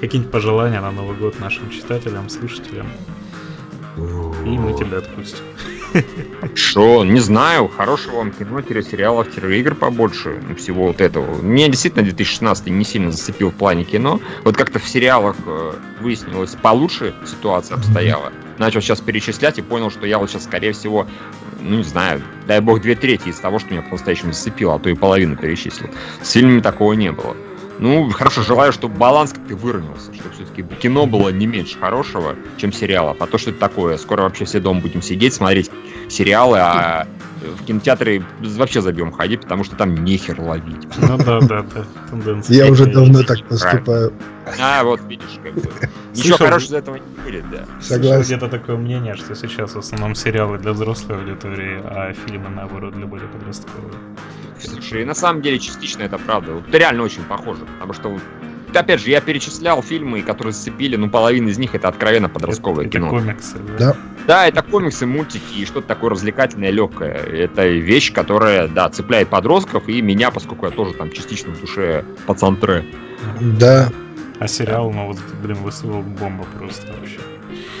какие-нибудь 0.00 0.32
пожелания 0.32 0.80
на 0.80 0.90
Новый 0.90 1.16
год 1.16 1.38
нашим 1.40 1.70
читателям, 1.70 2.28
слушателям. 2.28 2.86
И 3.96 4.58
мы 4.58 4.72
тебя 4.72 4.98
отпустим. 4.98 5.44
Что, 6.54 7.04
не 7.04 7.20
знаю, 7.20 7.68
хорошего 7.68 8.16
вам 8.16 8.32
кино, 8.32 8.60
сериалов, 8.62 9.28
игр 9.38 9.74
побольше, 9.76 10.42
всего 10.58 10.88
вот 10.88 11.00
этого. 11.00 11.40
Мне 11.40 11.68
действительно 11.68 12.02
2016 12.02 12.66
не 12.66 12.84
сильно 12.84 13.12
зацепил 13.12 13.50
в 13.50 13.54
плане 13.54 13.84
кино. 13.84 14.20
Вот 14.42 14.56
как-то 14.56 14.80
в 14.80 14.88
сериалах 14.88 15.36
э, 15.46 15.72
выяснилось 16.00 16.56
получше 16.60 17.14
ситуация 17.24 17.76
обстояла. 17.76 18.32
Начал 18.58 18.80
сейчас 18.80 19.00
перечислять 19.00 19.58
и 19.58 19.62
понял, 19.62 19.90
что 19.90 20.06
я 20.06 20.18
вот 20.18 20.30
сейчас, 20.30 20.44
скорее 20.44 20.72
всего, 20.72 21.06
ну 21.60 21.76
не 21.76 21.84
знаю, 21.84 22.22
дай 22.46 22.60
бог, 22.60 22.80
две 22.80 22.96
трети 22.96 23.28
из 23.28 23.36
того, 23.36 23.60
что 23.60 23.70
меня 23.70 23.82
по-настоящему 23.82 24.32
зацепило, 24.32 24.74
а 24.74 24.78
то 24.78 24.90
и 24.90 24.94
половину 24.94 25.36
перечислил. 25.36 25.90
С 26.22 26.32
фильмами 26.32 26.60
такого 26.60 26.94
не 26.94 27.12
было. 27.12 27.36
Ну, 27.84 28.08
хорошо, 28.08 28.40
желаю, 28.40 28.72
чтобы 28.72 28.96
баланс 28.96 29.34
как-то 29.34 29.56
выровнялся, 29.56 30.10
чтобы 30.14 30.34
все-таки 30.34 30.62
кино 30.62 31.04
было 31.04 31.28
не 31.28 31.46
меньше 31.46 31.78
хорошего, 31.78 32.34
чем 32.56 32.72
сериалов. 32.72 33.18
А 33.20 33.26
то, 33.26 33.36
что 33.36 33.50
это 33.50 33.60
такое, 33.60 33.98
скоро 33.98 34.22
вообще 34.22 34.46
все 34.46 34.58
дома 34.58 34.80
будем 34.80 35.02
сидеть, 35.02 35.34
смотреть 35.34 35.70
сериалы, 36.08 36.56
а 36.60 37.06
в 37.42 37.62
кинотеатры 37.66 38.24
вообще 38.40 38.80
забьем 38.80 39.12
ходить, 39.12 39.42
потому 39.42 39.64
что 39.64 39.76
там 39.76 40.02
нехер 40.02 40.40
ловить. 40.40 40.88
Ну 40.96 41.18
да, 41.18 41.40
да, 41.40 41.60
да. 41.60 41.84
Тенденция. 42.08 42.56
Я 42.56 42.72
уже 42.72 42.86
давно 42.86 43.22
так 43.22 43.46
поступаю. 43.46 44.14
А, 44.58 44.82
вот 44.82 45.02
видишь, 45.06 45.38
как 45.42 45.52
бы. 45.52 45.70
Ничего 46.14 46.38
хорошего 46.38 46.78
из 46.78 46.82
этого 46.82 46.96
не 46.96 47.22
будет, 47.22 47.50
да. 47.50 47.66
Согласен. 47.82 48.22
где-то 48.22 48.48
такое 48.48 48.76
мнение, 48.78 49.14
что 49.14 49.34
сейчас 49.34 49.74
в 49.74 49.78
основном 49.78 50.14
сериалы 50.14 50.56
для 50.56 50.72
взрослой 50.72 51.18
аудитории, 51.18 51.82
а 51.84 52.14
фильмы, 52.14 52.48
наоборот, 52.48 52.94
для 52.94 53.04
более 53.04 53.28
подростковой. 53.28 53.92
Слушай, 54.60 55.04
на 55.04 55.14
самом 55.14 55.42
деле 55.42 55.58
частично 55.58 56.02
это 56.02 56.18
правда. 56.18 56.52
Вот, 56.54 56.68
это 56.68 56.78
реально 56.78 57.02
очень 57.02 57.22
похоже, 57.24 57.64
потому 57.64 57.92
что 57.92 58.08
вот 58.08 58.22
опять 58.76 59.00
же, 59.00 59.10
я 59.10 59.20
перечислял 59.20 59.82
фильмы, 59.82 60.22
которые 60.22 60.52
зацепили, 60.52 60.96
ну, 60.96 61.08
половина 61.08 61.48
из 61.48 61.58
них 61.58 61.74
это 61.74 61.88
откровенно 61.88 62.28
подростковое 62.28 62.86
это, 62.86 62.92
кино. 62.92 63.06
Это 63.06 63.16
комиксы, 63.16 63.56
да? 63.78 63.96
Да, 64.26 64.46
это 64.46 64.62
комиксы, 64.62 65.06
мультики 65.06 65.58
и 65.58 65.66
что-то 65.66 65.86
такое 65.86 66.10
развлекательное, 66.10 66.70
легкое. 66.70 67.12
Это 67.12 67.66
вещь, 67.66 68.12
которая, 68.12 68.68
да, 68.68 68.88
цепляет 68.88 69.28
подростков 69.28 69.88
и 69.88 70.00
меня, 70.00 70.30
поскольку 70.30 70.66
я 70.66 70.72
тоже 70.72 70.94
там 70.94 71.10
частично 71.10 71.52
в 71.52 71.60
душе 71.60 72.04
пацантре. 72.26 72.84
Да. 73.40 73.90
А 74.40 74.48
сериал, 74.48 74.90
ну, 74.90 75.08
вот, 75.08 75.18
блин, 75.42 75.56
высылал 75.58 76.02
бомба 76.02 76.44
просто 76.58 76.92
вообще. 76.98 77.20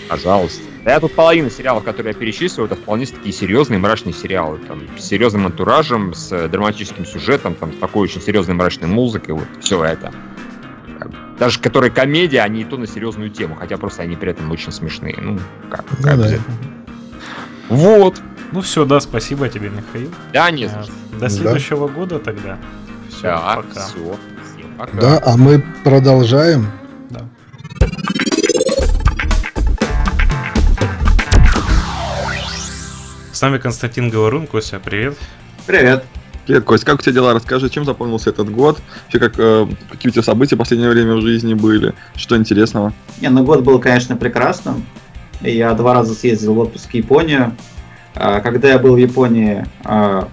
Пожалуйста. 0.08 0.62
Да 0.84 0.92
я 0.92 1.00
тут 1.00 1.14
половину 1.14 1.48
сериалов, 1.48 1.82
которые 1.82 2.12
я 2.12 2.18
перечислил, 2.18 2.66
это 2.66 2.76
вполне 2.76 3.06
такие 3.06 3.32
серьезные 3.32 3.78
мрачные 3.78 4.12
сериалы. 4.12 4.58
Там, 4.68 4.82
с 4.98 5.04
серьезным 5.04 5.46
антуражем, 5.46 6.12
с 6.12 6.48
драматическим 6.48 7.06
сюжетом, 7.06 7.54
там, 7.54 7.72
с 7.72 7.76
такой 7.76 8.02
очень 8.02 8.20
серьезной 8.20 8.54
мрачной 8.54 8.88
музыкой. 8.88 9.34
Вот 9.34 9.46
все 9.60 9.82
это. 9.82 10.12
Даже 11.38 11.58
которые 11.58 11.90
комедия, 11.90 12.42
они 12.42 12.60
и 12.60 12.64
то 12.64 12.76
на 12.76 12.86
серьезную 12.86 13.30
тему, 13.30 13.56
хотя 13.56 13.78
просто 13.78 14.02
они 14.02 14.14
при 14.14 14.30
этом 14.30 14.50
очень 14.52 14.72
смешные. 14.72 15.16
Ну, 15.18 15.38
как, 15.70 15.84
ну, 15.98 16.04
как 16.04 16.18
да. 16.18 16.38
Вот. 17.70 18.20
Ну 18.52 18.60
все, 18.60 18.84
да, 18.84 19.00
спасибо 19.00 19.48
тебе, 19.48 19.70
Михаил. 19.70 20.10
Да, 20.34 20.50
не 20.50 20.66
за 20.66 20.82
что. 20.82 20.92
До 21.18 21.30
следующего 21.30 21.88
да. 21.88 21.94
года 21.94 22.18
тогда. 22.18 22.58
Все, 23.08 23.22
да, 23.22 23.56
пока. 23.56 23.86
Все. 23.86 24.16
Всем 24.52 24.74
пока. 24.76 25.00
Да, 25.00 25.22
а 25.24 25.36
мы 25.38 25.64
продолжаем. 25.82 26.66
С 33.34 33.40
нами 33.40 33.58
Константин 33.58 34.10
Говорун. 34.10 34.46
Костя, 34.46 34.78
привет. 34.78 35.16
Привет. 35.66 36.04
Привет, 36.46 36.62
Кость, 36.62 36.84
как 36.84 37.00
у 37.00 37.02
тебя 37.02 37.14
дела? 37.14 37.34
Расскажи, 37.34 37.68
чем 37.68 37.84
запомнился 37.84 38.30
этот 38.30 38.48
год? 38.48 38.80
Вообще, 39.02 39.18
как, 39.18 39.34
э, 39.38 39.66
какие 39.90 40.10
у 40.10 40.12
тебя 40.12 40.22
события 40.22 40.54
в 40.54 40.58
последнее 40.58 40.88
время 40.88 41.16
в 41.16 41.20
жизни 41.20 41.52
были? 41.54 41.94
Что 42.14 42.36
интересного? 42.36 42.92
Не, 43.20 43.30
ну 43.30 43.42
год 43.42 43.62
был, 43.62 43.80
конечно, 43.80 44.14
прекрасным. 44.14 44.86
Я 45.40 45.74
два 45.74 45.94
раза 45.94 46.14
съездил 46.14 46.54
в 46.54 46.60
отпуск 46.60 46.90
в 46.90 46.94
Японию. 46.94 47.56
А, 48.14 48.38
когда 48.38 48.68
я 48.68 48.78
был 48.78 48.94
в 48.94 48.98
Японии 48.98 49.66
а, 49.82 50.28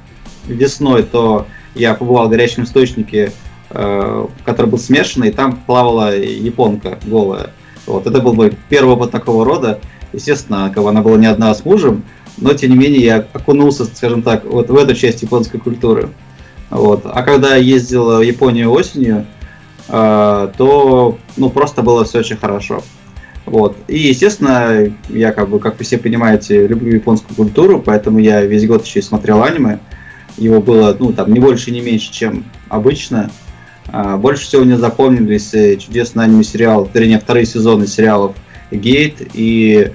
весной, 0.46 1.02
то 1.02 1.48
я 1.74 1.96
побывал 1.96 2.28
в 2.28 2.30
горячем 2.30 2.66
источнике, 2.66 3.32
а, 3.72 4.30
который 4.46 4.68
был 4.68 4.78
смешанный, 4.78 5.30
и 5.30 5.32
там 5.32 5.58
плавала 5.58 6.16
японка 6.16 7.00
голая. 7.04 7.50
Вот, 7.88 8.06
это 8.06 8.22
был 8.22 8.36
мой 8.36 8.56
первый 8.70 8.94
опыт 8.94 9.10
такого 9.10 9.44
рода. 9.44 9.80
Естественно, 10.14 10.72
она 10.76 11.02
была 11.02 11.18
не 11.18 11.26
одна 11.26 11.56
с 11.56 11.66
мужем, 11.66 12.04
но 12.42 12.54
тем 12.54 12.72
не 12.72 12.78
менее 12.78 13.02
я 13.02 13.26
окунулся, 13.34 13.86
скажем 13.86 14.24
так, 14.24 14.44
вот 14.46 14.70
в 14.70 14.76
эту 14.76 14.94
часть 14.96 15.22
японской 15.22 15.60
культуры. 15.60 16.10
Вот. 16.70 17.04
А 17.06 17.22
когда 17.24 17.56
я 17.56 17.64
ездил 17.64 18.18
в 18.18 18.22
Японию 18.22 18.72
осенью, 18.72 19.26
э, 19.88 20.52
то 20.58 21.18
ну, 21.38 21.50
просто 21.50 21.82
было 21.82 22.04
все 22.04 22.20
очень 22.20 22.38
хорошо. 22.38 22.82
Вот. 23.46 23.78
И, 23.88 23.98
естественно, 23.98 24.92
я, 25.10 25.32
как 25.34 25.50
бы, 25.50 25.60
как 25.60 25.78
вы 25.78 25.86
все 25.86 25.98
понимаете, 25.98 26.68
люблю 26.68 26.94
японскую 26.94 27.36
культуру, 27.36 27.82
поэтому 27.86 28.20
я 28.20 28.42
весь 28.42 28.66
год 28.68 28.86
еще 28.86 29.00
и 29.00 29.04
смотрел 29.04 29.44
аниме. 29.44 29.80
Его 30.38 30.62
было, 30.62 30.96
ну, 30.98 31.12
там, 31.12 31.34
не 31.34 31.40
больше, 31.40 31.72
не 31.72 31.82
меньше, 31.82 32.12
чем 32.12 32.46
обычно. 32.70 33.30
А, 33.88 34.18
больше 34.18 34.44
всего 34.44 34.64
мне 34.64 34.78
запомнились 34.78 35.54
э, 35.54 35.76
чудесный 35.76 36.24
аниме-сериал, 36.24 36.90
вернее, 36.94 37.20
вторые 37.20 37.46
сезоны 37.46 37.88
сериалов 37.88 38.36
Гейт 38.72 39.22
и 39.34 39.92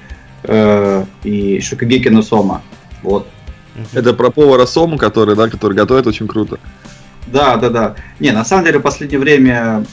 э, 0.47 1.05
и 1.25 1.61
Шокогеки 1.61 2.09
но 2.09 2.23
Сома. 2.23 2.63
Вот. 3.03 3.27
Это 3.93 4.15
про 4.15 4.31
повара 4.31 4.67
Сому, 4.67 4.97
который, 4.99 5.37
да, 5.37 5.49
который 5.49 5.75
готовит 5.75 6.07
очень 6.07 6.27
круто. 6.27 6.59
Да, 7.27 7.57
да, 7.57 7.71
да. 7.71 7.95
Не, 8.21 8.31
на 8.31 8.45
самом 8.45 8.65
деле 8.65 8.79
в 8.79 8.83
последнее 8.83 9.19
время 9.19 9.85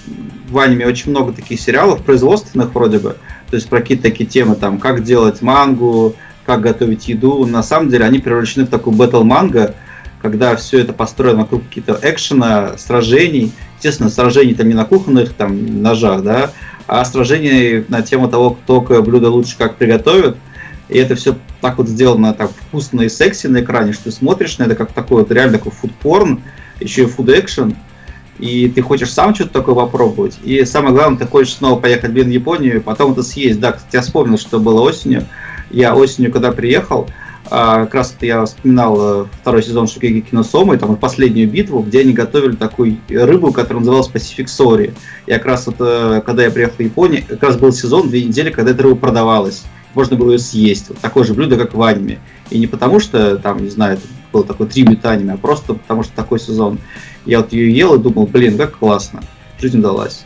в 0.49 0.57
аниме 0.59 0.85
очень 0.85 1.11
много 1.11 1.33
таких 1.33 1.59
сериалов 1.59 2.03
производственных 2.03 2.73
вроде 2.73 2.99
бы. 2.99 3.17
То 3.49 3.55
есть 3.55 3.67
про 3.69 3.79
какие-то 3.79 4.03
такие 4.03 4.29
темы, 4.29 4.55
там, 4.55 4.77
как 4.79 5.03
делать 5.03 5.41
мангу, 5.41 6.15
как 6.45 6.61
готовить 6.61 7.07
еду. 7.07 7.45
На 7.45 7.63
самом 7.63 7.89
деле 7.89 8.05
они 8.05 8.19
превращены 8.19 8.65
в 8.65 8.69
такую 8.69 8.95
батл 8.95 9.23
манго, 9.23 9.73
когда 10.21 10.55
все 10.55 10.79
это 10.79 10.93
построено 10.93 11.41
вокруг 11.41 11.63
каких-то 11.67 11.99
экшена, 12.01 12.77
сражений. 12.77 13.51
Естественно, 13.77 14.09
сражений 14.09 14.53
там 14.53 14.67
не 14.67 14.73
на 14.75 14.85
кухонных 14.85 15.33
там 15.33 15.81
ножах, 15.81 16.23
да, 16.23 16.51
а 16.87 17.03
сражение 17.05 17.85
на 17.87 18.01
тему 18.01 18.29
того, 18.29 18.51
кто 18.51 18.81
какое 18.81 19.01
блюдо 19.01 19.29
лучше 19.29 19.57
как 19.57 19.77
приготовит. 19.77 20.37
И 20.89 20.97
это 20.97 21.15
все 21.15 21.35
так 21.61 21.77
вот 21.77 21.87
сделано 21.87 22.33
так 22.33 22.51
вкусно 22.51 23.01
и 23.01 23.09
секси 23.09 23.47
на 23.47 23.61
экране, 23.61 23.93
что 23.93 24.05
ты 24.05 24.11
смотришь 24.11 24.57
на 24.57 24.63
это 24.63 24.75
как 24.75 24.91
такой 24.91 25.21
вот 25.21 25.31
реально 25.31 25.57
такой 25.57 25.71
фудпорн, 25.71 26.41
еще 26.79 27.03
и 27.03 27.07
фуд-экшен, 27.07 27.75
и 28.39 28.67
ты 28.67 28.81
хочешь 28.81 29.11
сам 29.11 29.33
что-то 29.33 29.53
такое 29.53 29.75
попробовать. 29.75 30.37
И 30.43 30.65
самое 30.65 30.93
главное, 30.93 31.19
ты 31.19 31.25
хочешь 31.25 31.53
снова 31.53 31.79
поехать 31.79 32.11
блин, 32.11 32.27
в 32.27 32.31
Японию, 32.31 32.81
потом 32.81 33.13
это 33.13 33.23
съесть. 33.23 33.59
Да, 33.59 33.71
кстати, 33.71 33.95
я 33.95 34.01
вспомнил, 34.01 34.37
что 34.37 34.59
было 34.59 34.81
осенью. 34.81 35.25
Я 35.71 35.95
осенью, 35.95 36.31
когда 36.31 36.51
приехал, 36.51 37.09
а, 37.55 37.81
как 37.85 37.93
раз 37.93 38.17
я 38.21 38.43
вспоминал 38.45 38.97
э, 38.99 39.25
второй 39.41 39.61
сезон 39.61 39.87
Шукеги 39.87 40.21
Киносомы, 40.21 40.75
там 40.79 40.95
последнюю 40.95 41.47
битву, 41.47 41.83
где 41.83 41.99
они 41.99 42.11
готовили 42.11 42.55
такую 42.55 42.97
рыбу, 43.07 43.53
которая 43.53 43.81
называлась 43.81 44.09
Pacific 44.09 44.45
Sori. 44.45 44.91
И 45.27 45.31
как 45.31 45.45
раз 45.45 45.67
вот, 45.67 45.75
э, 45.77 46.23
когда 46.25 46.45
я 46.45 46.49
приехал 46.49 46.77
в 46.77 46.79
Японию, 46.79 47.23
как 47.27 47.43
раз 47.43 47.57
был 47.57 47.71
сезон, 47.71 48.09
две 48.09 48.23
недели, 48.23 48.49
когда 48.49 48.71
эта 48.71 48.81
рыба 48.81 48.95
продавалась. 48.95 49.65
Можно 49.93 50.17
было 50.17 50.31
ее 50.31 50.39
съесть. 50.39 50.89
Вот 50.89 50.97
такое 50.97 51.25
же 51.25 51.35
блюдо, 51.35 51.55
как 51.55 51.75
в 51.75 51.83
аниме. 51.83 52.17
И 52.49 52.57
не 52.57 52.65
потому, 52.65 52.99
что 52.99 53.37
там, 53.37 53.61
не 53.61 53.69
знаю, 53.69 53.99
было 54.31 54.43
такое 54.43 54.65
три 54.65 54.83
аниме, 55.03 55.33
а 55.33 55.37
просто 55.37 55.75
потому, 55.75 56.01
что 56.01 56.11
такой 56.15 56.39
сезон. 56.39 56.79
Я 57.27 57.41
вот 57.41 57.53
ее 57.53 57.71
ел 57.71 57.93
и 57.93 57.99
думал, 57.99 58.25
блин, 58.25 58.57
как 58.57 58.79
классно. 58.79 59.21
Жизнь 59.63 59.79
удалась. 59.79 60.25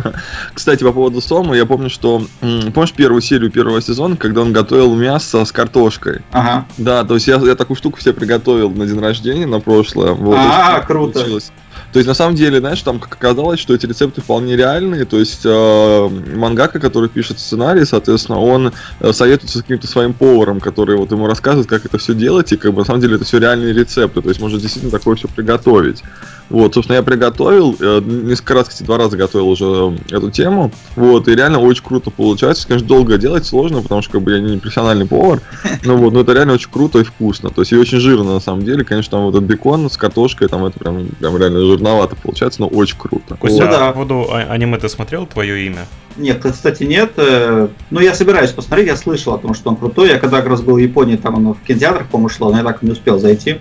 Кстати, 0.54 0.84
по 0.84 0.92
поводу 0.92 1.20
Сома, 1.20 1.56
я 1.56 1.66
помню, 1.66 1.90
что... 1.90 2.22
Помнишь 2.40 2.92
первую 2.92 3.20
серию 3.20 3.50
первого 3.50 3.82
сезона, 3.82 4.16
когда 4.16 4.42
он 4.42 4.52
готовил 4.52 4.94
мясо 4.94 5.44
с 5.44 5.50
картошкой? 5.50 6.22
Ага. 6.30 6.66
Да, 6.78 7.04
то 7.04 7.14
есть 7.14 7.26
я, 7.26 7.36
я 7.36 7.56
такую 7.56 7.76
штуку 7.76 8.00
себе 8.00 8.12
приготовил 8.12 8.70
на 8.70 8.86
день 8.86 9.00
рождения, 9.00 9.46
на 9.46 9.58
прошлое. 9.58 10.12
Вот, 10.12 10.36
а, 10.38 10.80
круто. 10.80 11.14
Получилось. 11.14 11.52
То 11.92 11.98
есть, 11.98 12.08
на 12.08 12.14
самом 12.14 12.34
деле, 12.34 12.58
знаешь, 12.58 12.82
там 12.82 12.98
как 12.98 13.14
оказалось, 13.14 13.58
что 13.58 13.74
эти 13.74 13.86
рецепты 13.86 14.20
вполне 14.20 14.56
реальные. 14.56 15.04
То 15.04 15.18
есть, 15.18 15.42
э, 15.44 16.08
мангака, 16.34 16.78
который 16.78 17.08
пишет 17.08 17.38
сценарий, 17.38 17.84
соответственно, 17.84 18.38
он 18.38 18.72
э, 19.00 19.12
советуется 19.12 19.58
с 19.58 19.62
каким-то 19.62 19.86
своим 19.86 20.12
поваром, 20.12 20.60
который 20.60 20.96
вот 20.96 21.10
ему 21.12 21.26
рассказывает, 21.26 21.68
как 21.68 21.86
это 21.86 21.98
все 21.98 22.14
делать, 22.14 22.52
и 22.52 22.56
как 22.56 22.72
бы 22.72 22.80
на 22.80 22.84
самом 22.84 23.00
деле 23.00 23.16
это 23.16 23.24
все 23.24 23.38
реальные 23.38 23.72
рецепты. 23.72 24.20
То 24.20 24.28
есть, 24.28 24.40
можно 24.40 24.58
действительно 24.58 24.90
такое 24.90 25.16
все 25.16 25.28
приготовить. 25.28 26.02
Вот, 26.48 26.74
собственно, 26.74 26.96
я 26.96 27.02
приготовил, 27.02 27.76
э, 27.80 28.00
несколько 28.04 28.54
раз, 28.54 28.68
кстати, 28.68 28.86
два 28.86 28.98
раза 28.98 29.16
готовил 29.16 29.48
уже 29.48 29.98
эту 30.10 30.30
тему. 30.30 30.70
Вот, 30.94 31.26
и 31.28 31.34
реально 31.34 31.58
очень 31.58 31.82
круто 31.82 32.10
получается. 32.10 32.66
Конечно, 32.68 32.86
долго 32.86 33.18
делать 33.18 33.46
сложно, 33.46 33.82
потому 33.82 34.02
что 34.02 34.12
как 34.12 34.22
бы 34.22 34.32
я 34.32 34.40
не 34.40 34.58
профессиональный 34.58 35.06
повар. 35.06 35.40
Но 35.84 35.96
вот, 35.96 36.12
но 36.12 36.20
это 36.20 36.32
реально 36.32 36.54
очень 36.54 36.70
круто 36.70 37.00
и 37.00 37.04
вкусно. 37.04 37.50
То 37.50 37.62
есть 37.62 37.72
и 37.72 37.76
очень 37.76 37.98
жирно 37.98 38.34
на 38.34 38.40
самом 38.40 38.64
деле. 38.64 38.84
Конечно, 38.84 39.12
там 39.12 39.26
вот 39.26 39.34
этот 39.34 39.48
бекон 39.48 39.90
с 39.90 39.96
картошкой, 39.96 40.48
там 40.48 40.64
это 40.64 40.78
прям, 40.78 41.06
прям 41.08 41.36
реально 41.36 41.60
жирновато 41.60 42.16
получается, 42.16 42.60
но 42.60 42.68
очень 42.68 42.96
круто. 42.98 43.36
Костя, 43.36 43.64
вот. 43.64 43.70
да. 43.70 43.86
по 43.88 43.92
поводу 43.92 44.28
а, 44.30 44.38
аниме 44.52 44.78
ты 44.78 44.88
смотрел 44.88 45.26
твое 45.26 45.66
имя? 45.66 45.86
Нет, 46.16 46.42
кстати, 46.42 46.84
нет. 46.84 47.12
Э, 47.16 47.68
ну, 47.90 48.00
я 48.00 48.14
собираюсь 48.14 48.50
посмотреть, 48.50 48.86
я 48.86 48.96
слышал 48.96 49.34
о 49.34 49.38
том, 49.38 49.52
что 49.54 49.70
он 49.70 49.76
крутой. 49.76 50.08
Я 50.08 50.18
когда 50.18 50.38
как 50.38 50.48
раз 50.48 50.62
был 50.62 50.74
в 50.74 50.78
Японии, 50.78 51.16
там 51.16 51.36
оно 51.36 51.54
в 51.54 51.60
кинотеатрах, 51.60 52.08
по-моему, 52.08 52.28
шло, 52.30 52.50
но 52.50 52.58
я 52.58 52.64
так 52.64 52.82
и 52.82 52.86
не 52.86 52.92
успел 52.92 53.18
зайти. 53.18 53.58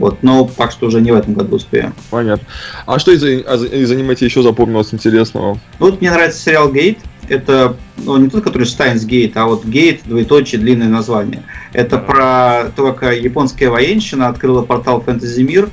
Вот, 0.00 0.22
но 0.22 0.50
так 0.56 0.72
что 0.72 0.86
уже 0.86 1.02
не 1.02 1.12
в 1.12 1.14
этом 1.14 1.34
году 1.34 1.56
успеем. 1.56 1.92
Понятно. 2.08 2.46
А 2.86 2.98
что 2.98 3.12
из, 3.12 3.22
из 3.22 3.90
аниме 3.90 4.14
тебе 4.14 4.28
еще 4.28 4.42
запомнилось 4.42 4.94
интересного? 4.94 5.60
Ну, 5.78 5.86
вот 5.86 6.00
мне 6.00 6.10
нравится 6.10 6.40
сериал 6.40 6.72
Гейт. 6.72 6.98
Это 7.28 7.76
ну, 7.98 8.16
не 8.16 8.30
тот, 8.30 8.42
который 8.42 8.66
Стайнс 8.66 9.04
Гейт, 9.04 9.36
а 9.36 9.44
вот 9.44 9.66
Гейт, 9.66 10.00
двоеточие, 10.06 10.58
длинное 10.58 10.88
название. 10.88 11.42
Это 11.74 11.98
про 11.98 12.72
то, 12.74 12.94
как 12.94 13.14
японская 13.14 13.68
военщина 13.68 14.28
открыла 14.28 14.62
портал 14.62 15.02
Фэнтези 15.02 15.42
Мир 15.42 15.68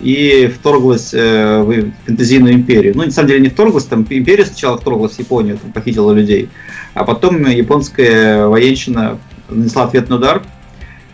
и 0.00 0.50
вторглась 0.58 1.12
э, 1.12 1.60
в 1.60 1.92
фэнтезийную 2.06 2.54
империю. 2.54 2.96
Ну, 2.96 3.04
на 3.04 3.10
самом 3.10 3.28
деле 3.28 3.40
не 3.40 3.50
вторглась, 3.50 3.84
там 3.84 4.06
империя 4.08 4.46
сначала 4.46 4.78
вторглась 4.78 5.16
в 5.16 5.18
Японию, 5.18 5.58
там 5.58 5.72
похитила 5.72 6.12
людей, 6.12 6.48
а 6.94 7.04
потом 7.04 7.44
японская 7.46 8.46
военщина 8.46 9.18
нанесла 9.50 9.84
ответный 9.84 10.16
удар– 10.16 10.42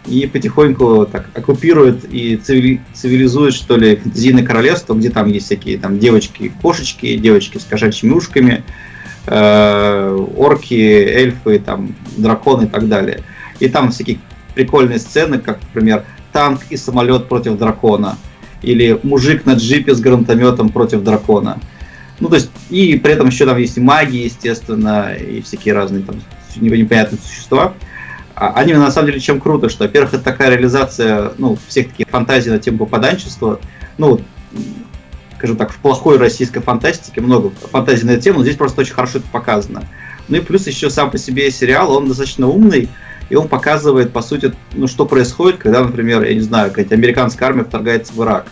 и 0.06 0.26
потихоньку 0.26 1.06
так 1.06 1.30
оккупирует 1.34 2.04
и 2.04 2.36
цивилизует, 2.36 3.54
что 3.54 3.76
ли, 3.76 3.96
фэнтезийное 3.96 4.44
королевство, 4.44 4.94
где 4.94 5.10
там 5.10 5.28
есть 5.28 5.46
всякие 5.46 5.78
там 5.78 5.98
девочки-кошечки, 5.98 7.16
девочки 7.16 7.58
с 7.58 7.64
кошачьими 7.64 8.12
ушками, 8.12 8.64
э, 9.26 10.26
орки, 10.36 10.74
эльфы, 10.74 11.58
там, 11.58 11.94
драконы 12.16 12.64
и 12.64 12.68
так 12.68 12.88
далее. 12.88 13.20
И 13.60 13.68
там 13.68 13.90
всякие 13.90 14.18
прикольные 14.54 14.98
сцены, 14.98 15.38
как, 15.38 15.60
например, 15.62 16.04
танк 16.32 16.60
и 16.70 16.76
самолет 16.76 17.28
против 17.28 17.56
дракона, 17.56 18.18
или 18.62 18.98
мужик 19.02 19.46
на 19.46 19.54
джипе 19.54 19.94
с 19.94 20.00
гранатометом 20.00 20.68
против 20.68 21.02
дракона. 21.02 21.58
Ну, 22.20 22.28
то 22.28 22.36
есть, 22.36 22.50
и 22.70 22.96
при 22.96 23.12
этом 23.12 23.28
еще 23.28 23.46
там 23.46 23.58
есть 23.58 23.76
и 23.76 23.80
маги, 23.80 24.16
естественно, 24.18 25.14
и 25.14 25.40
всякие 25.40 25.74
разные 25.74 26.02
там 26.02 26.16
непонятные 26.56 27.18
существа. 27.20 27.74
А 28.34 28.52
аниме 28.54 28.78
на 28.78 28.90
самом 28.90 29.08
деле 29.08 29.20
чем 29.20 29.40
круто, 29.40 29.68
что, 29.68 29.84
во-первых, 29.84 30.14
это 30.14 30.24
такая 30.24 30.50
реализация, 30.50 31.32
ну, 31.38 31.56
всех 31.68 31.90
таких 31.90 32.08
фантазий 32.08 32.50
на 32.50 32.58
тему 32.58 32.78
попаданчества, 32.78 33.60
ну, 33.96 34.20
скажем 35.36 35.56
так, 35.56 35.70
в 35.72 35.76
плохой 35.76 36.18
российской 36.18 36.60
фантастике 36.60 37.20
много 37.20 37.50
фантазий 37.70 38.06
на 38.06 38.12
эту 38.12 38.22
тему, 38.22 38.38
но 38.38 38.44
здесь 38.44 38.56
просто 38.56 38.80
очень 38.80 38.94
хорошо 38.94 39.18
это 39.18 39.28
показано. 39.30 39.84
Ну 40.28 40.38
и 40.38 40.40
плюс 40.40 40.66
еще 40.66 40.90
сам 40.90 41.10
по 41.10 41.18
себе 41.18 41.50
сериал, 41.50 41.92
он 41.92 42.08
достаточно 42.08 42.48
умный, 42.48 42.88
и 43.28 43.36
он 43.36 43.48
показывает, 43.48 44.12
по 44.12 44.22
сути, 44.22 44.52
ну, 44.72 44.88
что 44.88 45.06
происходит, 45.06 45.58
когда, 45.58 45.84
например, 45.84 46.22
я 46.24 46.34
не 46.34 46.40
знаю, 46.40 46.70
какая-то 46.70 46.94
американская 46.94 47.48
армия 47.48 47.64
вторгается 47.64 48.12
в 48.14 48.22
Ирак. 48.22 48.46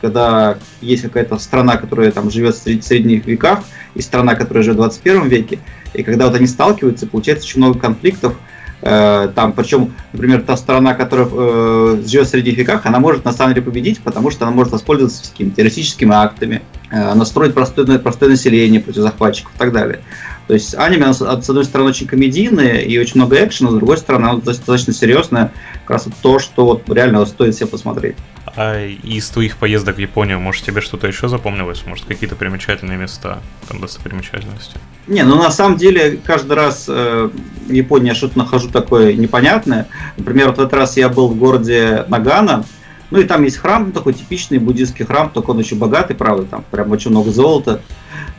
Когда 0.00 0.58
есть 0.80 1.02
какая-то 1.02 1.38
страна, 1.38 1.76
которая 1.76 2.12
там 2.12 2.30
живет 2.30 2.54
в 2.54 2.82
средних 2.82 3.26
веках, 3.26 3.60
и 3.94 4.02
страна, 4.02 4.34
которая 4.34 4.62
живет 4.62 4.76
в 4.76 4.80
21 4.80 5.28
веке, 5.28 5.58
и 5.94 6.02
когда 6.02 6.26
вот 6.26 6.36
они 6.36 6.46
сталкиваются, 6.46 7.06
получается 7.06 7.46
очень 7.46 7.60
много 7.60 7.78
конфликтов, 7.78 8.34
там, 8.80 9.52
причем, 9.52 9.94
например, 10.12 10.42
та 10.42 10.56
сторона, 10.56 10.94
которая 10.94 11.26
э, 11.30 12.02
живет 12.06 12.26
в 12.26 12.30
средних 12.30 12.58
веках, 12.58 12.84
она 12.84 13.00
может 13.00 13.24
на 13.24 13.32
самом 13.32 13.54
деле 13.54 13.64
победить, 13.64 14.00
потому 14.00 14.30
что 14.30 14.46
она 14.46 14.54
может 14.54 14.72
воспользоваться 14.72 15.30
какими-то 15.30 15.56
террористическими 15.56 16.14
актами, 16.14 16.62
э, 16.90 17.14
настроить 17.14 17.54
простое, 17.54 17.98
простое 17.98 18.30
население 18.30 18.80
против 18.80 19.02
захватчиков 19.02 19.52
и 19.54 19.58
так 19.58 19.72
далее. 19.72 20.00
То 20.46 20.54
есть 20.54 20.74
аниме, 20.76 21.12
с 21.12 21.22
одной 21.22 21.64
стороны, 21.64 21.90
очень 21.90 22.06
комедийное 22.06 22.78
и 22.80 22.98
очень 22.98 23.16
много 23.16 23.42
экшена, 23.44 23.70
с 23.70 23.74
другой 23.74 23.98
стороны, 23.98 24.26
оно 24.26 24.40
достаточно 24.40 24.92
серьезное, 24.92 25.52
как 25.82 25.90
раз 25.90 26.08
то, 26.22 26.38
что 26.38 26.66
вот 26.66 26.82
реально 26.88 27.24
стоит 27.24 27.56
себе 27.56 27.66
посмотреть. 27.66 28.16
А 28.56 28.86
из 28.86 29.28
твоих 29.28 29.58
поездок 29.58 29.96
в 29.96 29.98
Японию, 29.98 30.40
может, 30.40 30.64
тебе 30.64 30.80
что-то 30.80 31.06
еще 31.06 31.28
запомнилось? 31.28 31.84
Может, 31.84 32.06
какие-то 32.06 32.36
примечательные 32.36 32.96
места, 32.96 33.40
там, 33.68 33.80
достопримечательности? 33.80 34.78
Не, 35.06 35.24
ну 35.24 35.36
на 35.36 35.50
самом 35.50 35.76
деле 35.76 36.18
каждый 36.24 36.56
раз 36.56 36.86
э, 36.88 37.28
в 37.66 37.70
Японии 37.70 38.08
я 38.08 38.14
что-то 38.14 38.38
нахожу 38.38 38.70
такое 38.70 39.12
непонятное. 39.12 39.88
Например, 40.16 40.48
вот 40.48 40.56
в 40.56 40.60
этот 40.60 40.72
раз 40.72 40.96
я 40.96 41.10
был 41.10 41.28
в 41.28 41.36
городе 41.36 42.06
Нагана, 42.08 42.64
ну 43.10 43.20
и 43.20 43.24
там 43.24 43.44
есть 43.44 43.58
храм, 43.58 43.92
такой 43.92 44.14
типичный 44.14 44.58
буддийский 44.58 45.04
храм, 45.04 45.30
только 45.30 45.50
он 45.50 45.58
очень 45.58 45.78
богатый, 45.78 46.14
правда, 46.14 46.44
там 46.44 46.64
прям 46.70 46.90
очень 46.90 47.10
много 47.10 47.30
золота. 47.30 47.82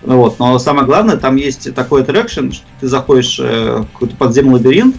Ну, 0.03 0.17
вот. 0.17 0.39
Но 0.39 0.57
самое 0.59 0.85
главное, 0.85 1.17
там 1.17 1.35
есть 1.35 1.73
такой 1.73 2.01
аттракшн, 2.01 2.51
что 2.51 2.65
ты 2.79 2.87
заходишь 2.87 3.39
э, 3.39 3.83
в 3.83 3.93
какой-то 3.93 4.15
подземный 4.15 4.55
лабиринт, 4.55 4.95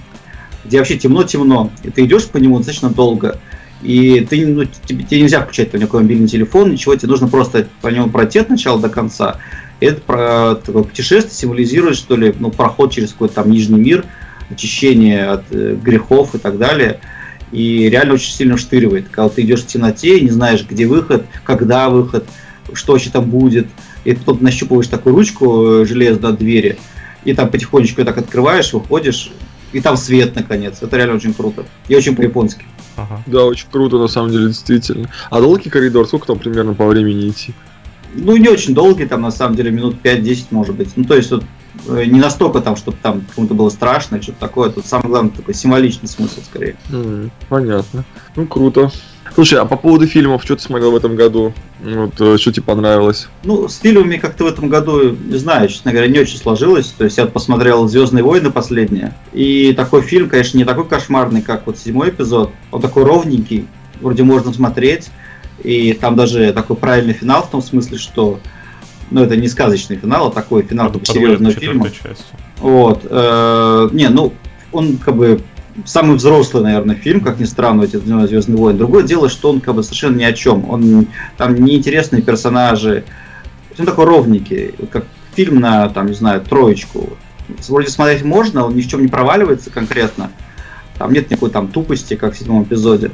где 0.64 0.78
вообще 0.78 0.96
темно-темно, 0.96 1.70
и 1.82 1.90
ты 1.90 2.04
идешь 2.04 2.26
по 2.26 2.36
нему 2.38 2.58
достаточно 2.58 2.90
долго. 2.90 3.40
И 3.82 4.26
ты, 4.28 4.46
ну, 4.46 4.64
тебе, 4.64 5.04
тебе 5.04 5.22
нельзя 5.22 5.42
включать 5.42 5.70
там 5.70 5.80
никакой 5.80 6.02
мобильный 6.02 6.28
телефон, 6.28 6.72
ничего, 6.72 6.96
тебе 6.96 7.08
нужно 7.08 7.28
просто 7.28 7.68
по 7.80 7.88
нему 7.88 8.10
пройти 8.10 8.40
от 8.40 8.50
начала 8.50 8.80
до 8.80 8.88
конца. 8.88 9.38
И 9.80 9.86
это 9.86 10.00
про, 10.00 10.56
такое 10.56 10.82
путешествие 10.82 11.34
символизирует, 11.34 11.96
что 11.96 12.16
ли, 12.16 12.34
ну, 12.38 12.50
проход 12.50 12.92
через 12.92 13.12
какой-то 13.12 13.36
там 13.36 13.50
нижний 13.50 13.78
мир, 13.78 14.04
очищение 14.50 15.26
от 15.26 15.44
э, 15.50 15.76
грехов 15.80 16.34
и 16.34 16.38
так 16.38 16.58
далее. 16.58 17.00
И 17.52 17.88
реально 17.88 18.14
очень 18.14 18.32
сильно 18.32 18.56
штыривает. 18.56 19.08
Когда 19.08 19.28
ты 19.28 19.42
идешь 19.42 19.62
в 19.62 19.66
темноте, 19.66 20.20
не 20.20 20.30
знаешь, 20.30 20.66
где 20.68 20.86
выход, 20.86 21.24
когда 21.44 21.88
выход, 21.88 22.26
что 22.72 22.92
вообще 22.92 23.10
там 23.10 23.24
будет. 23.30 23.68
И 24.04 24.12
ты 24.12 24.18
потом 24.18 24.42
нащупываешь 24.42 24.88
такую 24.88 25.14
ручку 25.14 25.82
э, 25.82 25.86
железную 25.86 26.32
от 26.34 26.38
двери, 26.38 26.78
и 27.24 27.34
там 27.34 27.50
потихонечку 27.50 28.04
так 28.04 28.18
открываешь, 28.18 28.72
выходишь, 28.72 29.30
и 29.72 29.80
там 29.80 29.96
свет, 29.96 30.34
наконец. 30.34 30.82
Это 30.82 30.96
реально 30.96 31.16
очень 31.16 31.34
круто. 31.34 31.64
И 31.88 31.94
очень 31.94 32.16
по-японски. 32.16 32.64
Ага. 32.96 33.22
Да, 33.26 33.44
очень 33.44 33.68
круто, 33.70 33.98
на 33.98 34.08
самом 34.08 34.30
деле, 34.30 34.48
действительно. 34.48 35.08
А 35.30 35.40
долгий 35.40 35.70
коридор, 35.70 36.06
сколько 36.06 36.26
там 36.26 36.38
примерно 36.38 36.74
по 36.74 36.86
времени 36.86 37.28
идти? 37.28 37.54
Ну, 38.14 38.36
не 38.36 38.48
очень 38.48 38.74
долгий, 38.74 39.06
там, 39.06 39.20
на 39.20 39.30
самом 39.30 39.54
деле, 39.54 39.70
минут 39.70 39.96
5-10, 40.02 40.46
может 40.50 40.74
быть. 40.74 40.96
Ну, 40.96 41.04
то 41.04 41.14
есть, 41.14 41.30
вот, 41.30 41.44
э, 41.88 42.04
не 42.06 42.18
настолько 42.18 42.60
там, 42.60 42.76
чтобы 42.76 42.96
там 43.02 43.22
кому-то 43.34 43.54
было 43.54 43.68
страшно, 43.68 44.20
что-то 44.22 44.40
такое. 44.40 44.70
Тут 44.70 44.86
самое 44.86 45.10
главное, 45.10 45.32
такой 45.32 45.54
символичный 45.54 46.08
смысл, 46.08 46.40
скорее. 46.42 46.76
Mm, 46.90 47.30
понятно. 47.48 48.04
Ну, 48.34 48.46
круто. 48.46 48.90
Слушай, 49.34 49.60
а 49.60 49.64
по 49.64 49.76
поводу 49.76 50.06
фильмов, 50.06 50.42
что 50.42 50.56
ты 50.56 50.62
смотрел 50.62 50.92
в 50.92 50.96
этом 50.96 51.16
году? 51.16 51.52
Вот, 51.80 52.20
э, 52.20 52.36
что 52.38 52.52
тебе 52.52 52.64
понравилось? 52.64 53.28
Ну, 53.44 53.68
с 53.68 53.78
фильмами 53.78 54.16
как-то 54.16 54.44
в 54.44 54.46
этом 54.48 54.68
году, 54.68 55.10
не 55.10 55.36
знаю, 55.36 55.68
честно 55.68 55.92
говоря, 55.92 56.08
не 56.08 56.18
очень 56.18 56.38
сложилось. 56.38 56.86
То 56.96 57.04
есть 57.04 57.18
я 57.18 57.26
посмотрел 57.26 57.86
Звездные 57.88 58.24
войны 58.24 58.50
последние. 58.50 59.14
И 59.32 59.72
такой 59.74 60.02
фильм, 60.02 60.28
конечно, 60.28 60.58
не 60.58 60.64
такой 60.64 60.86
кошмарный, 60.86 61.42
как 61.42 61.66
вот 61.66 61.78
седьмой 61.78 62.10
эпизод. 62.10 62.50
Он 62.72 62.80
такой 62.80 63.04
ровненький, 63.04 63.66
вроде 64.00 64.22
можно 64.22 64.52
смотреть. 64.52 65.10
И 65.62 65.92
там 65.92 66.16
даже 66.16 66.52
такой 66.52 66.76
правильный 66.76 67.14
финал 67.14 67.42
в 67.42 67.50
том 67.50 67.62
смысле, 67.62 67.98
что 67.98 68.40
ну, 69.10 69.22
это 69.22 69.36
не 69.36 69.48
сказочный 69.48 69.96
финал, 69.96 70.28
а 70.28 70.30
такой 70.30 70.62
финал 70.62 70.92
серьезного 71.02 71.54
фильма. 71.54 71.90
Часть. 71.90 72.26
Вот. 72.58 73.06
Э, 73.08 73.88
не, 73.92 74.08
ну, 74.08 74.32
он 74.72 74.98
как 74.98 75.16
бы 75.16 75.40
самый 75.84 76.16
взрослый, 76.16 76.62
наверное, 76.62 76.96
фильм, 76.96 77.20
как 77.20 77.38
ни 77.38 77.44
странно, 77.44 77.82
эти 77.82 77.96
Звездные 77.96 78.58
войны. 78.58 78.78
Другое 78.78 79.04
дело, 79.04 79.28
что 79.28 79.50
он 79.50 79.60
как 79.60 79.74
бы 79.74 79.82
совершенно 79.82 80.16
ни 80.16 80.24
о 80.24 80.32
чем. 80.32 80.68
Он 80.68 81.06
там 81.36 81.54
неинтересные 81.54 82.22
персонажи. 82.22 83.04
Он 83.78 83.86
такой 83.86 84.06
ровненький, 84.06 84.74
как 84.90 85.04
фильм 85.34 85.60
на, 85.60 85.88
там, 85.88 86.06
не 86.06 86.14
знаю, 86.14 86.40
троечку. 86.40 87.16
Вроде 87.68 87.88
смотреть 87.88 88.24
можно, 88.24 88.64
он 88.64 88.76
ни 88.76 88.82
в 88.82 88.88
чем 88.88 89.02
не 89.02 89.08
проваливается 89.08 89.70
конкретно. 89.70 90.30
Там 90.98 91.12
нет 91.12 91.30
никакой 91.30 91.50
там 91.50 91.68
тупости, 91.68 92.14
как 92.14 92.34
в 92.34 92.38
седьмом 92.38 92.64
эпизоде. 92.64 93.12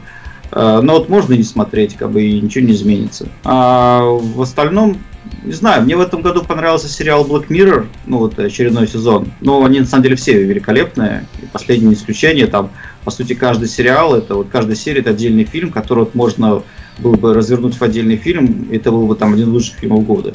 Э, 0.50 0.80
но 0.82 0.94
вот 0.94 1.08
можно 1.08 1.34
и 1.34 1.38
не 1.38 1.44
смотреть, 1.44 1.96
как 1.96 2.10
бы 2.10 2.22
и 2.22 2.40
ничего 2.40 2.64
не 2.64 2.72
изменится. 2.72 3.28
А 3.44 4.02
в 4.02 4.40
остальном 4.40 4.98
не 5.42 5.52
знаю, 5.52 5.82
мне 5.82 5.96
в 5.96 6.00
этом 6.00 6.22
году 6.22 6.42
понравился 6.42 6.88
сериал 6.88 7.26
Black 7.26 7.48
Mirror, 7.48 7.86
ну 8.06 8.18
вот 8.18 8.38
очередной 8.38 8.88
сезон. 8.88 9.28
Но 9.40 9.64
они 9.64 9.80
на 9.80 9.86
самом 9.86 10.02
деле 10.02 10.16
все 10.16 10.42
великолепные. 10.42 11.26
И 11.42 11.46
последнее 11.46 11.92
исключение, 11.94 12.46
там, 12.46 12.70
по 13.04 13.10
сути, 13.10 13.34
каждый 13.34 13.68
сериал, 13.68 14.14
это 14.14 14.34
вот 14.34 14.48
каждая 14.50 14.76
серия 14.76 15.00
это 15.00 15.10
отдельный 15.10 15.44
фильм, 15.44 15.70
который 15.70 16.00
вот 16.00 16.14
можно 16.14 16.62
было 16.98 17.16
бы 17.16 17.34
развернуть 17.34 17.74
в 17.74 17.82
отдельный 17.82 18.16
фильм, 18.16 18.68
и 18.70 18.76
это 18.76 18.90
был 18.90 19.06
бы 19.06 19.16
там 19.16 19.34
один 19.34 19.48
из 19.48 19.52
лучших 19.52 19.74
фильмов 19.76 20.06
года. 20.06 20.32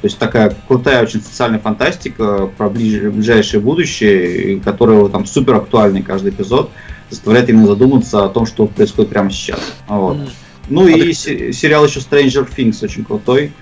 То 0.00 0.04
есть 0.04 0.16
такая 0.18 0.54
крутая 0.68 1.02
очень 1.02 1.20
социальная 1.20 1.58
фантастика 1.58 2.48
про 2.56 2.70
ближайшее 2.70 3.60
будущее, 3.60 4.60
которая 4.60 5.08
там 5.08 5.26
супер 5.26 5.56
актуальный 5.56 6.02
каждый 6.02 6.30
эпизод, 6.30 6.70
заставляет 7.10 7.48
именно 7.48 7.66
задуматься 7.66 8.24
о 8.24 8.28
том, 8.28 8.46
что 8.46 8.66
происходит 8.66 9.10
прямо 9.10 9.30
сейчас. 9.30 9.60
Вот. 9.88 10.18
Ну 10.68 10.86
а 10.86 10.90
и 10.90 11.12
ты... 11.12 11.52
сериал 11.52 11.84
еще 11.84 11.98
Stranger 12.00 12.48
Things 12.48 12.84
очень 12.84 13.04
крутой. 13.04 13.52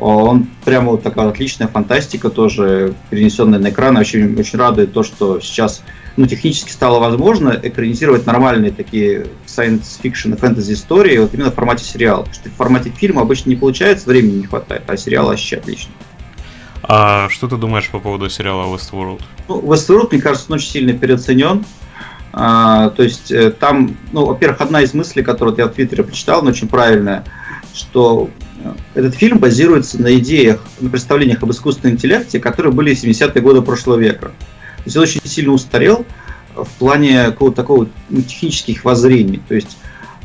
Он 0.00 0.48
прямо 0.64 0.92
вот 0.92 1.02
такая 1.02 1.28
отличная 1.28 1.68
фантастика, 1.68 2.30
тоже 2.30 2.94
перенесенная 3.10 3.58
на 3.58 3.70
экран. 3.70 3.96
Очень, 3.96 4.38
очень 4.38 4.58
радует 4.58 4.92
то, 4.92 5.02
что 5.02 5.40
сейчас 5.40 5.82
ну, 6.16 6.26
технически 6.26 6.70
стало 6.70 6.98
возможно 6.98 7.58
экранизировать 7.62 8.26
нормальные 8.26 8.72
такие 8.72 9.26
science 9.46 10.00
fiction 10.02 10.34
и 10.34 10.36
фэнтези 10.36 10.72
истории 10.72 11.18
вот 11.18 11.34
именно 11.34 11.50
в 11.50 11.54
формате 11.54 11.84
сериала. 11.84 12.22
Потому 12.22 12.34
что 12.34 12.48
в 12.50 12.54
формате 12.54 12.90
фильма 12.90 13.22
обычно 13.22 13.50
не 13.50 13.56
получается, 13.56 14.08
времени 14.08 14.38
не 14.38 14.46
хватает, 14.46 14.82
а 14.86 14.96
сериал 14.96 15.26
вообще 15.26 15.56
отлично. 15.56 15.92
А 16.82 17.28
что 17.30 17.48
ты 17.48 17.56
думаешь 17.56 17.88
по 17.88 17.98
поводу 17.98 18.28
сериала 18.28 18.74
Westworld? 18.74 19.22
Ну, 19.48 19.60
Westworld, 19.60 20.08
мне 20.10 20.20
кажется, 20.20 20.46
он 20.50 20.56
очень 20.56 20.70
сильно 20.70 20.92
переоценен. 20.92 21.64
А, 22.32 22.90
то 22.90 23.02
есть 23.04 23.30
э, 23.30 23.52
там, 23.52 23.96
ну, 24.12 24.26
во-первых, 24.26 24.60
одна 24.60 24.82
из 24.82 24.92
мыслей, 24.92 25.22
которую 25.22 25.56
я 25.56 25.66
в 25.66 25.70
Твиттере 25.70 26.02
прочитал, 26.02 26.42
но 26.42 26.50
очень 26.50 26.68
правильная, 26.68 27.24
что 27.72 28.28
этот 28.94 29.14
фильм 29.14 29.38
базируется 29.38 30.00
на 30.00 30.16
идеях, 30.16 30.62
на 30.80 30.90
представлениях 30.90 31.42
об 31.42 31.50
искусственном 31.50 31.94
интеллекте, 31.94 32.40
которые 32.40 32.72
были 32.72 32.94
в 32.94 33.02
70-е 33.02 33.42
годы 33.42 33.62
прошлого 33.62 33.98
века. 33.98 34.28
То 34.28 34.82
есть 34.84 34.96
он 34.96 35.02
очень 35.02 35.20
сильно 35.24 35.52
устарел 35.52 36.04
в 36.54 36.68
плане 36.78 37.24
какого-то 37.26 37.56
такого 37.56 37.88
ну, 38.08 38.22
технических 38.22 38.84
воззрений. 38.84 39.40
То 39.48 39.54
есть 39.54 39.76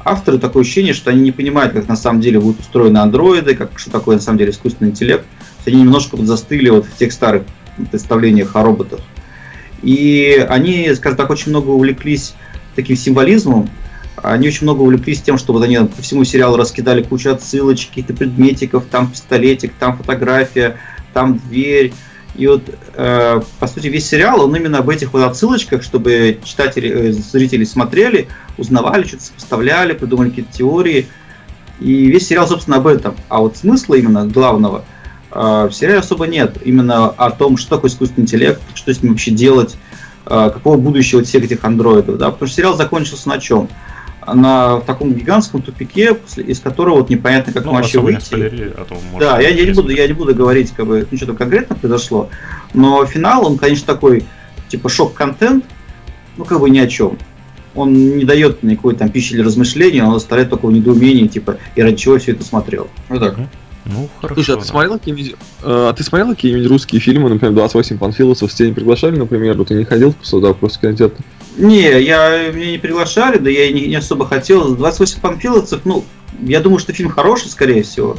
авторы 0.04 0.38
такое 0.38 0.64
ощущение, 0.64 0.94
что 0.94 1.10
они 1.12 1.22
не 1.22 1.32
понимают, 1.32 1.74
как 1.74 1.88
на 1.88 1.96
самом 1.96 2.22
деле 2.22 2.40
будут 2.40 2.62
устроены 2.62 2.98
андроиды, 2.98 3.56
как, 3.56 3.78
что 3.78 3.92
такое 3.92 4.18
на 4.18 4.22
самом 4.22 4.38
деле 4.38 4.52
искусственный 4.52 4.92
интеллект. 4.92 5.26
Они 5.66 5.82
немножко 5.82 6.16
вот 6.16 6.26
застыли 6.26 6.70
вот 6.70 6.86
в 6.86 6.96
тех 6.98 7.12
старых 7.12 7.44
представлениях 7.92 8.56
о 8.56 8.64
роботах. 8.64 9.00
И 9.82 10.46
они, 10.50 10.94
скажем 10.96 11.18
так, 11.18 11.30
очень 11.30 11.50
много 11.52 11.70
увлеклись 11.70 12.34
таким 12.76 12.96
символизмом, 12.96 13.70
они 14.24 14.48
очень 14.48 14.64
много 14.64 14.82
увлеклись 14.82 15.22
тем, 15.22 15.38
что 15.38 15.54
вот 15.54 15.64
они 15.64 15.78
по 15.78 16.02
всему 16.02 16.24
сериалу 16.24 16.58
раскидали 16.58 17.04
кучу 17.04 17.32
отсылочек, 17.32 17.90
каких-то 17.90 18.14
предметиков, 18.14 18.86
там 18.90 19.10
пистолетик, 19.12 19.74
там 19.80 19.98
фотография, 19.98 20.78
там 21.14 21.38
дверь, 21.38 21.94
и 22.36 22.48
вот, 22.48 22.62
э, 22.94 23.42
по 23.60 23.68
сути, 23.68 23.88
весь 23.88 24.08
сериал, 24.08 24.42
он 24.42 24.56
именно 24.56 24.78
об 24.78 24.90
этих 24.90 25.14
вот 25.14 25.24
отсылочках, 25.24 25.84
чтобы 25.84 26.40
читатели, 26.44 27.10
э, 27.10 27.12
зрители 27.12 27.64
смотрели, 27.64 28.28
узнавали, 28.58 29.04
что-то 29.04 29.24
сопоставляли, 29.24 29.94
придумали 29.94 30.30
какие-то 30.30 30.54
теории. 30.54 31.08
И 31.80 32.06
весь 32.06 32.28
сериал, 32.28 32.48
собственно, 32.48 32.78
об 32.78 32.88
этом. 32.88 33.16
А 33.30 33.40
вот 33.40 33.58
смысла 33.58 33.96
именно 33.96 34.26
главного 34.26 34.86
э, 35.32 35.68
в 35.70 35.72
сериале 35.72 36.00
особо 36.00 36.28
нет. 36.28 36.58
Именно 36.64 37.10
о 37.10 37.32
том, 37.32 37.58
что 37.58 37.76
такое 37.76 37.90
искусственный 37.90 38.24
интеллект, 38.24 38.62
что 38.74 38.94
с 38.94 39.02
ним 39.02 39.14
вообще 39.14 39.32
делать, 39.32 39.76
э, 40.26 40.52
какого 40.54 40.78
будущего 40.78 41.24
всех 41.24 41.44
этих 41.44 41.64
андроидов. 41.66 42.18
Да? 42.18 42.32
Потому 42.32 42.48
что 42.48 42.56
сериал 42.56 42.78
закончился 42.78 43.28
на 43.28 43.40
чем? 43.40 43.68
На 44.34 44.78
в 44.78 44.86
таком 44.86 45.14
гигантском 45.14 45.62
тупике, 45.62 46.18
из 46.38 46.60
которого 46.60 46.98
вот 46.98 47.10
непонятно, 47.10 47.54
как 47.54 47.66
ну, 47.66 47.74
вообще 47.74 48.00
выйти. 48.00 48.26
Спойлери, 48.26 48.74
а 48.76 48.86
то 48.86 48.98
да, 49.20 49.40
я, 49.40 49.50
я 49.50 49.66
не 49.66 49.72
буду, 49.72 49.90
я 49.90 50.08
не 50.08 50.14
буду 50.14 50.34
говорить, 50.34 50.72
как 50.72 50.88
бы, 50.88 51.08
ну, 51.10 51.18
что 51.18 51.28
там 51.28 51.36
конкретно 51.36 51.76
произошло, 51.76 52.30
но 52.74 53.06
финал, 53.06 53.46
он, 53.46 53.58
конечно, 53.58 53.86
такой, 53.86 54.26
типа, 54.68 54.90
шок-контент, 54.90 55.66
ну, 56.38 56.46
как 56.46 56.60
бы 56.60 56.70
ни 56.70 56.80
о 56.80 56.88
чем. 56.88 57.18
Он 57.76 57.94
не 57.94 58.26
дает 58.26 58.64
никакой 58.64 58.96
там 58.96 59.10
пищи 59.10 59.36
для 59.36 59.44
размышления, 59.44 60.04
он 60.04 60.16
оставляет 60.16 60.50
такого 60.50 60.72
недоумения, 60.72 61.28
типа, 61.28 61.58
и 61.76 61.82
ради 61.82 61.98
чего 61.98 62.18
все 62.18 62.32
это 62.32 62.44
смотрел. 62.44 62.88
Вот 63.10 63.20
так. 63.20 63.38
Ну, 63.86 64.10
хорошо. 64.22 64.36
Слушай, 64.36 64.56
а 64.56 64.60
ты 64.60 64.66
смотрел 64.66 64.94
какие-нибудь, 64.94 65.32
э, 65.32 65.36
а 65.64 65.94
ты 65.94 66.04
смотрел 66.04 66.30
какие-нибудь 66.30 66.68
русские 66.68 67.02
фильмы, 67.02 67.30
например, 67.30 67.56
28 67.56 67.98
панфилосов, 67.98 68.52
с 68.52 68.56
тебя 68.56 68.70
не 68.70 68.74
приглашали, 68.74 69.18
например, 69.18 69.58
вот 69.58 69.70
ты 69.70 69.76
не 69.76 69.86
ходил 69.86 70.14
сюда 70.22 70.54
просто 70.54 70.80
кинотеатр? 70.82 71.24
Не, 71.60 72.02
я, 72.02 72.52
меня 72.54 72.72
не 72.72 72.78
приглашали, 72.78 73.38
да 73.38 73.50
я 73.50 73.66
и 73.66 73.74
не, 73.74 73.88
не 73.88 73.96
особо 73.96 74.26
хотел. 74.26 74.76
28 74.76 75.20
панфиловцев, 75.20 75.82
ну, 75.84 76.06
я 76.42 76.62
думаю, 76.62 76.80
что 76.80 76.94
фильм 76.94 77.10
хороший, 77.10 77.50
скорее 77.50 77.84
всего. 77.84 78.16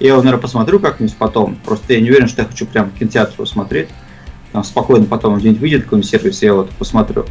Я 0.00 0.08
его, 0.08 0.18
наверное, 0.18 0.42
посмотрю 0.42 0.80
как-нибудь 0.80 1.16
потом. 1.16 1.54
Просто 1.64 1.92
я 1.92 2.00
не 2.00 2.10
уверен, 2.10 2.26
что 2.26 2.42
я 2.42 2.48
хочу 2.48 2.66
прям 2.66 2.90
в 2.90 2.98
кинотеатр 2.98 3.34
его 3.34 3.46
смотреть. 3.46 3.88
Там 4.50 4.64
спокойно 4.64 5.06
потом 5.06 5.38
где-нибудь 5.38 5.60
выйдет 5.60 5.84
какой-нибудь 5.84 6.10
сервис, 6.10 6.42
я 6.42 6.48
его 6.48 6.68
посмотрю. 6.76 7.24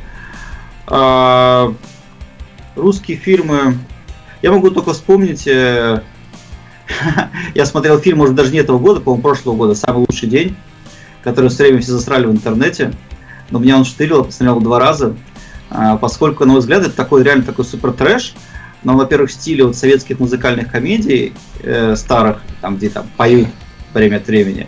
А, 0.87 1.73
русские 2.77 3.17
фильмы. 3.17 3.77
Я 4.41 4.53
могу 4.53 4.69
только 4.69 4.93
вспомнить. 4.93 5.45
Э, 5.47 6.01
я 7.55 7.65
смотрел 7.65 7.99
фильм, 7.99 8.19
может, 8.19 8.35
даже 8.35 8.53
не 8.53 8.59
этого 8.59 8.79
года, 8.79 9.01
по-моему, 9.01 9.21
прошлого 9.21 9.57
года, 9.57 9.75
«Самый 9.75 10.05
лучший 10.09 10.29
день», 10.29 10.55
который 11.23 11.49
все 11.49 11.63
время 11.63 11.81
все 11.81 11.91
засрали 11.91 12.25
в 12.25 12.31
интернете. 12.31 12.93
Но 13.49 13.59
меня 13.59 13.75
он 13.75 13.83
штырил, 13.83 14.23
посмотрел 14.23 14.61
два 14.61 14.79
раза. 14.79 15.13
А, 15.71 15.97
поскольку, 15.97 16.45
на 16.45 16.51
мой 16.51 16.59
взгляд, 16.59 16.81
это 16.81 16.91
такой 16.91 17.23
реально 17.23 17.43
такой 17.43 17.63
супер 17.63 17.93
трэш, 17.93 18.35
но, 18.83 18.97
во-первых, 18.97 19.29
в 19.29 19.33
стиле 19.33 19.63
вот 19.63 19.77
советских 19.77 20.19
музыкальных 20.19 20.69
комедий 20.69 21.33
э, 21.63 21.95
старых, 21.95 22.41
там, 22.59 22.75
где 22.75 22.89
там 22.89 23.07
поют 23.15 23.47
время 23.93 24.17
от 24.17 24.27
времени, 24.27 24.67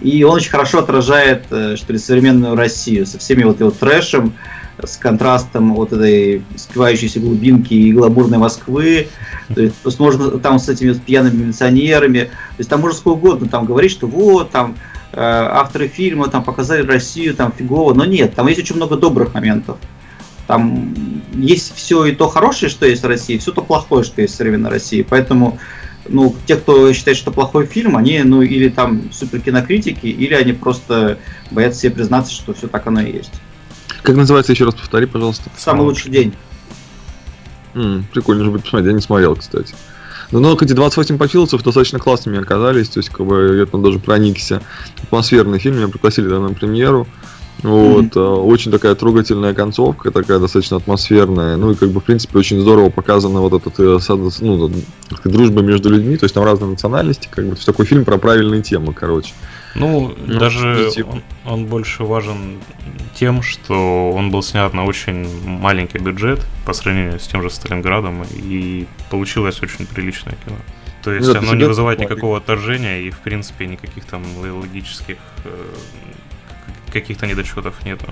и 0.00 0.22
он 0.22 0.36
очень 0.36 0.50
хорошо 0.50 0.78
отражает, 0.78 1.46
э, 1.50 1.74
что 1.76 1.92
ли, 1.92 1.98
современную 1.98 2.54
Россию 2.54 3.04
со 3.06 3.18
всеми 3.18 3.42
вот 3.42 3.58
его 3.58 3.72
трэшем, 3.72 4.34
с 4.80 4.96
контрастом 4.96 5.74
вот 5.74 5.92
этой 5.92 6.44
скрывающейся 6.56 7.20
глубинки 7.20 7.74
и 7.74 7.92
гламурной 7.92 8.38
Москвы. 8.38 9.08
То 9.54 9.60
есть, 9.60 10.00
можно 10.00 10.38
там 10.38 10.58
с 10.58 10.68
этими 10.68 10.92
пьяными 10.94 11.44
милиционерами. 11.44 12.24
То 12.24 12.58
есть 12.58 12.70
там 12.70 12.80
можно 12.80 12.98
сколько 12.98 13.18
угодно 13.18 13.48
там 13.48 13.66
говорить, 13.66 13.92
что 13.92 14.08
вот 14.08 14.50
там 14.50 14.76
э, 15.12 15.20
авторы 15.20 15.86
фильма 15.88 16.28
там 16.28 16.42
показали 16.42 16.82
Россию 16.84 17.34
там 17.34 17.52
фигово, 17.56 17.94
но 17.94 18.04
нет, 18.04 18.34
там 18.34 18.48
есть 18.48 18.60
очень 18.60 18.76
много 18.76 18.96
добрых 18.96 19.32
моментов. 19.34 19.78
Там 20.46 20.94
есть 21.34 21.74
все 21.74 22.04
и 22.04 22.12
то 22.12 22.28
хорошее, 22.28 22.70
что 22.70 22.86
есть 22.86 23.02
в 23.02 23.06
России, 23.06 23.38
все 23.38 23.52
то 23.52 23.62
плохое, 23.62 24.04
что 24.04 24.20
есть 24.20 24.34
в 24.34 24.36
современной 24.36 24.70
России. 24.70 25.06
Поэтому 25.08 25.58
ну, 26.08 26.34
те, 26.46 26.56
кто 26.56 26.92
считает, 26.92 27.16
что 27.16 27.30
плохой 27.30 27.66
фильм, 27.66 27.96
они, 27.96 28.22
ну, 28.22 28.42
или 28.42 28.68
там 28.68 29.10
супер 29.12 29.40
кинокритики, 29.40 30.06
или 30.06 30.34
они 30.34 30.52
просто 30.52 31.18
боятся 31.50 31.80
себе 31.80 31.92
признаться, 31.92 32.32
что 32.32 32.52
все 32.54 32.68
так 32.68 32.86
оно 32.86 33.00
и 33.00 33.12
есть. 33.12 33.32
Как 34.02 34.16
называется, 34.16 34.52
еще 34.52 34.64
раз 34.64 34.74
повтори, 34.74 35.06
пожалуйста. 35.06 35.50
Самый 35.56 35.82
лучший 35.82 36.10
день. 36.10 36.34
М-м, 37.74 38.06
прикольно 38.12 38.44
же 38.44 38.50
будет 38.50 38.64
посмотреть, 38.64 38.88
я 38.88 38.92
не 38.92 39.00
смотрел, 39.00 39.34
кстати. 39.36 39.74
Но, 40.30 40.40
но 40.40 40.56
эти 40.60 40.72
28 40.72 41.18
пофиловцев 41.18 41.62
достаточно 41.62 41.98
классными 41.98 42.38
оказались, 42.38 42.88
то 42.88 42.98
есть, 42.98 43.08
как 43.08 43.26
бы, 43.26 43.56
я 43.58 43.66
там 43.66 43.82
даже 43.82 43.98
проникся. 43.98 44.62
Атмосферный 45.02 45.58
фильм, 45.58 45.76
меня 45.76 45.88
пригласили 45.88 46.28
да, 46.28 46.40
на 46.40 46.52
премьеру. 46.52 47.06
Вот, 47.62 48.16
mm-hmm. 48.16 48.44
очень 48.44 48.70
такая 48.70 48.94
трогательная 48.94 49.54
концовка, 49.54 50.10
такая 50.10 50.38
достаточно 50.38 50.76
атмосферная. 50.76 51.56
Ну 51.56 51.70
и 51.70 51.74
как 51.74 51.90
бы, 51.90 52.00
в 52.00 52.04
принципе, 52.04 52.38
очень 52.38 52.60
здорово 52.60 52.90
показана 52.90 53.40
вот 53.40 53.52
эта 53.54 53.70
э, 53.82 53.98
ну, 54.40 54.70
дружба 55.24 55.62
между 55.62 55.88
людьми, 55.88 56.16
то 56.16 56.24
есть 56.24 56.34
там 56.34 56.44
разные 56.44 56.70
национальности, 56.70 57.28
как 57.30 57.44
бы, 57.44 57.50
то 57.52 57.56
есть 57.56 57.66
такой 57.66 57.86
фильм 57.86 58.04
про 58.04 58.18
правильные 58.18 58.62
темы, 58.62 58.92
короче. 58.92 59.32
Ну, 59.74 60.14
ну 60.26 60.38
даже 60.38 60.90
он, 61.04 61.22
он 61.44 61.66
больше 61.66 62.04
важен 62.04 62.58
тем, 63.14 63.42
что 63.42 64.12
он 64.12 64.30
был 64.30 64.42
снят 64.42 64.72
на 64.74 64.84
очень 64.84 65.26
маленький 65.44 65.98
бюджет 65.98 66.44
по 66.64 66.72
сравнению 66.72 67.18
с 67.18 67.26
тем 67.26 67.42
же 67.42 67.50
Сталинградом, 67.50 68.24
и 68.32 68.86
получилось 69.10 69.62
очень 69.62 69.86
приличное 69.86 70.36
кино. 70.44 70.56
То 71.02 71.12
есть 71.12 71.28
ну, 71.28 71.38
оно 71.38 71.54
не 71.54 71.64
вызывает 71.64 71.98
никакого 71.98 72.38
отторжения 72.38 73.00
и, 73.00 73.10
в 73.10 73.18
принципе, 73.18 73.66
никаких 73.66 74.06
там 74.06 74.22
логических 74.38 75.18
э, 75.44 75.50
каких-то 76.94 77.26
недочетов 77.26 77.84
нету. 77.84 78.06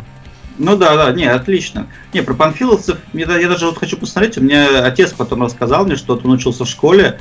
Ну 0.59 0.77
да, 0.77 0.97
да, 0.97 1.13
не, 1.13 1.25
отлично. 1.25 1.87
Не, 2.13 2.23
про 2.23 2.35
панфиловцев, 2.35 2.99
я, 3.15 3.39
я 3.39 3.49
даже 3.49 3.67
вот 3.67 3.79
хочу 3.79 3.97
посмотреть, 3.97 4.37
у 4.37 4.43
меня 4.43 4.85
отец 4.85 5.13
потом 5.13 5.43
рассказал 5.43 5.87
мне, 5.87 5.97
что 5.97 6.21
он 6.23 6.31
учился 6.33 6.65
в 6.65 6.69
школе, 6.69 7.19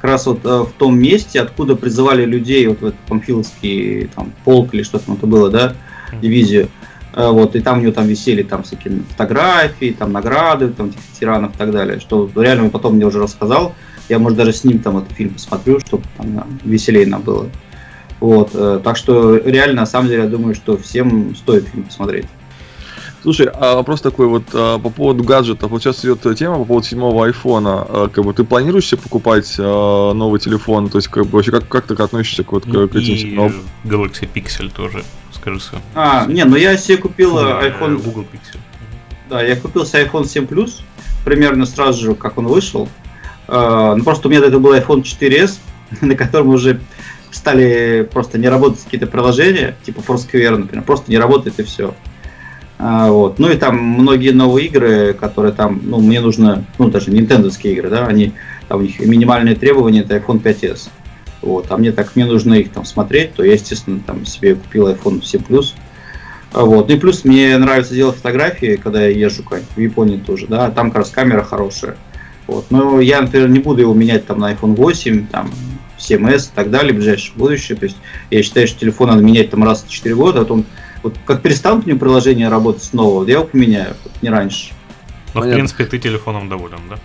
как 0.00 0.10
раз 0.10 0.26
вот 0.26 0.44
э, 0.44 0.48
в 0.48 0.72
том 0.76 0.98
месте, 0.98 1.40
откуда 1.40 1.76
призывали 1.76 2.26
людей 2.26 2.66
вот 2.66 2.80
в 2.82 2.86
этот 2.86 3.00
панфиловский 3.00 4.08
там, 4.14 4.32
полк 4.44 4.74
или 4.74 4.82
что-то 4.82 5.14
это 5.14 5.26
было, 5.26 5.48
да, 5.48 5.74
дивизию. 6.20 6.68
Э, 7.14 7.30
вот, 7.30 7.56
и 7.56 7.60
там 7.60 7.78
у 7.78 7.80
него 7.80 7.92
там 7.92 8.06
висели 8.06 8.42
там 8.42 8.64
всякие 8.64 9.00
фотографии, 9.08 9.96
там 9.98 10.12
награды, 10.12 10.68
там 10.68 10.88
этих 10.88 10.98
ветеранов 11.14 11.54
и 11.54 11.58
так 11.58 11.70
далее, 11.70 12.00
что 12.00 12.30
реально 12.36 12.64
он 12.64 12.70
потом 12.70 12.96
мне 12.96 13.06
уже 13.06 13.18
рассказал. 13.18 13.74
Я, 14.10 14.18
может, 14.18 14.36
даже 14.36 14.52
с 14.52 14.62
ним 14.64 14.80
там 14.80 14.98
этот 14.98 15.12
фильм 15.12 15.32
посмотрю, 15.32 15.80
чтобы 15.80 16.04
там 16.18 16.46
веселее 16.64 17.06
нам 17.06 17.22
было. 17.22 17.48
Вот, 18.24 18.52
э, 18.54 18.80
так 18.82 18.96
что 18.96 19.36
реально, 19.36 19.82
на 19.82 19.86
самом 19.86 20.08
деле, 20.08 20.22
я 20.22 20.28
думаю, 20.30 20.54
что 20.54 20.78
всем 20.78 21.36
стоит 21.36 21.68
фильм 21.68 21.84
посмотреть. 21.84 22.24
Слушай, 23.22 23.50
а 23.52 23.74
вопрос 23.74 24.00
такой 24.00 24.28
вот 24.28 24.44
а, 24.54 24.78
по 24.78 24.88
поводу 24.88 25.24
гаджетов. 25.24 25.70
Вот 25.70 25.82
сейчас 25.82 26.02
идет 26.04 26.22
тема 26.38 26.56
по 26.56 26.64
поводу 26.64 26.86
седьмого 26.86 27.26
айфона. 27.26 27.82
А, 27.86 28.08
как 28.08 28.24
бы 28.24 28.32
ты 28.32 28.44
планируешь 28.44 28.86
себе 28.86 29.02
покупать 29.02 29.56
а, 29.58 30.14
новый 30.14 30.40
телефон? 30.40 30.88
То 30.88 30.96
есть, 30.96 31.08
как 31.08 31.26
бы 31.26 31.32
вообще 31.32 31.50
как, 31.50 31.68
как 31.68 31.86
ты 31.86 31.94
относишься 31.94 32.44
к, 32.44 32.52
вот, 32.52 32.64
ну, 32.64 32.88
к 32.88 32.94
этим 32.96 33.16
седьмым? 33.16 33.52
Galaxy 33.84 34.26
Pixel 34.32 34.70
тоже, 34.74 35.04
скажи 35.32 35.60
свое. 35.60 35.84
А, 35.94 36.24
не, 36.26 36.44
ну 36.44 36.56
я 36.56 36.78
себе 36.78 36.96
купил 36.96 37.34
да, 37.34 37.62
iPhone. 37.62 38.02
Google 38.02 38.24
Pixel. 38.32 38.58
Да, 39.28 39.42
я 39.42 39.56
купил 39.56 39.84
себе 39.84 40.04
iPhone 40.04 40.26
7 40.26 40.46
Plus, 40.46 40.80
примерно 41.26 41.66
сразу 41.66 42.02
же, 42.02 42.14
как 42.14 42.38
он 42.38 42.46
вышел. 42.46 42.88
А, 43.48 43.94
ну 43.94 44.02
просто 44.02 44.28
у 44.28 44.30
меня 44.30 44.46
это 44.46 44.58
был 44.58 44.74
iPhone 44.74 45.02
4s, 45.02 45.58
на 46.00 46.14
котором 46.14 46.48
уже 46.48 46.80
стали 47.34 48.08
просто 48.10 48.38
не 48.38 48.48
работать 48.48 48.82
какие-то 48.84 49.06
приложения, 49.06 49.76
типа 49.84 50.00
Foursquare, 50.00 50.56
например, 50.56 50.84
просто 50.84 51.10
не 51.10 51.18
работает 51.18 51.58
и 51.60 51.62
все. 51.62 51.94
А, 52.78 53.10
вот. 53.10 53.38
Ну 53.38 53.50
и 53.50 53.56
там 53.56 53.76
многие 53.76 54.30
новые 54.30 54.66
игры, 54.66 55.14
которые 55.14 55.52
там, 55.52 55.80
ну, 55.84 56.00
мне 56.00 56.20
нужно, 56.20 56.64
ну, 56.78 56.88
даже 56.88 57.10
нинтендовские 57.10 57.74
игры, 57.74 57.88
да, 57.90 58.06
они, 58.06 58.32
там 58.68 58.80
у 58.80 58.82
них 58.82 58.98
минимальные 59.00 59.54
требования 59.56 60.00
это 60.00 60.16
iPhone 60.16 60.42
5s. 60.42 60.88
Вот, 61.42 61.66
а 61.70 61.76
мне 61.76 61.92
так, 61.92 62.16
мне 62.16 62.24
нужно 62.24 62.54
их 62.54 62.72
там 62.72 62.84
смотреть, 62.84 63.34
то 63.34 63.44
я, 63.44 63.52
естественно, 63.52 64.00
там 64.04 64.24
себе 64.24 64.54
купил 64.54 64.88
iPhone 64.88 65.22
7 65.22 65.42
Plus. 65.42 65.74
А, 66.52 66.64
вот. 66.64 66.88
Ну 66.88 66.94
и 66.94 66.98
плюс 66.98 67.24
мне 67.24 67.56
нравится 67.58 67.94
делать 67.94 68.16
фотографии, 68.16 68.76
когда 68.76 69.02
я 69.02 69.08
езжу 69.08 69.42
в 69.44 69.80
Японии 69.80 70.18
тоже, 70.18 70.46
да, 70.46 70.70
там 70.70 70.90
как 70.90 70.98
раз 70.98 71.10
камера 71.10 71.42
хорошая. 71.42 71.96
Вот. 72.46 72.70
Но 72.70 73.00
я, 73.00 73.20
например, 73.20 73.48
не 73.48 73.58
буду 73.58 73.80
его 73.80 73.94
менять 73.94 74.26
там 74.26 74.40
на 74.40 74.52
iPhone 74.52 74.74
8, 74.74 75.26
там 75.26 75.50
7s 76.08 76.50
и 76.50 76.54
так 76.54 76.70
далее 76.70 76.92
в 76.92 76.96
ближайшее 76.96 77.36
будущее. 77.36 77.76
То 77.76 77.86
есть 77.86 77.96
я 78.30 78.42
считаю, 78.42 78.66
что 78.66 78.80
телефон 78.80 79.08
надо 79.08 79.22
менять 79.22 79.50
там 79.50 79.64
раз 79.64 79.84
в 79.84 79.90
4 79.90 80.14
года, 80.14 80.40
а 80.42 80.44
то 80.44 80.62
вот 81.02 81.16
как 81.26 81.42
перестанут 81.42 81.86
мне 81.86 81.94
приложение 81.96 82.48
работать 82.48 82.82
снова, 82.82 83.24
я 83.26 83.34
его 83.34 83.44
поменяю, 83.44 83.94
не 84.22 84.30
раньше. 84.30 84.72
Но, 85.34 85.40
Понятно. 85.40 85.50
в 85.50 85.54
принципе, 85.54 85.84
ты 85.84 85.98
телефоном 85.98 86.48
доволен, 86.48 86.78
да? 86.88 86.98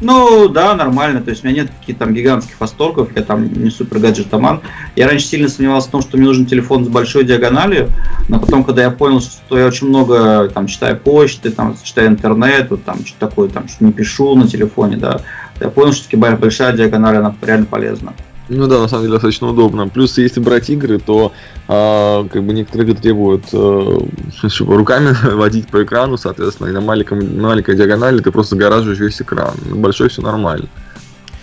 Ну, 0.00 0.48
да, 0.48 0.74
нормально. 0.74 1.22
То 1.22 1.30
есть 1.30 1.44
у 1.44 1.46
меня 1.46 1.62
нет 1.62 1.70
каких-то 1.80 2.04
там 2.04 2.14
гигантских 2.14 2.60
восторгов, 2.60 3.10
я 3.14 3.22
там 3.22 3.50
не 3.52 3.70
супер 3.70 4.00
гаджетоман. 4.00 4.60
Я 4.96 5.06
раньше 5.06 5.26
сильно 5.26 5.48
сомневался 5.48 5.88
в 5.88 5.92
том, 5.92 6.02
что 6.02 6.16
мне 6.16 6.26
нужен 6.26 6.46
телефон 6.46 6.84
с 6.84 6.88
большой 6.88 7.24
диагональю, 7.24 7.90
но 8.28 8.40
потом, 8.40 8.64
когда 8.64 8.82
я 8.82 8.90
понял, 8.90 9.20
что 9.20 9.58
я 9.58 9.66
очень 9.66 9.88
много 9.88 10.48
там 10.48 10.66
читаю 10.66 10.98
почты, 10.98 11.50
там 11.50 11.76
читаю 11.82 12.08
интернет, 12.08 12.70
вот, 12.70 12.84
там 12.84 13.06
что-то 13.06 13.28
такое, 13.28 13.48
там 13.48 13.68
что 13.68 13.84
не 13.84 13.92
пишу 13.92 14.34
на 14.34 14.48
телефоне, 14.48 14.96
да, 14.96 15.20
я 15.60 15.68
понял, 15.68 15.92
что 15.92 16.04
таки 16.04 16.16
большая 16.16 16.76
диагональ, 16.76 17.16
она 17.16 17.34
реально 17.42 17.66
полезна. 17.66 18.14
Ну 18.48 18.66
да, 18.66 18.78
на 18.78 18.88
самом 18.88 19.04
деле 19.04 19.14
достаточно 19.14 19.48
удобно. 19.48 19.88
Плюс, 19.88 20.18
если 20.18 20.40
брать 20.40 20.68
игры, 20.68 20.98
то 20.98 21.32
а, 21.66 22.26
как 22.28 22.42
бы 22.42 22.52
некоторые 22.52 22.90
игры 22.90 23.00
требуют 23.00 23.44
а, 23.52 24.06
чтобы 24.48 24.76
руками 24.76 25.16
водить 25.34 25.68
по 25.68 25.82
экрану, 25.82 26.16
соответственно, 26.18 26.68
и 26.68 26.72
на 26.72 26.80
маленьком, 26.80 27.20
на 27.20 27.48
маленькой 27.48 27.76
диагонали 27.76 28.20
ты 28.20 28.30
просто 28.30 28.56
гаражишь 28.56 28.98
весь 28.98 29.20
экран. 29.20 29.54
На 29.64 29.76
большой 29.76 30.08
все 30.08 30.20
нормально. 30.20 30.68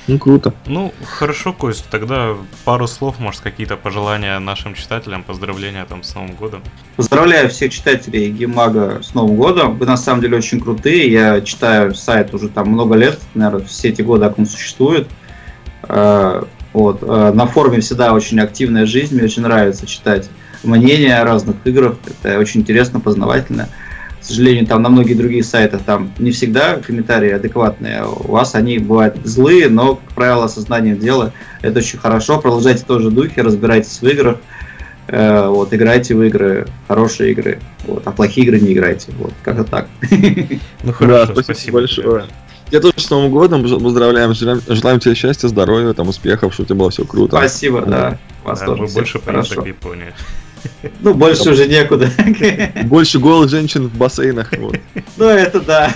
Ну, 0.08 0.18
круто. 0.18 0.54
Ну, 0.66 0.94
хорошо, 1.06 1.54
Кость, 1.54 1.86
тогда 1.92 2.36
пару 2.66 2.88
слов, 2.88 3.20
может, 3.20 3.42
какие-то 3.42 3.78
пожелания 3.78 4.40
нашим 4.40 4.74
читателям, 4.74 5.24
поздравления 5.24 5.86
там 5.86 6.04
с 6.04 6.16
Новым 6.16 6.36
годом. 6.36 6.64
Поздравляю 6.96 7.50
всех 7.50 7.72
читателей 7.72 8.32
Геймага 8.32 9.02
с 9.04 9.14
Новым 9.14 9.36
годом. 9.36 9.78
Вы 9.78 9.86
на 9.86 9.98
самом 9.98 10.22
деле 10.22 10.38
очень 10.38 10.60
крутые. 10.60 11.12
Я 11.12 11.42
читаю 11.42 11.94
сайт 11.94 12.34
уже 12.34 12.50
там 12.50 12.70
много 12.70 12.96
лет, 12.96 13.20
наверное, 13.36 13.66
все 13.68 13.90
эти 13.90 14.02
годы, 14.02 14.26
как 14.26 14.40
он 14.40 14.46
существует. 14.48 15.08
А, 15.84 16.48
вот. 16.74 17.04
Э, 17.04 17.32
на 17.34 17.46
форуме 17.46 17.82
всегда 17.82 18.14
очень 18.14 18.40
активная 18.40 18.86
жизнь, 18.86 19.16
мне 19.16 19.26
очень 19.26 19.44
нравится 19.44 19.86
читать 19.86 20.30
мнения 20.64 21.20
о 21.20 21.26
разных 21.26 21.56
играх, 21.66 21.96
это 22.08 22.40
очень 22.40 22.62
интересно, 22.62 23.00
познавательно. 23.00 23.70
К 24.22 24.24
сожалению, 24.24 24.68
там 24.68 24.84
на 24.84 24.90
многих 24.90 25.18
других 25.18 25.46
сайтах 25.46 25.82
там 25.82 26.12
не 26.20 26.30
всегда 26.30 26.76
комментарии 26.76 27.32
адекватные, 27.32 28.06
у 28.06 28.32
вас 28.32 28.54
они 28.54 28.78
бывают 28.78 29.18
злые, 29.24 29.68
но, 29.68 29.96
как 29.96 30.14
правило, 30.14 30.48
сознанием 30.48 31.00
дела 31.00 31.34
это 31.62 31.80
очень 31.80 31.98
хорошо. 31.98 32.40
Продолжайте 32.40 32.86
тоже 32.86 33.10
духи, 33.10 33.40
разбирайтесь 33.40 34.00
в 34.00 34.08
играх, 34.08 34.38
э, 35.08 35.48
вот, 35.48 35.74
играйте 35.74 36.14
в 36.14 36.22
игры, 36.22 36.68
хорошие 36.88 37.32
игры, 37.32 37.60
вот, 37.88 38.04
а 38.06 38.12
плохие 38.12 38.46
игры 38.46 38.60
не 38.60 38.74
играйте, 38.74 39.12
вот, 39.18 39.34
как-то 39.44 39.64
так. 39.64 39.88
Ну 40.84 40.94
хорошо, 40.94 41.34
да, 41.34 41.42
спасибо 41.42 41.80
большое. 41.80 42.26
Я 42.70 42.80
тоже 42.80 42.94
с 42.98 43.10
Новым 43.10 43.32
годом 43.32 43.64
поздравляем, 43.64 44.34
желаем, 44.34 44.62
желаем 44.68 45.00
тебе 45.00 45.14
счастья, 45.14 45.48
здоровья, 45.48 45.94
там, 45.94 46.08
успехов, 46.08 46.54
чтобы 46.54 46.66
у 46.66 46.68
тебя 46.68 46.80
было 46.80 46.90
все 46.92 47.06
круто. 47.06 47.38
Спасибо, 47.38 47.82
да. 47.82 48.18
Вас 48.44 48.60
да, 48.60 48.66
тоже. 48.68 48.84
Мы 48.84 48.88
больше 48.88 49.20
поедем 49.20 49.64
в 49.64 49.66
Японию. 49.66 50.14
Ну, 51.00 51.14
больше 51.14 51.52
уже 51.52 51.68
некуда. 51.68 52.10
Больше 52.84 53.20
голых 53.20 53.50
женщин 53.50 53.88
в 53.88 53.96
бассейнах. 53.96 54.52
Ну, 55.18 55.26
это 55.26 55.62
да. 55.62 55.94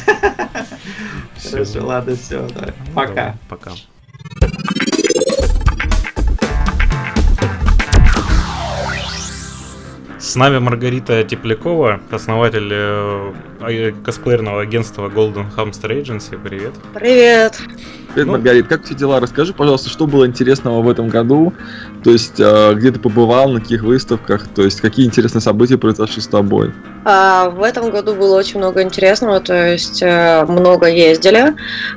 Хорошо, 1.49 1.85
ладно, 1.85 2.15
все, 2.15 2.47
Пока. 2.93 3.35
Пока. 3.49 3.71
С 10.35 10.37
нами 10.37 10.57
Маргарита 10.57 11.23
Теплякова, 11.23 12.01
основатель 12.11 12.67
э, 12.69 13.33
а, 13.61 13.93
косплеерного 14.03 14.63
агентства 14.63 15.07
Golden 15.07 15.45
Hamster 15.55 15.97
Agency. 15.97 16.37
Привет. 16.37 16.73
Привет. 16.93 17.57
Привет, 18.13 18.27
ну, 18.27 18.33
Маргарита. 18.33 18.67
Как 18.67 18.83
все 18.83 18.95
дела? 18.95 19.21
Расскажи, 19.21 19.53
пожалуйста, 19.53 19.87
что 19.87 20.07
было 20.07 20.27
интересного 20.27 20.81
в 20.81 20.89
этом 20.89 21.07
году? 21.07 21.53
То 22.03 22.11
есть, 22.11 22.37
э, 22.37 22.73
где 22.73 22.91
ты 22.91 22.99
побывал, 22.99 23.47
на 23.47 23.61
каких 23.61 23.83
выставках? 23.83 24.49
То 24.49 24.63
есть, 24.63 24.81
какие 24.81 25.05
интересные 25.05 25.41
события 25.41 25.77
произошли 25.77 26.21
с 26.21 26.27
тобой? 26.27 26.73
А, 27.05 27.49
в 27.49 27.63
этом 27.63 27.89
году 27.89 28.13
было 28.13 28.37
очень 28.37 28.57
много 28.57 28.83
интересного. 28.83 29.39
То 29.39 29.71
есть, 29.71 30.01
э, 30.01 30.43
много 30.49 30.87
ездили. 30.87 31.53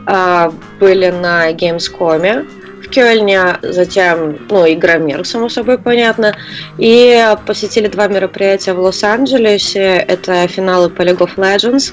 А, 0.06 0.52
были 0.78 1.10
на 1.10 1.50
Gamescom 1.50 2.46
Кёльне, 2.90 3.58
затем, 3.62 4.38
ну, 4.50 4.66
Игромир, 4.66 5.24
само 5.26 5.48
собой, 5.48 5.78
понятно, 5.78 6.34
и 6.78 7.34
посетили 7.46 7.88
два 7.88 8.08
мероприятия 8.08 8.72
в 8.72 8.80
Лос-Анджелесе. 8.80 10.04
Это 10.08 10.46
финалы 10.48 10.90
по 10.90 11.02
League 11.02 11.18
of 11.18 11.36
Legends, 11.36 11.92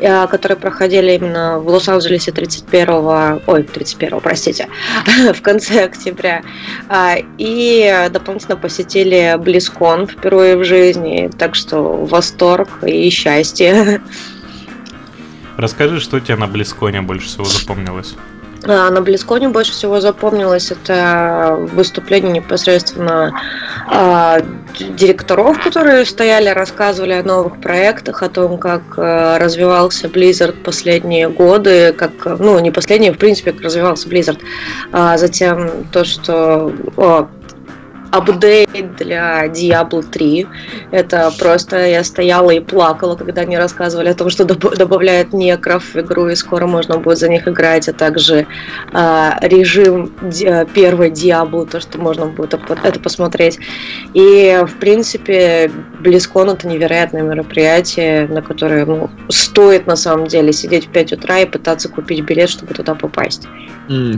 э, 0.00 0.26
которые 0.28 0.58
проходили 0.58 1.12
именно 1.12 1.58
в 1.58 1.68
Лос-Анджелесе 1.68 2.32
31, 2.32 3.40
ой, 3.46 3.62
31, 3.62 4.20
простите, 4.20 4.68
в 5.34 5.42
конце 5.42 5.84
октября. 5.84 6.42
А, 6.88 7.16
и 7.38 8.08
дополнительно 8.10 8.56
посетили 8.56 9.36
BlizzCon 9.38 10.06
впервые 10.10 10.56
в 10.56 10.64
жизни, 10.64 11.30
так 11.38 11.54
что 11.54 12.04
восторг 12.04 12.68
и 12.84 13.08
счастье. 13.10 14.00
Расскажи, 15.56 16.00
что 16.00 16.18
тебе 16.20 16.36
на 16.36 16.48
Близконе 16.48 17.02
больше 17.02 17.28
всего 17.28 17.44
запомнилось? 17.44 18.14
А, 18.66 18.90
на 18.90 19.00
Близконе 19.02 19.48
больше 19.48 19.72
всего 19.72 20.00
запомнилось 20.00 20.70
это 20.70 21.56
выступление 21.72 22.32
непосредственно 22.32 23.32
э, 23.90 24.40
директоров, 24.78 25.62
которые 25.62 26.04
стояли, 26.06 26.48
рассказывали 26.48 27.12
о 27.12 27.22
новых 27.22 27.60
проектах, 27.60 28.22
о 28.22 28.28
том, 28.28 28.58
как 28.58 28.82
э, 28.96 29.36
развивался 29.38 30.08
Blizzard 30.08 30.62
последние 30.62 31.28
годы, 31.28 31.92
как, 31.92 32.12
ну, 32.38 32.58
не 32.58 32.70
последние, 32.70 33.12
в 33.12 33.18
принципе, 33.18 33.52
как 33.52 33.62
развивался 33.62 34.08
Blizzard. 34.08 34.40
А 34.92 35.18
затем 35.18 35.70
то, 35.92 36.04
что 36.04 36.72
апдейт 38.14 38.96
для 38.96 39.46
Diablo 39.46 40.02
3. 40.02 40.46
Это 40.92 41.32
просто 41.38 41.86
я 41.86 42.04
стояла 42.04 42.50
и 42.50 42.60
плакала, 42.60 43.16
когда 43.16 43.42
они 43.42 43.58
рассказывали 43.58 44.08
о 44.08 44.14
том, 44.14 44.30
что 44.30 44.44
добавляют 44.44 45.32
некров 45.32 45.82
в 45.94 45.98
игру, 45.98 46.28
и 46.28 46.36
скоро 46.36 46.66
можно 46.66 46.98
будет 46.98 47.18
за 47.18 47.28
них 47.28 47.48
играть, 47.48 47.88
а 47.88 47.92
также 47.92 48.46
э, 48.92 49.30
режим 49.42 50.12
ди- 50.22 50.64
первой 50.74 51.10
Diablo, 51.10 51.68
то, 51.68 51.80
что 51.80 51.98
можно 51.98 52.26
будет 52.26 52.54
это 52.54 53.00
посмотреть. 53.00 53.58
И, 54.14 54.62
в 54.64 54.74
принципе, 54.78 55.70
BlizzCon 56.00 56.52
это 56.52 56.68
невероятное 56.68 57.22
мероприятие, 57.22 58.28
на 58.28 58.42
которое 58.42 58.86
ну, 58.86 59.10
стоит 59.28 59.86
на 59.88 59.96
самом 59.96 60.28
деле 60.28 60.52
сидеть 60.52 60.86
в 60.86 60.90
5 60.90 61.14
утра 61.14 61.40
и 61.40 61.46
пытаться 61.46 61.88
купить 61.88 62.20
билет, 62.20 62.48
чтобы 62.48 62.74
туда 62.74 62.94
попасть. 62.94 63.48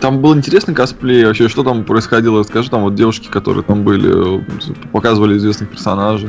Там 0.01 0.21
был 0.21 0.37
интересный 0.37 0.75
косплей, 0.75 1.25
вообще 1.25 1.49
что 1.49 1.65
там 1.65 1.85
происходило? 1.85 2.41
Расскажи, 2.41 2.71
там 2.71 2.83
вот 2.83 2.95
девушки, 2.95 3.29
которые 3.29 3.65
там 3.65 3.86
были, 3.87 4.45
показывали 4.93 5.37
известных 5.37 5.70
персонажей. 5.70 6.28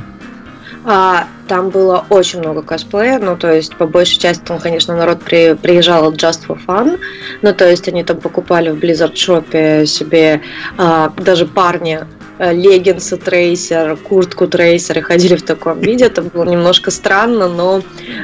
А, 0.86 1.28
там 1.48 1.70
было 1.70 2.06
очень 2.10 2.40
много 2.40 2.62
косплея, 2.62 3.20
ну, 3.20 3.36
то 3.36 3.52
есть, 3.52 3.76
по 3.76 3.88
большей 3.88 4.20
части, 4.20 4.44
там, 4.46 4.60
конечно, 4.60 4.96
народ 4.96 5.22
при, 5.22 5.56
приезжал 5.56 6.14
just 6.14 6.48
for 6.48 6.58
fun, 6.66 7.00
ну, 7.42 7.54
то 7.54 7.70
есть, 7.70 7.88
они 7.90 8.04
там 8.04 8.18
покупали 8.22 8.70
в 8.70 8.78
Blizzard 8.78 9.14
Shop 9.14 9.86
себе, 9.86 10.42
а, 10.78 11.12
даже 11.18 11.46
парни 11.46 12.06
Э, 12.40 12.54
леггинсы 12.54 13.18
трейсер, 13.18 13.98
куртку 13.98 14.48
трейсер 14.48 15.00
и 15.00 15.02
ходили 15.02 15.36
в 15.36 15.44
таком 15.44 15.80
виде. 15.80 16.06
Это 16.06 16.22
было 16.22 16.44
немножко 16.44 16.92
странно, 16.92 17.48
но 17.48 17.82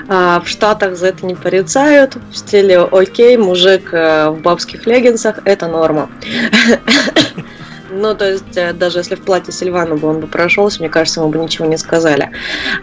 а, 0.07 0.39
в 0.39 0.47
Штатах 0.47 0.95
за 0.95 1.07
это 1.07 1.25
не 1.25 1.33
порицают. 1.33 2.17
В 2.31 2.37
стиле 2.37 2.79
окей, 2.79 3.37
мужик 3.37 3.89
а, 3.91 4.29
в 4.29 4.39
бабских 4.41 4.85
леггинсах 4.85 5.39
это 5.45 5.67
норма. 5.67 6.09
Ну, 7.93 8.15
то 8.15 8.31
есть, 8.31 8.57
э, 8.57 8.73
даже 8.73 8.99
если 8.99 9.15
в 9.15 9.21
платье 9.21 9.53
Сильвана 9.53 9.95
бы 9.95 10.07
он 10.07 10.19
бы 10.19 10.27
прошелся, 10.27 10.79
мне 10.79 10.89
кажется, 10.89 11.19
ему 11.19 11.29
бы 11.29 11.39
ничего 11.39 11.65
не 11.67 11.77
сказали. 11.77 12.31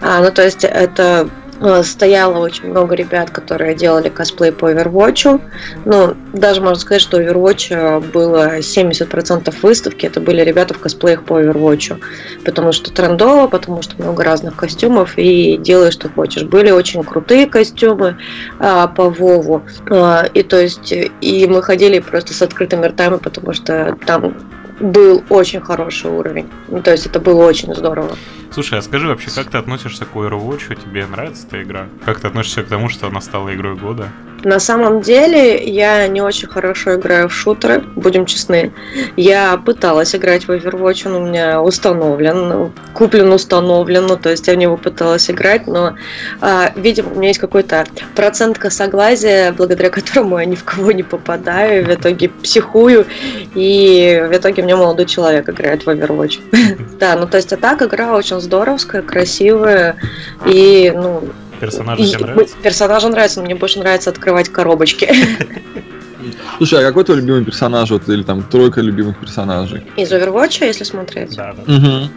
А, 0.01 0.21
ну, 0.21 0.31
то 0.31 0.43
есть, 0.43 0.65
это 0.65 1.29
Э, 1.61 1.83
стояло 1.83 2.39
очень 2.39 2.71
много 2.71 2.95
ребят, 2.95 3.31
которые 3.31 3.75
делали 3.75 4.09
косплей 4.09 4.51
по 4.51 4.73
Overwatch. 4.73 5.41
Ну, 5.85 6.17
даже 6.33 6.63
можно 6.63 6.81
сказать, 6.81 7.03
что 7.03 7.21
Overwatch 7.21 7.67
э, 7.71 8.01
было 8.01 8.59
70% 8.59 9.55
выставки, 9.63 10.07
это 10.07 10.21
были 10.21 10.41
ребята 10.43 10.73
в 10.73 10.79
косплеях 10.79 11.23
по 11.25 11.41
Overwatch. 11.41 12.01
Потому 12.45 12.73
что 12.73 12.91
трендово, 12.91 13.47
потому 13.47 13.83
что 13.83 14.01
много 14.03 14.25
разных 14.25 14.57
костюмов, 14.57 15.19
и 15.19 15.59
делай, 15.59 15.91
что 15.91 16.09
хочешь. 16.09 16.45
Были 16.45 16.71
очень 16.71 17.05
крутые 17.05 17.47
костюмы 17.47 18.17
а, 18.59 18.87
по 18.87 19.11
Вову. 19.11 19.63
А, 19.91 20.25
и 20.33 20.43
то 20.43 20.59
есть, 20.59 20.93
и 20.93 21.47
мы 21.47 21.63
ходили 21.63 21.99
просто 21.99 22.33
с 22.33 22.41
открытыми 22.41 22.87
ртами, 22.87 23.19
потому 23.19 23.53
что 23.53 23.99
там 24.07 24.35
был 24.81 25.23
очень 25.29 25.61
хороший 25.61 26.11
уровень. 26.11 26.49
Ну, 26.69 26.83
то 26.83 26.91
есть 26.91 27.07
это 27.07 27.21
было 27.21 27.45
очень 27.45 27.75
здорово. 27.75 28.17
Слушай, 28.51 28.79
а 28.79 28.83
скажи 28.83 29.07
вообще, 29.07 29.31
как 29.31 29.51
ты 29.51 29.59
относишься 29.59 30.05
к 30.05 30.15
Overwatch? 30.15 30.75
Тебе 30.83 31.07
нравится 31.07 31.47
эта 31.47 31.63
игра? 31.63 31.87
Как 32.05 32.21
ты 32.21 32.27
относишься 32.27 32.63
к 32.65 32.67
тому, 32.67 32.89
что 32.89 33.07
она 33.07 33.21
стала 33.21 33.55
игрой 33.55 33.77
года? 33.77 34.09
На 34.45 34.59
самом 34.59 35.03
деле, 35.03 35.63
я 35.65 36.07
не 36.09 36.23
очень 36.23 36.49
хорошо 36.49 36.95
играю 36.95 37.29
в 37.29 37.35
шутеры, 37.35 37.83
будем 37.97 38.27
честны. 38.27 38.73
Я 39.17 39.57
пыталась 39.59 40.15
играть 40.15 40.49
в 40.49 40.51
Overwatch, 40.51 41.07
он 41.07 41.15
у 41.15 41.27
меня 41.27 41.61
установлен, 41.61 42.73
куплен, 42.95 43.33
установлен, 43.33 44.07
ну, 44.07 44.17
то 44.17 44.31
есть 44.31 44.47
я 44.49 44.55
в 44.55 44.57
него 44.57 44.77
пыталась 44.77 45.31
играть, 45.31 45.67
но, 45.67 45.95
а, 46.41 46.73
видимо, 46.77 47.11
у 47.13 47.17
меня 47.17 47.29
есть 47.29 47.41
какой-то 47.41 47.85
процент 48.15 48.59
косоглазия, 48.59 49.53
благодаря 49.53 49.91
которому 49.91 50.39
я 50.39 50.47
ни 50.47 50.55
в 50.55 50.65
кого 50.65 50.93
не 50.93 51.03
попадаю, 51.03 51.85
в 51.85 51.89
итоге 51.93 52.29
психую, 52.29 53.07
и 53.55 54.27
в 54.31 54.37
итоге 54.37 54.63
мне 54.63 54.75
молодой 54.75 55.07
человек 55.07 55.49
играет 55.49 55.85
в 55.85 55.89
Overwatch. 55.89 56.41
Да, 57.01 57.17
ну, 57.17 57.27
то 57.27 57.39
есть, 57.39 57.51
а 57.53 57.57
так 57.57 57.81
игра 57.83 58.15
очень 58.15 58.41
здоровская, 58.41 59.01
красивая, 59.01 59.97
и, 60.45 60.93
ну, 60.95 61.23
Персонажи 61.61 62.07
тебе 62.07 62.25
нравятся? 62.25 62.57
Персонажи 62.63 63.09
нравятся, 63.09 63.41
но 63.41 63.47
мне 63.47 63.55
больше 63.55 63.79
нравится 63.79 64.11
открывать 64.11 64.49
коробочки. 64.49 65.13
Слушай, 66.57 66.81
а 66.81 66.87
какой 66.87 67.05
твой 67.05 67.19
любимый 67.19 67.45
персонаж, 67.45 67.91
вот, 67.91 68.09
или 68.09 68.23
там 68.23 68.43
тройка 68.43 68.81
любимых 68.81 69.19
персонажей? 69.19 69.83
Из 69.97 70.13
Overwatch, 70.13 70.65
если 70.65 70.85
смотреть? 70.85 71.37
Да, 71.37 71.55
да. 71.55 71.73
Угу. 71.73 72.11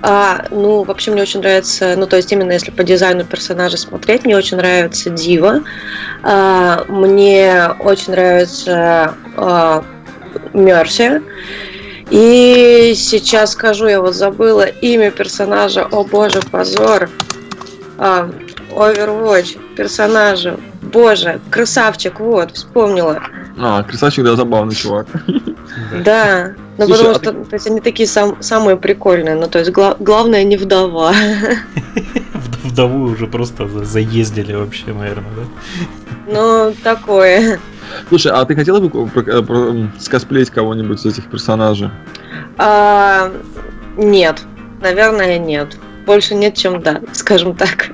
А, 0.00 0.46
ну, 0.50 0.84
вообще 0.84 1.10
мне 1.10 1.22
очень 1.22 1.40
нравится, 1.40 1.94
ну, 1.96 2.06
то 2.06 2.16
есть 2.16 2.30
именно 2.32 2.52
если 2.52 2.70
по 2.70 2.84
дизайну 2.84 3.24
персонажа 3.24 3.76
смотреть, 3.76 4.24
мне 4.24 4.36
очень 4.36 4.56
нравится 4.56 5.10
Дива. 5.10 5.62
А, 6.22 6.84
мне 6.88 7.70
очень 7.80 8.12
нравится 8.12 9.14
а, 9.36 9.84
Мерси. 10.52 11.20
И 12.10 12.94
сейчас 12.96 13.52
скажу, 13.52 13.86
я 13.86 14.00
вот 14.00 14.14
забыла 14.14 14.64
имя 14.66 15.10
персонажа. 15.10 15.86
О 15.90 16.04
боже, 16.04 16.40
позор. 16.50 17.10
А, 17.98 18.30
Overwatch, 18.70 19.58
персонажа. 19.76 20.58
Боже, 20.82 21.40
красавчик, 21.50 22.20
вот, 22.20 22.52
вспомнила. 22.52 23.20
А, 23.58 23.82
красавчик, 23.82 24.24
да, 24.24 24.36
забавный 24.36 24.74
чувак. 24.74 25.06
Да, 26.04 26.52
ну 26.78 26.88
потому 26.88 27.10
а 27.10 27.14
что 27.14 27.32
то 27.32 27.54
есть, 27.54 27.66
они 27.66 27.80
такие 27.80 28.08
сам, 28.08 28.40
самые 28.42 28.76
прикольные. 28.76 29.34
Ну, 29.34 29.48
то 29.48 29.58
есть 29.58 29.70
гла- 29.70 29.96
главное 29.98 30.44
не 30.44 30.56
вдова. 30.56 31.12
Вдову 32.64 33.04
уже 33.04 33.26
просто 33.26 33.68
за- 33.68 33.84
заездили 33.84 34.54
вообще, 34.54 34.86
наверное, 34.92 35.30
да? 35.36 36.32
Ну, 36.32 36.74
такое. 36.82 37.58
Слушай, 38.08 38.32
а 38.32 38.44
ты 38.44 38.54
хотела 38.54 38.80
бы 38.80 39.10
м, 39.16 39.92
скосплеить 39.98 40.50
кого-нибудь 40.50 40.98
из 41.00 41.06
этих 41.06 41.30
персонажей? 41.30 41.90
А, 42.58 43.32
нет, 43.96 44.42
наверное, 44.80 45.38
нет. 45.38 45.76
Больше 46.06 46.34
нет, 46.34 46.54
чем 46.54 46.80
да, 46.82 47.00
скажем 47.12 47.54
так. 47.56 47.90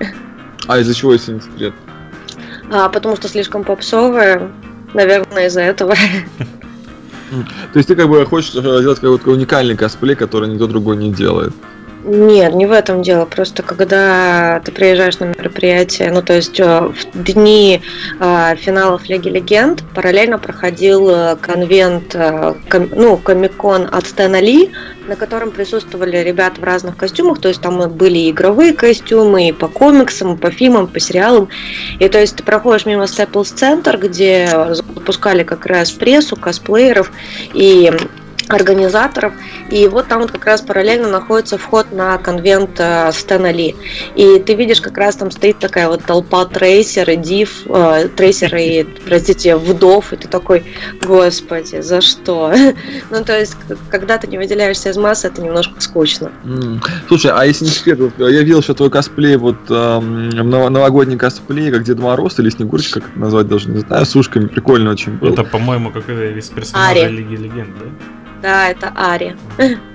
А 0.66 0.78
из-за 0.78 0.94
чего, 0.94 1.12
если 1.12 1.34
не 1.34 1.40
секрет? 1.40 1.74
А, 2.70 2.88
потому 2.88 3.16
что 3.16 3.28
слишком 3.28 3.64
попсовая. 3.64 4.50
Наверное, 4.94 5.46
из-за 5.48 5.62
этого. 5.62 5.94
То 7.72 7.76
есть 7.76 7.88
ты 7.88 7.96
как 7.96 8.08
бы 8.08 8.24
хочешь 8.26 8.54
э, 8.54 8.80
сделать 8.80 9.00
какой-то 9.00 9.30
уникальный 9.30 9.76
косплей, 9.76 10.14
который 10.14 10.48
никто 10.48 10.66
другой 10.66 10.96
не 10.96 11.12
делает. 11.12 11.52
Нет, 12.06 12.54
не 12.54 12.66
в 12.66 12.72
этом 12.72 13.00
дело. 13.00 13.24
Просто 13.24 13.62
когда 13.62 14.60
ты 14.62 14.72
приезжаешь 14.72 15.18
на 15.20 15.24
мероприятие, 15.24 16.12
ну 16.12 16.20
то 16.20 16.34
есть 16.34 16.60
э, 16.60 16.80
в 16.80 17.22
дни 17.22 17.80
э, 18.20 18.56
финалов 18.56 19.08
Лиги 19.08 19.30
Легенд 19.30 19.82
параллельно 19.94 20.38
проходил 20.38 21.08
э, 21.08 21.36
конвент, 21.36 22.14
ну, 22.14 23.16
комикон 23.16 23.88
от 23.90 24.06
Стэна 24.06 24.38
Ли, 24.40 24.70
на 25.08 25.16
котором 25.16 25.50
присутствовали 25.50 26.18
ребята 26.18 26.60
в 26.60 26.64
разных 26.64 26.98
костюмах, 26.98 27.40
то 27.40 27.48
есть 27.48 27.62
там 27.62 27.88
были 27.88 28.18
и 28.18 28.30
игровые 28.30 28.74
костюмы, 28.74 29.48
и 29.48 29.52
по 29.52 29.68
комиксам, 29.68 30.34
и 30.34 30.36
по 30.36 30.50
фильмам, 30.50 30.88
по 30.88 31.00
сериалам. 31.00 31.48
И 32.00 32.08
то 32.10 32.20
есть 32.20 32.36
ты 32.36 32.42
проходишь 32.42 32.84
мимо 32.84 33.04
Staples 33.04 33.54
Center, 33.54 33.96
где 33.96 34.74
запускали 34.74 35.42
как 35.42 35.64
раз 35.64 35.90
прессу, 35.90 36.36
косплееров 36.36 37.10
и 37.54 37.90
организаторов, 38.48 39.32
и 39.70 39.88
вот 39.88 40.08
там 40.08 40.20
вот 40.22 40.32
как 40.32 40.44
раз 40.44 40.60
параллельно 40.60 41.08
находится 41.08 41.58
вход 41.58 41.92
на 41.92 42.18
конвент 42.18 42.78
э, 42.78 43.10
Стэна 43.12 43.52
Ли. 43.52 43.74
И 44.14 44.38
ты 44.38 44.54
видишь, 44.54 44.80
как 44.80 44.96
раз 44.98 45.16
там 45.16 45.30
стоит 45.30 45.58
такая 45.58 45.88
вот 45.88 46.04
толпа 46.04 46.44
трейсер 46.44 47.10
и 47.10 47.16
див, 47.16 47.62
э, 47.66 48.08
трейсер 48.08 48.54
и, 48.56 48.84
простите, 49.06 49.56
вдов, 49.56 50.12
и 50.12 50.16
ты 50.16 50.28
такой, 50.28 50.64
господи, 51.02 51.80
за 51.80 52.00
что? 52.00 52.52
ну, 53.10 53.24
то 53.24 53.38
есть, 53.38 53.56
когда 53.90 54.18
ты 54.18 54.26
не 54.26 54.38
выделяешься 54.38 54.90
из 54.90 54.96
массы, 54.96 55.28
это 55.28 55.42
немножко 55.42 55.80
скучно. 55.80 56.30
Слушай, 57.08 57.32
а 57.34 57.44
если 57.44 57.64
не 57.64 57.70
секрет, 57.70 57.98
вот, 57.98 58.12
я 58.18 58.42
видел, 58.42 58.62
что 58.62 58.74
твой 58.74 58.90
косплей, 58.90 59.36
вот 59.36 59.56
эм, 59.70 60.30
ново- 60.30 60.68
новогодний 60.68 61.16
косплей, 61.16 61.70
как 61.70 61.84
Дед 61.84 61.98
Мороз 61.98 62.38
или 62.38 62.50
Снегурочка, 62.50 63.00
как 63.00 63.10
это 63.10 63.18
назвать 63.18 63.48
даже 63.48 63.70
не 63.70 63.80
знаю, 63.80 64.04
с 64.04 64.14
ушками, 64.16 64.46
прикольно 64.46 64.90
очень 64.90 65.12
был. 65.12 65.32
Это, 65.32 65.44
по-моему, 65.44 65.90
какой-то 65.90 66.24
из 66.38 66.48
персонажей 66.48 67.04
Ари. 67.04 67.12
Лиги 67.12 67.36
Легенд, 67.36 67.70
да? 67.78 67.86
Да, 68.44 68.68
это 68.68 68.92
Ари. 68.94 69.34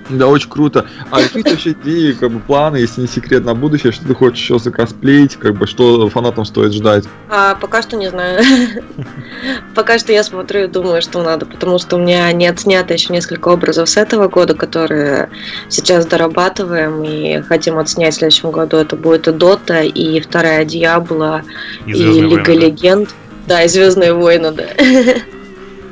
Да, 0.09 0.25
очень 0.25 0.49
круто. 0.49 0.87
А 1.11 1.21
какие 1.21 1.43
вообще 1.43 1.73
идеи, 1.73 2.13
как 2.13 2.31
бы 2.31 2.39
планы, 2.39 2.77
если 2.77 3.01
не 3.01 3.07
секрет, 3.07 3.45
на 3.45 3.53
будущее, 3.53 3.91
что 3.91 4.07
ты 4.07 4.15
хочешь 4.15 4.39
еще 4.39 4.57
закосплеить, 4.57 5.35
как 5.35 5.53
бы 5.53 5.67
что 5.67 6.09
фанатам 6.09 6.45
стоит 6.45 6.73
ждать? 6.73 7.03
А, 7.29 7.53
пока 7.53 7.83
что 7.83 7.95
не 7.95 8.09
знаю. 8.09 8.43
пока 9.75 9.99
что 9.99 10.11
я 10.13 10.23
смотрю 10.23 10.63
и 10.63 10.67
думаю, 10.67 11.03
что 11.03 11.21
надо, 11.21 11.45
потому 11.45 11.77
что 11.77 11.97
у 11.97 11.99
меня 11.99 12.31
не 12.31 12.47
отснято 12.47 12.91
еще 12.91 13.13
несколько 13.13 13.49
образов 13.49 13.87
с 13.87 13.97
этого 13.97 14.29
года, 14.29 14.55
которые 14.55 15.29
сейчас 15.67 16.07
дорабатываем 16.07 17.03
и 17.03 17.43
хотим 17.43 17.77
отснять 17.77 18.15
в 18.15 18.17
следующем 18.17 18.49
году. 18.49 18.77
Это 18.77 18.95
будет 18.95 19.27
и 19.27 19.31
Дота, 19.31 19.83
и 19.83 20.19
вторая 20.21 20.65
Диабло, 20.65 21.43
И 21.85 21.91
и, 21.91 22.21
Лига 22.21 22.29
войны, 22.29 22.45
да? 22.45 22.53
Легенд. 22.53 23.09
Да, 23.45 23.61
и 23.61 23.67
Звездные 23.67 24.13
войны, 24.13 24.51
да. 24.51 24.63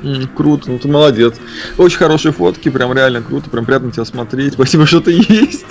М, 0.04 0.28
Круто, 0.36 0.72
ну 0.72 0.80
ты 0.80 0.88
молодец. 0.88 1.36
Очень 1.78 1.98
хорошие 1.98 2.32
фотки, 2.32 2.70
прям 2.70 2.93
реально 2.93 3.22
круто, 3.22 3.50
прям 3.50 3.66
приятно 3.66 3.91
тебя 3.91 4.06
смотреть. 4.06 4.54
Спасибо, 4.56 4.86
что 4.86 5.02
ты 5.02 5.12
есть. 5.12 5.66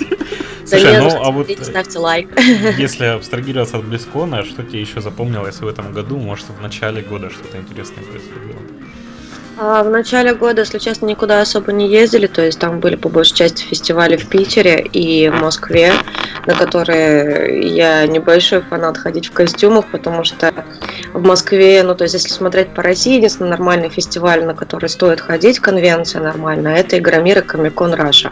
Слушай, 0.65 0.99
ну 0.99 1.23
а 1.23 1.31
вот 1.31 1.49
э, 1.49 1.63
ставьте 1.63 1.97
лайк. 1.97 2.29
если 2.77 3.05
абстрагироваться 3.05 3.77
от 3.77 3.85
Близкона, 3.85 4.43
что 4.43 4.63
тебе 4.63 4.81
еще 4.81 4.99
запомнилось 4.99 5.61
в 5.61 5.67
этом 5.67 5.93
году? 5.93 6.17
Может, 6.17 6.47
в 6.57 6.61
начале 6.61 7.01
года 7.01 7.29
что-то 7.29 7.57
интересное 7.57 8.03
происходило? 8.03 8.59
А 9.59 9.81
в 9.81 9.89
начале 9.89 10.35
года, 10.35 10.61
если 10.61 10.77
честно, 10.77 11.07
никуда 11.07 11.41
особо 11.41 11.71
не 11.71 11.89
ездили, 11.89 12.27
то 12.27 12.43
есть 12.43 12.59
там 12.59 12.79
были 12.79 12.95
по 12.95 13.09
большей 13.09 13.35
части 13.35 13.63
фестивали 13.63 14.15
в 14.15 14.29
Питере 14.29 14.79
и 14.93 15.29
Москве, 15.29 15.93
на 16.45 16.53
которые 16.53 17.67
я 17.75 18.05
небольшой 18.05 18.61
фанат 18.61 18.99
ходить 18.99 19.27
в 19.27 19.31
костюмах, 19.31 19.87
потому 19.87 20.23
что 20.23 20.53
в 21.13 21.23
Москве, 21.23 21.81
ну 21.81 21.95
то 21.95 22.03
есть 22.03 22.13
если 22.13 22.29
смотреть 22.29 22.69
по 22.69 22.83
России, 22.83 23.17
единственный 23.17 23.49
нормальный 23.49 23.89
фестиваль, 23.89 24.45
на 24.45 24.53
который 24.53 24.89
стоит 24.89 25.21
ходить, 25.21 25.57
конвенция 25.59 26.21
нормальная, 26.21 26.75
это 26.75 26.99
Игромир 26.99 27.39
и 27.39 27.41
Комикон 27.41 27.95
Раша. 27.95 28.31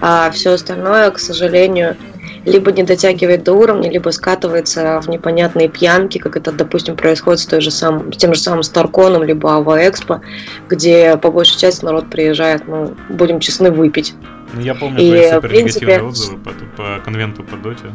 А 0.00 0.28
все 0.32 0.54
остальное, 0.54 1.08
к 1.12 1.20
сожалению, 1.20 1.96
либо 2.44 2.72
не 2.72 2.82
дотягивает 2.82 3.44
до 3.44 3.52
уровня, 3.52 3.90
либо 3.90 4.10
скатывается 4.10 5.00
в 5.00 5.08
непонятные 5.08 5.68
пьянки, 5.68 6.18
как 6.18 6.36
это, 6.36 6.52
допустим, 6.52 6.96
происходит 6.96 7.40
с, 7.40 7.46
той 7.46 7.60
же 7.60 7.70
самым, 7.70 8.12
с 8.12 8.16
тем 8.16 8.34
же 8.34 8.40
самым 8.40 8.62
Старконом, 8.62 9.22
либо 9.22 9.54
Ава 9.54 9.88
Экспо, 9.88 10.20
где 10.68 11.16
по 11.16 11.30
большей 11.30 11.58
части 11.58 11.84
народ 11.84 12.10
приезжает, 12.10 12.66
ну, 12.66 12.94
будем 13.08 13.40
честны, 13.40 13.70
выпить. 13.70 14.14
Ну, 14.52 14.60
я 14.60 14.74
помню 14.74 15.00
И, 15.00 15.08
твои 15.08 15.30
в 15.30 15.34
супер 15.34 15.48
принципе, 15.50 15.86
негативные 15.86 16.08
отзывы 16.10 16.38
по, 16.38 16.50
по 16.76 17.00
конвенту 17.04 17.42
по 17.42 17.56
доте. 17.56 17.86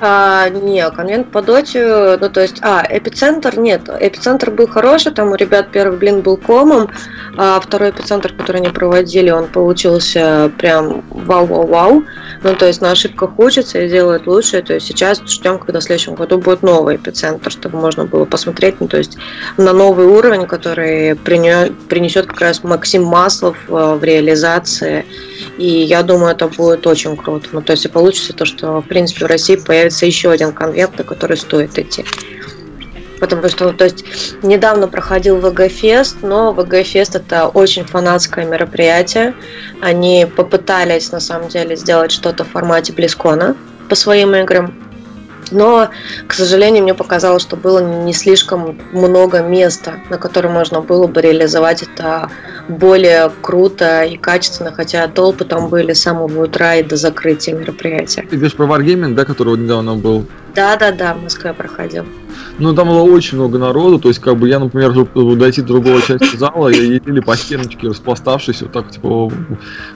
А, 0.00 0.48
не, 0.48 0.88
конвент 0.90 1.32
по 1.32 1.42
доте, 1.42 2.16
ну 2.20 2.28
то 2.28 2.40
есть, 2.40 2.58
а, 2.62 2.86
эпицентр, 2.88 3.58
нет, 3.58 3.88
эпицентр 4.00 4.50
был 4.50 4.68
хороший, 4.68 5.10
там 5.12 5.32
у 5.32 5.34
ребят 5.34 5.70
первый 5.72 5.98
блин 5.98 6.20
был 6.20 6.36
комом, 6.36 6.88
а 7.36 7.58
второй 7.58 7.90
эпицентр, 7.90 8.32
который 8.32 8.58
они 8.60 8.68
проводили, 8.68 9.30
он 9.30 9.48
получился 9.48 10.52
прям 10.56 11.04
вау-вау-вау, 11.10 12.04
ну 12.44 12.54
то 12.54 12.66
есть 12.66 12.80
на 12.80 12.92
ошибках 12.92 13.38
учатся 13.38 13.80
и 13.80 13.88
делают 13.88 14.28
лучше, 14.28 14.62
то 14.62 14.74
есть 14.74 14.86
сейчас 14.86 15.20
ждем, 15.26 15.58
когда 15.58 15.80
в 15.80 15.82
следующем 15.82 16.14
году 16.14 16.38
будет 16.38 16.62
новый 16.62 16.94
эпицентр, 16.94 17.50
чтобы 17.50 17.78
можно 17.78 18.04
было 18.04 18.24
посмотреть, 18.24 18.76
ну 18.80 18.86
то 18.86 18.98
есть 18.98 19.18
на 19.56 19.72
новый 19.72 20.06
уровень, 20.06 20.46
который 20.46 21.16
прине- 21.16 21.72
принесет 21.88 22.26
как 22.26 22.40
раз 22.40 22.62
Максим 22.62 23.02
Маслов 23.02 23.56
э, 23.68 23.72
в 23.72 24.04
реализации, 24.04 25.04
и 25.58 25.66
я 25.66 26.02
думаю, 26.02 26.32
это 26.32 26.48
будет 26.48 26.86
очень 26.86 27.16
круто. 27.16 27.48
Ну, 27.52 27.62
то 27.62 27.72
есть 27.72 27.84
и 27.84 27.88
получится 27.88 28.32
то, 28.32 28.44
что, 28.44 28.80
в 28.80 28.86
принципе, 28.86 29.24
в 29.24 29.28
России 29.28 29.56
появится 29.56 30.06
еще 30.06 30.30
один 30.30 30.52
конвент, 30.52 30.98
на 30.98 31.04
который 31.04 31.36
стоит 31.36 31.78
идти. 31.78 32.04
Потому 33.20 33.48
что, 33.48 33.72
то 33.72 33.84
есть, 33.84 34.04
недавно 34.42 34.86
проходил 34.86 35.38
ВГ-фест, 35.38 36.18
но 36.22 36.52
ВГ-фест 36.52 37.16
это 37.16 37.48
очень 37.48 37.84
фанатское 37.84 38.44
мероприятие. 38.44 39.34
Они 39.80 40.26
попытались, 40.36 41.10
на 41.10 41.20
самом 41.20 41.48
деле, 41.48 41.74
сделать 41.76 42.12
что-то 42.12 42.44
в 42.44 42.48
формате 42.48 42.92
Близкона 42.92 43.56
по 43.88 43.94
своим 43.94 44.34
играм. 44.36 44.87
Но, 45.50 45.90
к 46.26 46.32
сожалению, 46.32 46.82
мне 46.82 46.94
показалось, 46.94 47.42
что 47.42 47.56
было 47.56 47.78
не 48.04 48.12
слишком 48.12 48.78
много 48.92 49.42
места, 49.42 49.94
на 50.10 50.18
котором 50.18 50.52
можно 50.52 50.80
было 50.80 51.06
бы 51.06 51.20
реализовать 51.20 51.82
это 51.82 52.30
более 52.68 53.30
круто 53.40 54.02
и 54.04 54.16
качественно, 54.16 54.72
хотя 54.72 55.06
толпы 55.08 55.44
там 55.44 55.68
были 55.68 55.92
с 55.92 56.02
самого 56.02 56.44
утра 56.44 56.76
и 56.76 56.82
до 56.82 56.96
закрытия 56.96 57.54
мероприятия. 57.54 58.22
Ты 58.22 58.36
говоришь 58.36 58.54
про 58.54 58.66
Wargaming, 58.66 59.14
да, 59.14 59.24
который 59.24 59.50
вот 59.50 59.58
недавно 59.58 59.94
был? 59.94 60.26
Да-да-да, 60.54 61.14
в 61.14 61.22
Москве 61.22 61.52
проходил. 61.52 62.04
Ну, 62.58 62.74
там 62.74 62.88
было 62.88 63.02
очень 63.02 63.38
много 63.38 63.58
народу, 63.58 63.98
то 63.98 64.08
есть, 64.08 64.20
как 64.20 64.36
бы, 64.36 64.48
я, 64.48 64.58
например, 64.58 64.92
чтобы 64.92 65.36
дойти 65.36 65.60
до 65.60 65.68
другого 65.68 66.02
части 66.02 66.36
зала, 66.36 66.68
я 66.68 66.82
еле 66.82 67.22
по 67.22 67.36
стеночке 67.36 67.88
распластавшись, 67.88 68.62
вот 68.62 68.72
так, 68.72 68.90
типа, 68.90 69.30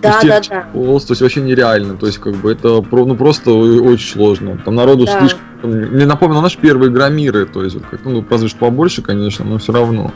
да, 0.00 0.20
да, 0.22 0.40
да. 0.48 0.66
полз, 0.72 1.04
то 1.04 1.12
есть, 1.12 1.22
вообще 1.22 1.40
нереально, 1.40 1.96
то 1.96 2.06
есть, 2.06 2.18
как 2.18 2.34
бы, 2.36 2.52
это, 2.52 2.84
ну, 2.90 3.14
просто 3.16 3.52
очень 3.52 4.12
сложно. 4.12 4.58
Там 4.64 4.74
народу 4.74 5.06
да. 5.06 5.18
слишком... 5.18 5.40
Мне 5.62 6.06
напомнил 6.06 6.40
наш 6.40 6.56
первый 6.56 6.88
Игромиры, 6.88 7.46
то 7.46 7.62
есть, 7.62 7.76
как, 7.90 8.04
ну, 8.04 8.24
разве 8.28 8.48
что 8.48 8.58
побольше, 8.58 9.02
конечно, 9.02 9.44
но 9.44 9.58
все 9.58 9.72
равно. 9.72 10.12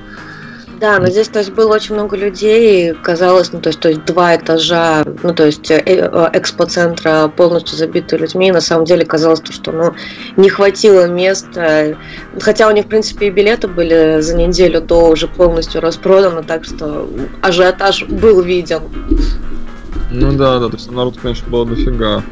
Да, 0.79 0.99
но 0.99 1.07
здесь, 1.07 1.29
то 1.29 1.39
есть, 1.39 1.53
было 1.53 1.75
очень 1.75 1.95
много 1.95 2.17
людей, 2.17 2.93
казалось, 2.93 3.51
ну, 3.53 3.61
то 3.61 3.71
есть, 3.71 3.81
то 3.81 3.89
есть 3.89 4.05
два 4.05 4.37
этажа, 4.37 5.05
ну, 5.23 5.33
то 5.33 5.47
есть, 5.47 5.71
э, 5.71 5.83
э, 5.87 6.31
экспоцентра 6.35 7.29
полностью 7.35 7.79
забиты 7.79 8.19
людьми, 8.19 8.49
и 8.49 8.53
на 8.53 8.61
самом 8.61 8.85
деле 8.85 9.07
казалось, 9.07 9.41
что, 9.49 9.73
ну, 9.73 9.95
не 10.37 10.51
хватило 10.51 11.09
места, 11.09 11.97
хотя 12.41 12.69
у 12.69 12.73
них, 12.73 12.85
в 12.85 12.89
принципе, 12.89 13.29
и 13.29 13.31
билеты 13.31 13.69
были 13.69 14.21
за 14.21 14.37
неделю 14.37 14.83
до 14.83 15.09
уже 15.09 15.29
полностью 15.29 15.81
распроданы, 15.81 16.43
так 16.43 16.65
что 16.65 17.09
ажиотаж 17.41 18.05
был 18.05 18.43
виден. 18.43 18.83
Ну 20.11 20.33
да, 20.33 20.59
да, 20.59 20.69
то 20.69 20.77
есть 20.77 20.91
народ, 20.91 21.17
конечно, 21.21 21.49
было 21.49 21.65
дофига. 21.65 22.23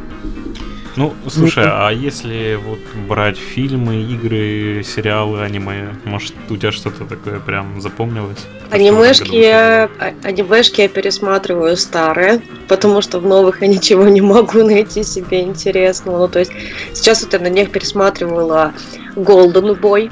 Ну, 0.96 1.12
слушай, 1.28 1.64
а 1.66 1.90
если 1.90 2.54
вот 2.54 2.78
брать 3.08 3.36
фильмы, 3.36 4.02
игры, 4.02 4.82
сериалы, 4.84 5.42
аниме, 5.42 5.94
может, 6.04 6.34
у 6.48 6.56
тебя 6.56 6.70
что-то 6.70 7.04
такое 7.04 7.40
прям 7.40 7.80
запомнилось? 7.80 8.38
Анимешки 8.70 9.34
я, 9.34 9.90
а, 9.98 10.12
анимешки 10.22 10.82
я 10.82 10.88
пересматриваю 10.88 11.76
старые, 11.76 12.42
потому 12.68 13.02
что 13.02 13.18
в 13.18 13.26
новых 13.26 13.62
я 13.62 13.68
ничего 13.68 14.08
не 14.08 14.20
могу 14.20 14.62
найти 14.62 15.02
себе 15.02 15.42
интересного. 15.42 16.18
Ну, 16.18 16.28
то 16.28 16.38
есть 16.38 16.52
сейчас 16.92 17.22
вот 17.22 17.32
я 17.32 17.40
на 17.40 17.48
них 17.48 17.70
пересматривала 17.70 18.72
Golden 19.16 19.78
Boy. 19.80 20.10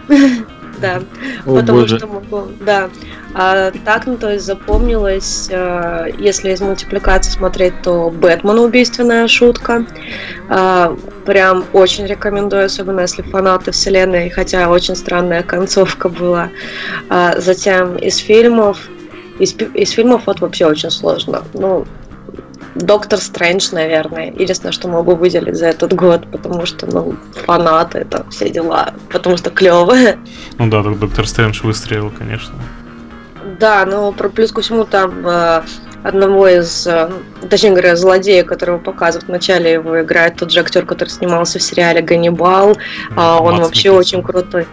Да. 0.83 1.03
О, 1.47 1.57
потому 1.57 1.81
боже. 1.81 1.99
что 1.99 2.07
могу, 2.07 2.49
да. 2.61 2.91
А 3.35 3.71
так, 3.85 4.07
ну, 4.07 4.17
то 4.17 4.31
есть 4.31 4.45
запомнилось, 4.45 5.49
э, 5.51 6.11
если 6.19 6.53
из 6.53 6.61
мультипликации 6.61 7.31
смотреть, 7.31 7.81
то 7.83 8.11
Бэтмен 8.11 8.59
убийственная 8.59 9.27
шутка. 9.27 9.87
Э, 10.51 10.95
прям 11.25 11.65
очень 11.73 12.07
рекомендую, 12.07 12.67
особенно 12.67 13.01
если 13.01 13.23
фанаты 13.23 13.71
вселенной, 13.73 14.29
хотя 14.29 14.69
очень 14.69 14.97
странная 14.97 15.43
концовка 15.43 16.09
была. 16.11 16.51
А 17.09 17.41
затем 17.41 17.97
из 17.97 18.19
фильмов, 18.19 18.79
из, 19.39 19.55
из 19.55 19.91
фильмов 19.93 20.23
вот 20.27 20.41
вообще 20.41 20.67
очень 20.67 20.91
сложно. 20.91 21.43
Ну, 21.55 21.87
Доктор 22.75 23.19
Стрэндж, 23.19 23.69
наверное. 23.73 24.33
Единственное, 24.33 24.73
что 24.73 24.89
могу 24.89 25.15
выделить 25.15 25.57
за 25.57 25.67
этот 25.67 25.93
год, 25.93 26.27
потому 26.31 26.65
что, 26.67 26.87
ну, 26.87 27.17
фанаты, 27.45 27.99
это 27.99 28.25
все 28.31 28.49
дела, 28.49 28.95
потому 29.11 29.37
что 29.37 29.51
клевые. 29.51 30.19
Ну 30.59 30.69
да, 30.71 30.83
Доктор 30.83 31.27
Стрэндж 31.27 31.61
выстрелил, 31.63 32.11
конечно. 32.17 32.55
Да, 33.61 33.85
но 33.85 34.13
про 34.13 34.29
плюс 34.29 34.53
ко 34.53 34.63
всему 34.63 34.85
там 34.85 35.27
э, 35.27 35.63
одного 36.03 36.49
из, 36.49 36.87
э, 36.87 37.11
точнее 37.49 37.71
говоря, 37.71 37.97
злодея, 37.97 38.45
которого 38.45 38.79
показывают 38.79 39.29
в 39.29 39.31
начале, 39.31 39.73
его 39.73 40.01
играет 40.01 40.37
тот 40.37 40.51
же 40.51 40.61
актер, 40.61 40.87
который 40.87 41.11
снимался 41.11 41.59
в 41.59 41.63
сериале 41.63 42.01
«Ганнибал». 42.01 42.73
Mm, 43.11 43.39
он 43.41 43.61
вообще 43.61 43.91
Микельсон. 43.91 43.99
очень 43.99 44.23
крутой. 44.23 44.67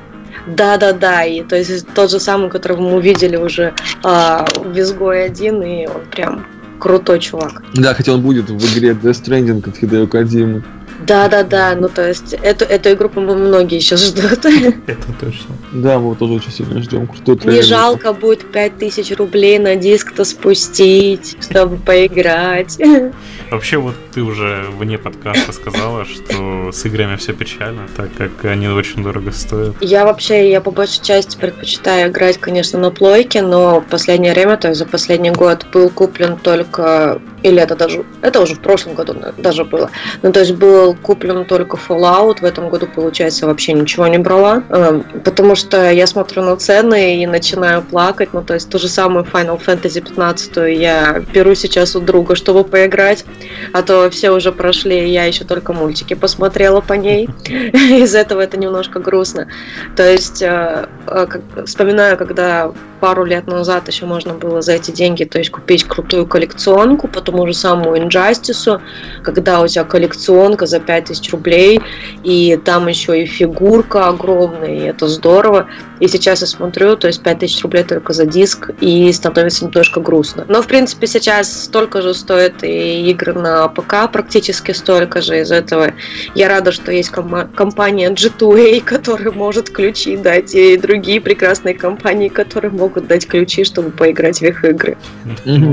Да, 0.47 0.77
да, 0.77 0.93
да. 0.93 1.23
И 1.23 1.43
то 1.43 1.55
есть 1.55 1.87
тот 1.93 2.09
же 2.09 2.19
самый, 2.19 2.49
которого 2.49 2.81
мы 2.81 2.95
увидели 2.95 3.35
уже 3.35 3.73
э, 4.03 4.45
в 4.55 4.79
Изгой 4.79 5.25
один, 5.25 5.61
и 5.61 5.85
он 5.85 6.05
прям 6.09 6.45
крутой 6.79 7.19
чувак. 7.19 7.61
Да, 7.75 7.93
хотя 7.93 8.13
он 8.13 8.21
будет 8.21 8.49
в 8.49 8.73
игре 8.73 8.91
Death 8.91 9.23
Stranding 9.23 9.67
от 9.67 9.77
Хидео 9.77 10.07
Кадзимы. 10.07 10.63
Да, 11.09 11.27
да, 11.27 11.41
да. 11.41 11.75
Ну, 11.75 11.89
то 11.89 12.07
есть, 12.07 12.33
эту, 12.33 12.65
эту 12.65 12.91
игру, 12.91 13.09
по-моему, 13.09 13.47
многие 13.47 13.79
сейчас 13.79 14.05
ждут. 14.05 14.45
Это 14.87 15.07
точно. 15.19 15.55
Да, 15.73 15.97
мы 15.97 16.15
тоже 16.15 16.33
очень 16.33 16.51
сильно 16.51 16.79
ждем. 16.83 17.07
Крутой 17.07 17.51
Не 17.51 17.63
жалко 17.63 18.13
будет 18.13 18.51
5000 18.51 19.17
рублей 19.17 19.57
на 19.57 19.75
диск-то 19.75 20.23
спустить, 20.23 21.35
чтобы 21.41 21.77
поиграть. 21.77 22.77
Вообще, 23.49 23.77
вот 23.77 23.95
ты 24.13 24.21
уже 24.21 24.67
вне 24.77 24.99
подкаста 24.99 25.51
сказала, 25.51 26.05
что 26.05 26.71
с 26.71 26.85
играми 26.85 27.15
все 27.15 27.33
печально, 27.33 27.87
так 27.97 28.09
как 28.15 28.45
они 28.45 28.67
очень 28.67 29.01
дорого 29.01 29.31
стоят. 29.31 29.73
Я 29.81 30.05
вообще, 30.05 30.51
я 30.51 30.61
по 30.61 30.69
большей 30.69 31.03
части 31.03 31.35
предпочитаю 31.35 32.11
играть, 32.11 32.37
конечно, 32.37 32.77
на 32.77 32.91
плойке, 32.91 33.41
но 33.41 33.81
в 33.81 33.85
последнее 33.85 34.33
время, 34.33 34.57
то 34.57 34.67
есть 34.67 34.77
за 34.77 34.85
последний 34.85 35.31
год 35.31 35.65
был 35.73 35.89
куплен 35.89 36.37
только 36.37 37.19
или 37.41 37.61
это 37.61 37.75
даже, 37.75 38.05
это 38.21 38.41
уже 38.41 38.55
в 38.55 38.59
прошлом 38.59 38.95
году 38.95 39.15
даже 39.37 39.63
было. 39.63 39.89
Ну, 40.21 40.31
то 40.31 40.41
есть 40.41 40.53
был 40.53 40.95
куплен 41.01 41.45
только 41.45 41.77
Fallout, 41.77 42.41
в 42.41 42.43
этом 42.43 42.69
году, 42.69 42.87
получается, 42.87 43.47
вообще 43.47 43.73
ничего 43.73 44.07
не 44.07 44.17
брала, 44.17 44.63
эм, 44.69 45.03
потому 45.23 45.55
что 45.55 45.91
я 45.91 46.07
смотрю 46.07 46.43
на 46.43 46.57
цены 46.57 47.21
и 47.21 47.27
начинаю 47.27 47.81
плакать, 47.81 48.29
ну, 48.33 48.43
то 48.43 48.53
есть 48.53 48.69
ту 48.69 48.79
же 48.79 48.87
самую 48.87 49.25
Final 49.25 49.59
Fantasy 49.63 50.01
15 50.01 50.57
я 50.79 51.21
беру 51.33 51.55
сейчас 51.55 51.95
у 51.95 51.99
друга, 51.99 52.35
чтобы 52.35 52.63
поиграть, 52.63 53.25
а 53.73 53.81
то 53.81 54.09
все 54.09 54.31
уже 54.31 54.51
прошли, 54.51 55.09
я 55.09 55.25
еще 55.25 55.45
только 55.45 55.73
мультики 55.73 56.13
посмотрела 56.13 56.81
по 56.81 56.93
ней, 56.93 57.29
из 57.47 58.15
этого 58.15 58.41
это 58.41 58.57
немножко 58.57 58.99
грустно. 58.99 59.47
То 59.95 60.09
есть, 60.09 60.41
э, 60.41 60.87
э, 61.07 61.27
вспоминаю, 61.65 62.17
когда 62.17 62.71
пару 62.99 63.23
лет 63.23 63.47
назад 63.47 63.87
еще 63.87 64.05
можно 64.05 64.33
было 64.33 64.61
за 64.61 64.73
эти 64.73 64.91
деньги, 64.91 65.23
то 65.23 65.39
есть 65.39 65.51
купить 65.51 65.83
крутую 65.85 66.27
коллекционку, 66.27 67.07
потом 67.07 67.29
тому 67.29 67.47
же 67.47 67.53
самому 67.53 67.95
Injustice, 67.95 68.81
когда 69.23 69.61
у 69.61 69.67
тебя 69.67 69.83
коллекционка 69.83 70.65
за 70.65 70.79
5000 70.79 71.31
рублей, 71.31 71.81
и 72.23 72.59
там 72.65 72.87
еще 72.87 73.21
и 73.21 73.25
фигурка 73.25 74.07
огромная, 74.07 74.75
и 74.75 74.81
это 74.81 75.07
здорово. 75.07 75.67
И 75.99 76.07
сейчас 76.07 76.41
я 76.41 76.47
смотрю, 76.47 76.95
то 76.95 77.07
есть 77.07 77.21
5000 77.21 77.61
рублей 77.63 77.83
только 77.83 78.13
за 78.13 78.25
диск, 78.25 78.71
и 78.79 79.11
становится 79.11 79.65
немножко 79.65 79.99
грустно. 79.99 80.45
Но, 80.47 80.61
в 80.61 80.67
принципе, 80.67 81.07
сейчас 81.07 81.65
столько 81.65 82.01
же 82.01 82.13
стоят 82.13 82.63
и 82.63 83.09
игры 83.09 83.33
на 83.33 83.67
ПК, 83.67 84.11
практически 84.11 84.71
столько 84.71 85.21
же 85.21 85.39
из 85.39 85.51
этого. 85.51 85.93
Я 86.35 86.47
рада, 86.49 86.71
что 86.71 86.91
есть 86.91 87.09
ком- 87.09 87.49
компания 87.55 88.09
G2A, 88.11 88.81
которая 88.83 89.31
может 89.31 89.69
ключи 89.69 90.17
дать, 90.17 90.55
и 90.55 90.77
другие 90.77 91.21
прекрасные 91.21 91.75
компании, 91.75 92.29
которые 92.29 92.71
могут 92.71 93.07
дать 93.07 93.27
ключи, 93.27 93.63
чтобы 93.63 93.91
поиграть 93.91 94.39
в 94.39 94.43
их 94.43 94.63
игры. 94.63 94.97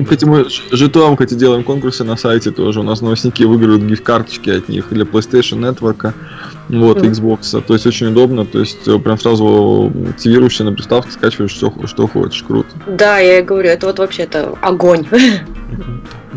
Кстати, 0.05 0.25
мы 0.25 0.43
G2A, 0.43 1.13
кстати, 1.15 1.35
делаем 1.35 1.63
конкурсы 1.65 2.05
на 2.05 2.17
сайте 2.17 2.51
тоже. 2.51 2.81
У 2.81 2.83
нас 2.83 3.01
новостники 3.01 3.45
выиграют 3.45 3.83
гифт-карточки 3.83 4.51
от 4.51 4.69
них 4.69 4.87
для 4.91 5.05
PlayStation 5.05 5.59
Network, 5.61 6.13
вот, 6.69 6.99
mm. 6.99 7.11
Xbox. 7.11 7.61
То 7.63 7.75
есть 7.75 7.87
очень 7.87 8.09
удобно. 8.09 8.45
То 8.45 8.61
есть 8.61 8.87
э, 8.87 8.99
прям 8.99 9.19
сразу 9.19 9.93
активируешься 10.11 10.65
на 10.65 10.73
приставке, 10.73 11.13
скачиваешь 11.13 11.55
все, 11.55 11.73
что 11.85 12.07
хочешь. 12.07 12.43
Круто. 12.43 12.69
Да, 12.87 13.19
я 13.19 13.39
и 13.39 13.43
говорю, 13.43 13.69
это 13.69 13.87
вот 13.87 13.99
вообще 13.99 14.23
это 14.25 14.55
огонь. 14.61 15.07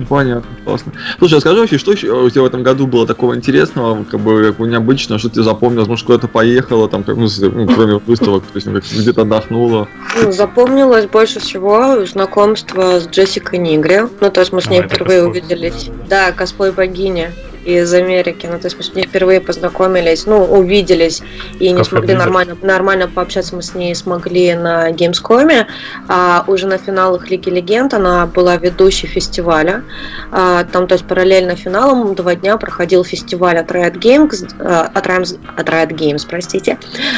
Понятно, 0.07 0.49
классно. 0.63 0.93
Слушай, 1.17 1.37
а 1.37 1.41
скажи 1.41 1.59
вообще, 1.59 1.77
что 1.77 1.91
у 1.91 1.95
тебя 2.29 2.41
в 2.41 2.45
этом 2.45 2.63
году 2.63 2.87
было 2.87 3.05
такого 3.05 3.35
интересного, 3.35 4.03
как 4.03 4.19
бы 4.19 4.55
как 4.57 4.65
необычного, 4.65 5.19
что 5.19 5.29
ты 5.29 5.43
запомнил, 5.43 5.85
может, 5.85 6.05
куда-то 6.05 6.27
поехала, 6.27 6.87
там, 6.87 7.03
как, 7.03 7.17
ну, 7.17 7.27
ну, 7.41 7.67
кроме 7.67 7.97
выставок, 8.05 8.43
то 8.43 8.55
есть 8.55 8.67
ну, 8.67 8.79
где-то 8.79 9.23
отдохнула? 9.23 9.87
Ну, 10.21 10.31
запомнилось 10.31 11.05
больше 11.05 11.39
всего 11.39 12.05
знакомство 12.05 12.99
с 12.99 13.07
Джессикой 13.07 13.59
Нигри. 13.59 14.01
Ну, 14.21 14.31
то 14.31 14.39
есть 14.39 14.53
мы 14.53 14.61
с 14.61 14.69
ней 14.69 14.81
а, 14.81 14.87
впервые 14.87 15.25
увиделись. 15.25 15.89
Да, 16.07 16.31
косплей 16.31 16.71
богиня 16.71 17.33
из 17.77 17.93
Америки. 17.93 18.47
Ну, 18.51 18.57
то 18.59 18.65
есть 18.65 18.77
мы 18.77 18.83
с 18.83 18.93
ней 18.93 19.03
впервые 19.03 19.41
познакомились, 19.41 20.25
ну, 20.25 20.43
увиделись 20.43 21.21
и 21.59 21.71
не 21.71 21.83
смогли 21.83 22.15
нормально, 22.15 22.57
нормально 22.61 23.07
пообщаться. 23.07 23.55
Мы 23.55 23.61
с 23.61 23.73
ней 23.73 23.95
смогли 23.95 24.55
на 24.55 24.91
Gamescom. 24.91 25.65
А 26.07 26.43
уже 26.47 26.67
на 26.67 26.77
финалах 26.77 27.29
Лиги 27.29 27.49
Легенд 27.49 27.93
она 27.93 28.25
была 28.25 28.57
ведущей 28.57 29.07
фестиваля. 29.07 29.83
А, 30.31 30.63
там, 30.65 30.87
то 30.87 30.93
есть 30.93 31.05
параллельно 31.05 31.55
финалам 31.55 32.15
два 32.15 32.35
дня 32.35 32.57
проходил 32.57 33.03
фестиваль 33.03 33.57
от 33.57 33.71
Riot 33.71 33.95
Games, 33.99 34.55
а, 34.59 34.89
от 34.93 35.05
Riot, 35.05 35.39
от 35.55 35.69
Riot 35.69 35.91
Games, 35.91 36.25
простите, 36.27 36.77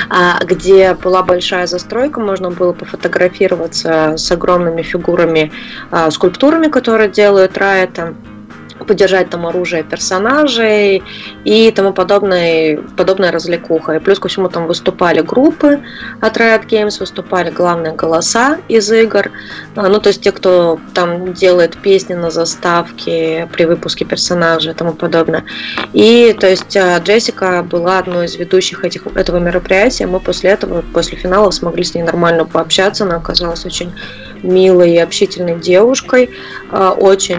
а, 0.10 0.44
где 0.44 0.94
была 0.94 1.24
большая 1.24 1.68
застройка, 1.68 2.20
можно 2.20 2.50
было 2.52 2.74
пофотографироваться 2.74 4.16
с 4.18 4.32
огромными 4.32 4.82
фигурами, 4.82 5.52
а, 5.92 6.12
скульптурами, 6.12 6.68
которые 6.68 7.10
делают 7.10 7.58
Riot 7.58 8.16
поддержать 8.86 9.30
там 9.30 9.46
оружие 9.46 9.84
персонажей 9.84 11.04
и 11.44 11.72
тому 11.72 11.94
подобное, 11.94 12.78
подобная 12.98 13.32
развлекуха. 13.32 13.94
И 13.94 14.00
плюс 14.00 14.20
ко 14.20 14.28
всему 14.28 14.50
там 14.50 14.68
выступали 14.68 15.22
группы 15.22 15.80
от 16.20 16.38
Riot 16.38 16.68
Games, 16.68 17.00
выступали 17.00 17.50
главные 17.50 17.94
голоса 17.94 18.58
из 18.68 18.92
игр. 18.92 19.32
А, 19.76 19.88
ну, 19.88 20.00
то 20.00 20.10
есть 20.10 20.22
те, 20.22 20.32
кто 20.32 20.80
там 20.94 21.34
делает 21.34 21.78
песни 21.78 22.14
на 22.14 22.32
заставке 22.32 23.48
при 23.52 23.66
выпуске 23.66 24.06
персонажей 24.06 24.72
и 24.72 24.76
тому 24.76 24.94
подобное. 24.94 25.44
И 25.94 26.36
то 26.40 26.48
есть 26.48 26.76
а, 26.76 26.98
Джессика 27.00 27.64
была 27.64 28.00
одной 28.00 28.26
из 28.26 28.36
ведущих 28.36 28.84
этих, 28.86 29.08
этого 29.16 29.38
мероприятия. 29.38 30.08
Мы 30.08 30.20
после 30.20 30.52
этого, 30.52 30.84
после 30.94 31.18
финала 31.18 31.52
смогли 31.52 31.84
с 31.84 31.94
ней 31.94 32.04
нормально 32.04 32.46
пообщаться. 32.46 33.04
Она 33.04 33.18
оказалась 33.18 33.66
очень 33.66 33.94
милой 34.44 34.94
и 34.94 34.98
общительной 34.98 35.60
девушкой, 35.60 36.30
а, 36.70 36.92
очень 36.92 37.38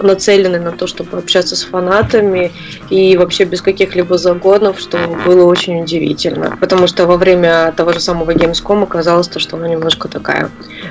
нацеленной 0.00 0.60
на 0.60 0.72
то, 0.72 0.86
чтобы 0.86 1.18
общаться 1.18 1.56
с 1.56 1.62
фанатами 1.62 2.52
и 2.90 3.16
вообще 3.16 3.44
без 3.44 3.60
каких-либо 3.62 4.18
загонов, 4.18 4.80
что 4.80 4.98
было 5.24 5.44
очень 5.44 5.82
удивительно. 5.82 6.56
Потому 6.60 6.86
что 6.86 7.06
во 7.06 7.16
время 7.16 7.72
того 7.76 7.92
же 7.92 8.00
самого 8.00 8.30
Gamescom 8.32 8.82
оказалось 8.82 9.28
то, 9.28 9.38
что 9.38 9.56
она 9.56 9.68
немножко 9.68 10.08
такая 10.08 10.50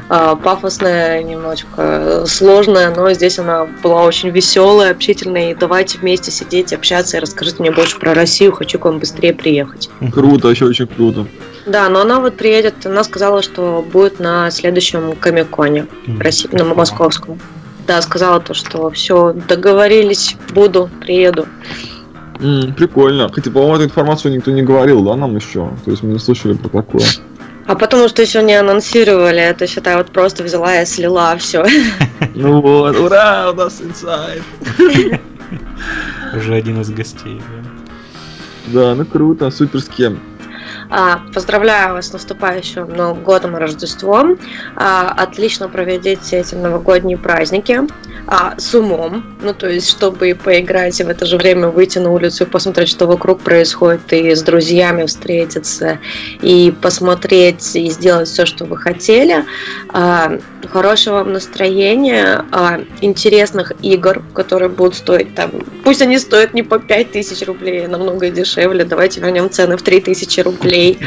а, 0.10 0.36
пафосная, 0.36 1.24
немножко 1.24 2.26
сложная, 2.28 2.94
но 2.96 3.12
здесь 3.14 3.39
она 3.39 3.68
была 3.82 4.04
очень 4.04 4.30
веселая, 4.30 4.91
общительная, 4.91 5.52
и 5.52 5.56
давайте 5.56 5.98
вместе 5.98 6.32
сидеть, 6.32 6.74
общаться 6.74 7.18
и 7.18 7.20
расскажите 7.20 7.58
мне 7.60 7.72
больше 7.72 8.00
про 8.00 8.14
Россию, 8.14 8.52
хочу 8.52 8.80
к 8.80 8.86
вам 8.86 9.00
быстрее 9.00 9.34
приехать. 9.34 9.89
Круто, 10.12 10.48
вообще 10.48 10.66
очень 10.66 10.88
круто. 10.88 11.26
Да, 11.66 11.88
но 11.89 12.01
она 12.01 12.20
вот 12.20 12.36
приедет, 12.36 12.86
она 12.86 13.03
сказала, 13.03 13.41
что 13.41 13.86
будет 13.91 14.20
на 14.20 14.51
следующем 14.51 15.16
Комиконе 15.16 15.88
России, 16.20 16.49
на 16.51 16.66
московском. 16.66 17.39
Да, 17.88 18.01
сказала 18.01 18.39
то, 18.39 18.53
что 18.53 18.89
все, 18.91 19.34
договорились, 19.34 20.36
буду, 20.53 20.89
приеду. 21.01 21.47
Mm, 22.39 22.74
прикольно. 22.74 23.30
Хотя, 23.32 23.51
по-моему, 23.51 23.76
эту 23.76 23.86
информацию 23.86 24.34
никто 24.34 24.51
не 24.51 24.61
говорил, 24.61 25.03
да, 25.03 25.16
нам 25.16 25.36
еще? 25.36 25.70
То 25.86 25.91
есть 25.91 26.03
мы 26.03 26.14
не 26.14 26.20
слышали 26.20 26.53
про 26.53 26.70
такое. 26.70 27.05
А 27.66 27.76
потому 27.76 28.09
что 28.09 28.22
еще 28.22 28.43
не 28.43 28.55
анонсировали, 28.55 29.39
это 29.39 29.68
считай, 29.68 29.95
вот 29.95 30.11
просто 30.11 30.43
взяла 30.43 30.82
и 30.82 30.86
слила 30.86 31.36
все. 31.38 31.66
Ну 32.36 32.61
вот, 32.61 32.97
ура, 32.97 33.51
у 33.51 33.55
нас 33.55 33.80
инсайд. 33.80 34.41
Уже 36.36 36.55
один 36.55 36.82
из 36.82 36.89
гостей, 36.89 37.39
да. 37.39 37.70
Да, 38.66 38.95
ну 38.95 39.05
круто, 39.05 39.51
супер 39.51 39.82
с 39.82 39.88
кем. 39.88 40.20
А, 40.33 40.33
поздравляю 41.34 41.94
вас 41.94 42.10
с 42.10 42.14
наступающим 42.14 42.88
Новым 42.88 43.24
годом 43.24 43.58
и 43.58 43.60
Рождеством. 43.60 44.38
А, 44.76 45.10
отлично 45.18 45.68
проведите 45.68 46.38
эти 46.38 46.56
новогодние 46.56 47.18
праздники 47.18 47.82
а, 48.28 48.54
с 48.58 48.76
умом. 48.76 49.24
Ну, 49.41 49.54
то 49.54 49.68
есть, 49.70 49.89
чтобы 49.89 50.38
поиграть 50.41 51.00
и 51.00 51.04
в 51.04 51.10
это 51.10 51.26
же 51.26 51.38
время 51.38 51.70
выйти 51.70 51.98
на 51.98 52.12
улицу 52.12 52.44
и 52.44 52.48
посмотреть, 52.48 52.89
что 52.89 53.08
вокруг 53.08 53.41
происходит, 53.41 54.14
и 54.14 54.36
с 54.36 54.44
друзьями 54.44 55.06
встретиться, 55.06 56.00
и 56.41 56.74
посмотреть, 56.82 57.76
и 57.76 57.89
сделать 57.89 58.28
все, 58.28 58.46
что 58.46 58.66
вы 58.66 58.78
хотели. 58.78 59.46
Хорошего 60.72 61.16
вам 61.16 61.34
настроения, 61.34 62.46
интересных 63.02 63.74
игр, 63.82 64.24
которые 64.34 64.70
будут 64.70 64.96
стоить 64.96 65.36
там, 65.36 65.52
пусть 65.84 66.02
они 66.02 66.18
стоят 66.18 66.54
не 66.54 66.64
по 66.64 66.80
5000 66.80 67.44
рублей, 67.46 67.88
намного 67.88 68.30
дешевле, 68.30 68.86
давайте 68.86 69.20
вернем 69.20 69.50
цены 69.50 69.78
в 69.78 69.82
3000 69.82 70.39
рублей, 70.41 70.83
косплей. 70.84 71.00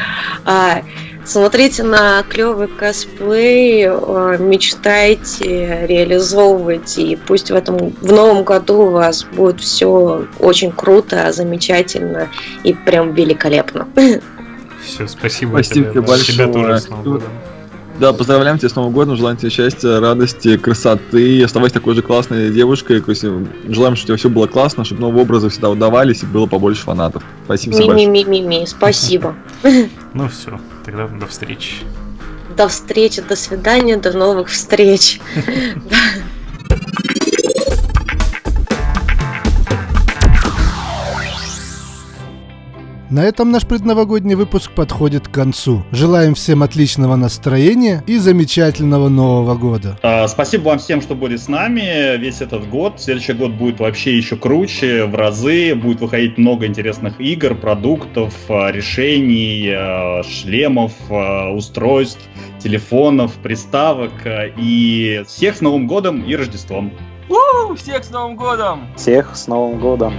А, 0.44 0.82
смотрите 1.24 1.82
на 1.82 2.22
клевый 2.22 2.68
косплей, 2.68 3.86
а, 3.88 4.36
мечтайте, 4.38 5.86
реализовывайте, 5.86 7.02
и 7.02 7.16
пусть 7.16 7.50
в 7.50 7.54
этом 7.54 7.90
в 7.90 8.12
новом 8.12 8.44
году 8.44 8.82
у 8.82 8.90
вас 8.90 9.24
будет 9.24 9.60
все 9.60 10.26
очень 10.38 10.72
круто, 10.72 11.32
замечательно 11.32 12.28
и 12.64 12.72
прям 12.72 13.14
великолепно. 13.14 13.88
Все, 14.84 15.08
спасибо, 15.08 15.62
спасибо 15.62 15.90
тебе, 15.90 16.00
большое. 16.00 16.32
Тебя 16.32 16.46
тоже 16.46 16.80
с 16.80 16.88
Новым 16.88 17.04
годом. 17.04 17.30
Да, 17.98 18.12
поздравляем 18.12 18.58
тебя 18.58 18.68
с 18.68 18.74
Новым 18.74 18.92
годом, 18.92 19.16
желаем 19.16 19.38
тебе 19.38 19.50
счастья, 19.50 20.00
радости, 20.00 20.58
красоты, 20.58 21.42
оставайся 21.42 21.74
такой 21.74 21.94
же 21.94 22.02
классной 22.02 22.50
девушкой, 22.50 23.02
желаем, 23.68 23.96
чтобы 23.96 24.02
у 24.02 24.06
тебя 24.06 24.16
все 24.16 24.28
было 24.28 24.46
классно, 24.46 24.84
чтобы 24.84 25.00
новые 25.00 25.22
образы 25.22 25.48
всегда 25.48 25.70
удавались 25.70 26.22
и 26.22 26.26
было 26.26 26.46
побольше 26.46 26.82
фанатов. 26.82 27.22
Спасибо 27.46 27.74
тебе 27.74 27.86
большое. 27.86 28.08
Ми-ми-ми-ми, 28.08 28.66
спасибо. 28.66 29.34
Ну 30.14 30.28
все, 30.28 30.58
тогда 30.84 31.08
до 31.08 31.26
встречи. 31.26 31.76
До 32.56 32.68
встречи, 32.68 33.20
до 33.20 33.36
свидания, 33.36 33.98
до 33.98 34.16
новых 34.16 34.48
встреч. 34.48 35.20
На 43.16 43.24
этом 43.24 43.50
наш 43.50 43.66
предновогодний 43.66 44.34
выпуск 44.34 44.72
подходит 44.72 45.28
к 45.28 45.30
концу. 45.30 45.82
Желаем 45.90 46.34
всем 46.34 46.62
отличного 46.62 47.16
настроения 47.16 48.04
и 48.06 48.18
замечательного 48.18 49.08
Нового 49.08 49.54
года. 49.54 49.98
А, 50.02 50.28
спасибо 50.28 50.64
вам 50.64 50.78
всем, 50.78 51.00
что 51.00 51.14
были 51.14 51.36
с 51.36 51.48
нами 51.48 52.18
весь 52.18 52.42
этот 52.42 52.68
год. 52.68 53.00
Следующий 53.00 53.32
год 53.32 53.52
будет 53.52 53.80
вообще 53.80 54.14
еще 54.18 54.36
круче, 54.36 55.06
в 55.06 55.14
разы. 55.14 55.74
Будет 55.74 56.02
выходить 56.02 56.36
много 56.36 56.66
интересных 56.66 57.18
игр, 57.18 57.54
продуктов, 57.54 58.34
а, 58.50 58.70
решений, 58.70 59.70
а, 59.70 60.22
шлемов, 60.22 60.92
устройств, 61.54 62.20
телефонов, 62.58 63.32
приставок. 63.42 64.12
И 64.58 65.22
всех 65.26 65.56
с 65.56 65.62
Новым 65.62 65.86
годом 65.86 66.22
и 66.22 66.36
Рождеством! 66.36 66.92
Всех 67.76 68.04
с 68.04 68.10
Новым 68.10 68.36
годом! 68.36 68.88
Всех 68.94 69.34
с 69.34 69.46
Новым 69.46 69.80
годом! 69.80 70.12